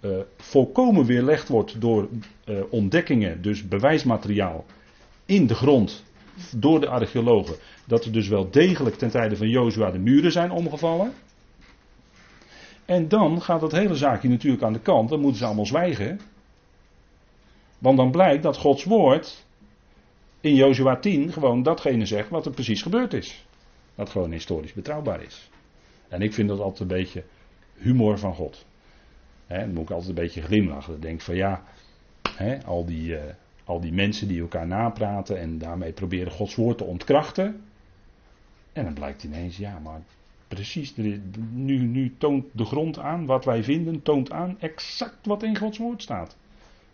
Eh, 0.00 0.10
volkomen 0.36 1.04
weerlegd 1.04 1.48
wordt 1.48 1.80
door 1.80 2.08
eh, 2.44 2.56
ontdekkingen, 2.70 3.42
dus 3.42 3.68
bewijsmateriaal 3.68 4.64
in 5.24 5.46
de 5.46 5.54
grond 5.54 6.04
door 6.56 6.80
de 6.80 6.88
archeologen. 6.88 7.56
Dat 7.86 8.04
er 8.04 8.12
dus 8.12 8.28
wel 8.28 8.50
degelijk 8.50 8.96
ten 8.96 9.10
tijde 9.10 9.36
van 9.36 9.48
Jozua 9.48 9.90
de 9.90 9.98
muren 9.98 10.32
zijn 10.32 10.50
omgevallen. 10.50 11.12
En 12.86 13.08
dan 13.08 13.42
gaat 13.42 13.60
dat 13.60 13.72
hele 13.72 13.94
zaakje 13.94 14.28
natuurlijk 14.28 14.62
aan 14.62 14.72
de 14.72 14.80
kant. 14.80 15.08
Dan 15.08 15.20
moeten 15.20 15.38
ze 15.38 15.44
allemaal 15.44 15.66
zwijgen. 15.66 16.20
Want 17.78 17.96
dan 17.96 18.10
blijkt 18.10 18.42
dat 18.42 18.56
Gods 18.56 18.84
woord 18.84 19.46
in 20.40 20.54
Jozua 20.54 20.96
10 20.96 21.32
gewoon 21.32 21.62
datgene 21.62 22.06
zegt 22.06 22.28
wat 22.28 22.46
er 22.46 22.52
precies 22.52 22.82
gebeurd 22.82 23.12
is. 23.12 23.46
Dat 23.94 24.10
gewoon 24.10 24.32
historisch 24.32 24.72
betrouwbaar 24.72 25.22
is. 25.22 25.50
En 26.08 26.20
ik 26.20 26.34
vind 26.34 26.48
dat 26.48 26.60
altijd 26.60 26.80
een 26.80 26.96
beetje 26.96 27.24
humor 27.74 28.18
van 28.18 28.34
God. 28.34 28.64
dan 29.46 29.72
moet 29.72 29.82
ik 29.82 29.90
altijd 29.90 30.08
een 30.08 30.24
beetje 30.24 30.42
glimlachen. 30.42 30.92
Dan 30.92 31.00
denk 31.00 31.14
ik 31.14 31.24
van 31.24 31.36
ja, 31.36 31.62
al, 32.64 32.84
die, 32.84 33.16
eh, 33.16 33.34
al 33.64 33.80
die 33.80 33.92
mensen 33.92 34.28
die 34.28 34.40
elkaar 34.40 34.66
napraten 34.66 35.38
en 35.38 35.58
daarmee 35.58 35.92
proberen 35.92 36.32
Gods 36.32 36.54
woord 36.54 36.78
te 36.78 36.84
ontkrachten. 36.84 37.64
En 38.72 38.84
dan 38.84 38.94
blijkt 38.94 39.24
ineens, 39.24 39.56
ja, 39.56 39.78
maar 39.78 40.00
Precies, 40.48 40.96
nu, 41.52 41.78
nu 41.78 42.14
toont 42.18 42.44
de 42.52 42.64
grond 42.64 42.98
aan, 42.98 43.26
wat 43.26 43.44
wij 43.44 43.64
vinden, 43.64 44.02
toont 44.02 44.30
aan 44.30 44.60
exact 44.60 45.26
wat 45.26 45.42
in 45.42 45.56
Gods 45.56 45.78
woord 45.78 46.02
staat. 46.02 46.36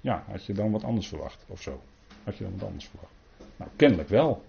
Ja, 0.00 0.24
had 0.30 0.44
je 0.44 0.52
dan 0.52 0.70
wat 0.70 0.84
anders 0.84 1.08
verwacht 1.08 1.44
of 1.46 1.62
zo? 1.62 1.82
Had 2.24 2.36
je 2.36 2.44
dan 2.44 2.52
wat 2.58 2.68
anders 2.68 2.86
verwacht? 2.86 3.12
Nou, 3.56 3.70
kennelijk 3.76 4.08
wel. 4.08 4.44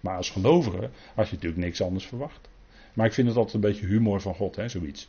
Maar 0.00 0.16
als 0.16 0.30
gelovige 0.30 0.90
had 1.14 1.28
je 1.28 1.34
natuurlijk 1.34 1.62
niks 1.62 1.80
anders 1.80 2.06
verwacht. 2.06 2.48
Maar 2.92 3.06
ik 3.06 3.12
vind 3.12 3.28
het 3.28 3.36
altijd 3.36 3.54
een 3.54 3.70
beetje 3.70 3.86
humor 3.86 4.20
van 4.20 4.34
God, 4.34 4.56
hè, 4.56 4.68
zoiets. 4.68 5.08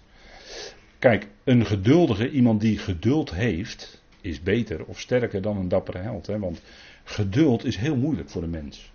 Kijk, 1.00 1.28
een 1.44 1.66
geduldige, 1.66 2.32
iemand 2.32 2.62
die 2.62 2.78
geduld 2.78 3.34
heeft, 3.34 4.02
is 4.22 4.44
beter 4.44 4.86
of 4.86 5.00
sterker 5.00 5.42
dan 5.42 5.58
een 5.58 5.68
dappere 5.68 5.98
held. 5.98 6.28
Hè? 6.28 6.40
Want 6.40 6.62
geduld 7.04 7.66
is 7.66 7.78
heel 7.78 7.96
moeilijk 7.96 8.30
voor 8.30 8.42
de 8.42 8.48
mens 8.48 8.92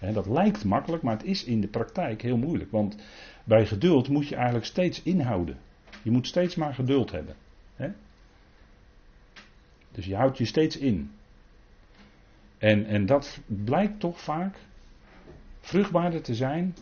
dat 0.00 0.26
lijkt 0.26 0.64
makkelijk, 0.64 1.02
maar 1.02 1.16
het 1.16 1.26
is 1.26 1.44
in 1.44 1.60
de 1.60 1.68
praktijk 1.68 2.22
heel 2.22 2.36
moeilijk. 2.36 2.70
Want 2.70 2.96
bij 3.44 3.66
geduld 3.66 4.08
moet 4.08 4.28
je 4.28 4.34
eigenlijk 4.34 4.64
steeds 4.64 5.02
inhouden. 5.02 5.58
Je 6.02 6.10
moet 6.10 6.26
steeds 6.26 6.54
maar 6.54 6.74
geduld 6.74 7.10
hebben. 7.10 7.34
Dus 9.92 10.06
je 10.06 10.16
houdt 10.16 10.38
je 10.38 10.44
steeds 10.44 10.76
in. 10.76 11.10
En, 12.58 12.86
en 12.86 13.06
dat 13.06 13.40
blijkt 13.46 14.00
toch 14.00 14.20
vaak 14.20 14.58
vruchtbaarder 15.60 16.22
te 16.22 16.34
zijn 16.34 16.74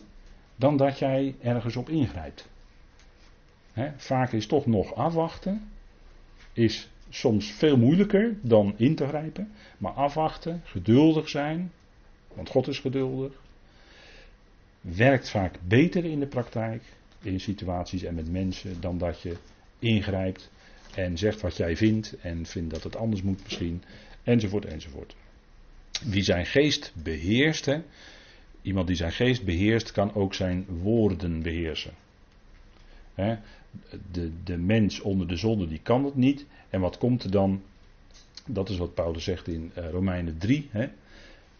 dan 0.55 0.77
dat 0.77 0.99
jij 0.99 1.35
ergens 1.41 1.75
op 1.75 1.89
ingrijpt. 1.89 2.49
vaak 3.95 4.31
is 4.31 4.47
toch 4.47 4.65
nog 4.65 4.95
afwachten, 4.95 5.69
is 6.53 6.89
soms 7.09 7.51
veel 7.51 7.77
moeilijker 7.77 8.37
dan 8.41 8.73
in 8.77 8.95
te 8.95 9.07
grijpen. 9.07 9.51
Maar 9.77 9.91
afwachten, 9.91 10.61
geduldig 10.63 11.29
zijn, 11.29 11.71
want 12.39 12.51
God 12.51 12.67
is 12.67 12.79
geduldig. 12.79 13.33
Werkt 14.81 15.29
vaak 15.29 15.55
beter 15.67 16.05
in 16.05 16.19
de 16.19 16.27
praktijk, 16.27 16.83
in 17.21 17.39
situaties 17.39 18.03
en 18.03 18.15
met 18.15 18.31
mensen, 18.31 18.81
dan 18.81 18.97
dat 18.97 19.21
je 19.21 19.37
ingrijpt 19.79 20.51
en 20.95 21.17
zegt 21.17 21.41
wat 21.41 21.57
jij 21.57 21.77
vindt 21.77 22.15
en 22.21 22.45
vindt 22.45 22.73
dat 22.73 22.83
het 22.83 22.95
anders 22.95 23.21
moet 23.21 23.43
misschien, 23.43 23.83
enzovoort, 24.23 24.65
enzovoort. 24.65 25.15
Wie 26.05 26.23
zijn 26.23 26.45
geest 26.45 26.93
beheerst, 27.03 27.65
hè, 27.65 27.81
iemand 28.61 28.87
die 28.87 28.95
zijn 28.95 29.11
geest 29.11 29.43
beheerst, 29.43 29.91
kan 29.91 30.13
ook 30.13 30.33
zijn 30.33 30.65
woorden 30.65 31.41
beheersen. 31.41 31.93
Hè, 33.13 33.37
de, 34.11 34.31
de 34.43 34.57
mens 34.57 34.99
onder 34.99 35.27
de 35.27 35.35
zonde, 35.35 35.67
die 35.67 35.81
kan 35.83 36.05
het 36.05 36.15
niet. 36.15 36.45
En 36.69 36.79
wat 36.79 36.97
komt 36.97 37.23
er 37.23 37.31
dan? 37.31 37.61
Dat 38.45 38.69
is 38.69 38.77
wat 38.77 38.93
Paulus 38.93 39.23
zegt 39.23 39.47
in 39.47 39.71
uh, 39.77 39.89
Romeinen 39.89 40.37
3. 40.37 40.67
Hè, 40.71 40.87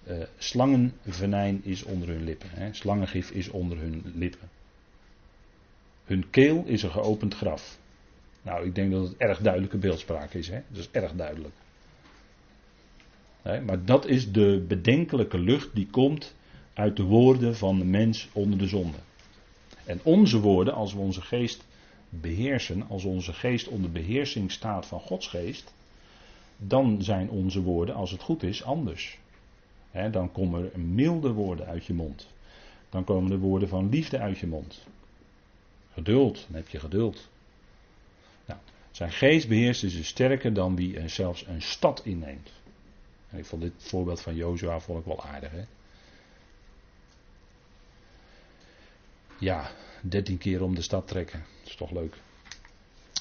uh, 0.07 0.23
slangenvenijn 0.37 1.61
is 1.63 1.83
onder 1.83 2.07
hun 2.07 2.23
lippen. 2.23 2.49
Hè. 2.49 2.73
Slangengif 2.73 3.31
is 3.31 3.49
onder 3.49 3.77
hun 3.77 4.03
lippen. 4.15 4.49
Hun 6.05 6.29
keel 6.29 6.63
is 6.65 6.83
een 6.83 6.91
geopend 6.91 7.35
graf. 7.35 7.79
Nou, 8.41 8.65
ik 8.65 8.75
denk 8.75 8.91
dat 8.91 9.07
het 9.07 9.17
erg 9.17 9.39
duidelijke 9.39 9.77
beeldspraak 9.77 10.33
is. 10.33 10.47
Hè? 10.47 10.61
Dat 10.67 10.79
is 10.79 10.89
erg 10.91 11.13
duidelijk. 11.13 11.53
maar 13.43 13.85
dat 13.85 14.05
is 14.05 14.31
de 14.31 14.65
bedenkelijke 14.67 15.39
lucht 15.39 15.75
die 15.75 15.87
komt 15.87 16.35
uit 16.73 16.95
de 16.95 17.03
woorden 17.03 17.55
van 17.55 17.79
de 17.79 17.85
mens 17.85 18.29
onder 18.33 18.59
de 18.59 18.67
zonde. 18.67 18.97
En 19.85 19.99
onze 20.03 20.39
woorden, 20.39 20.73
als 20.73 20.93
we 20.93 20.99
onze 20.99 21.21
geest 21.21 21.65
beheersen, 22.09 22.87
als 22.89 23.03
onze 23.03 23.33
geest 23.33 23.67
onder 23.67 23.91
beheersing 23.91 24.51
staat 24.51 24.85
van 24.85 24.99
Gods 24.99 25.27
geest, 25.27 25.73
dan 26.57 27.03
zijn 27.03 27.29
onze 27.29 27.61
woorden, 27.61 27.95
als 27.95 28.11
het 28.11 28.21
goed 28.21 28.43
is, 28.43 28.63
anders 28.63 29.19
dan 29.91 30.31
komen 30.31 30.93
milde 30.93 31.31
woorden 31.31 31.65
uit 31.65 31.85
je 31.85 31.93
mond. 31.93 32.27
Dan 32.89 33.03
komen 33.03 33.29
de 33.29 33.37
woorden 33.37 33.69
van 33.69 33.89
liefde 33.89 34.19
uit 34.19 34.37
je 34.37 34.47
mond. 34.47 34.85
Geduld, 35.93 36.45
dan 36.47 36.55
heb 36.55 36.67
je 36.67 36.79
geduld. 36.79 37.29
Nou, 38.45 38.59
zijn 38.91 39.11
geest 39.11 39.47
beheerst 39.47 39.83
is 39.83 39.95
dus 39.95 40.07
sterker 40.07 40.53
dan 40.53 40.75
wie 40.75 41.07
zelfs 41.07 41.45
een 41.47 41.61
stad 41.61 42.01
inneemt. 42.05 42.51
En 43.29 43.37
ik 43.37 43.45
vond 43.45 43.61
dit 43.61 43.73
voorbeeld 43.77 44.21
van 44.21 44.35
Jozua 44.35 44.79
vond 44.79 45.05
wel 45.05 45.23
aardig. 45.23 45.51
Hè? 45.51 45.63
Ja, 49.37 49.71
dertien 50.01 50.37
keer 50.37 50.63
om 50.63 50.75
de 50.75 50.81
stad 50.81 51.07
trekken. 51.07 51.43
Dat 51.59 51.69
is 51.69 51.75
toch 51.75 51.91
leuk. 51.91 52.17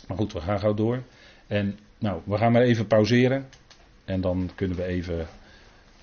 Maar 0.08 0.16
goed, 0.16 0.32
we 0.32 0.40
gaan 0.40 0.60
gauw 0.60 0.74
door. 0.74 1.02
En 1.46 1.78
nou, 1.98 2.22
we 2.24 2.36
gaan 2.36 2.52
maar 2.52 2.62
even 2.62 2.86
pauzeren. 2.86 3.48
En 4.04 4.20
dan 4.20 4.50
kunnen 4.54 4.76
we 4.76 4.84
even 4.84 5.28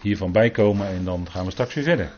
hiervan 0.01 0.31
bijkomen 0.31 0.87
en 0.87 1.03
dan 1.03 1.27
gaan 1.31 1.45
we 1.45 1.51
straks 1.51 1.73
weer 1.73 1.83
verder. 1.83 2.11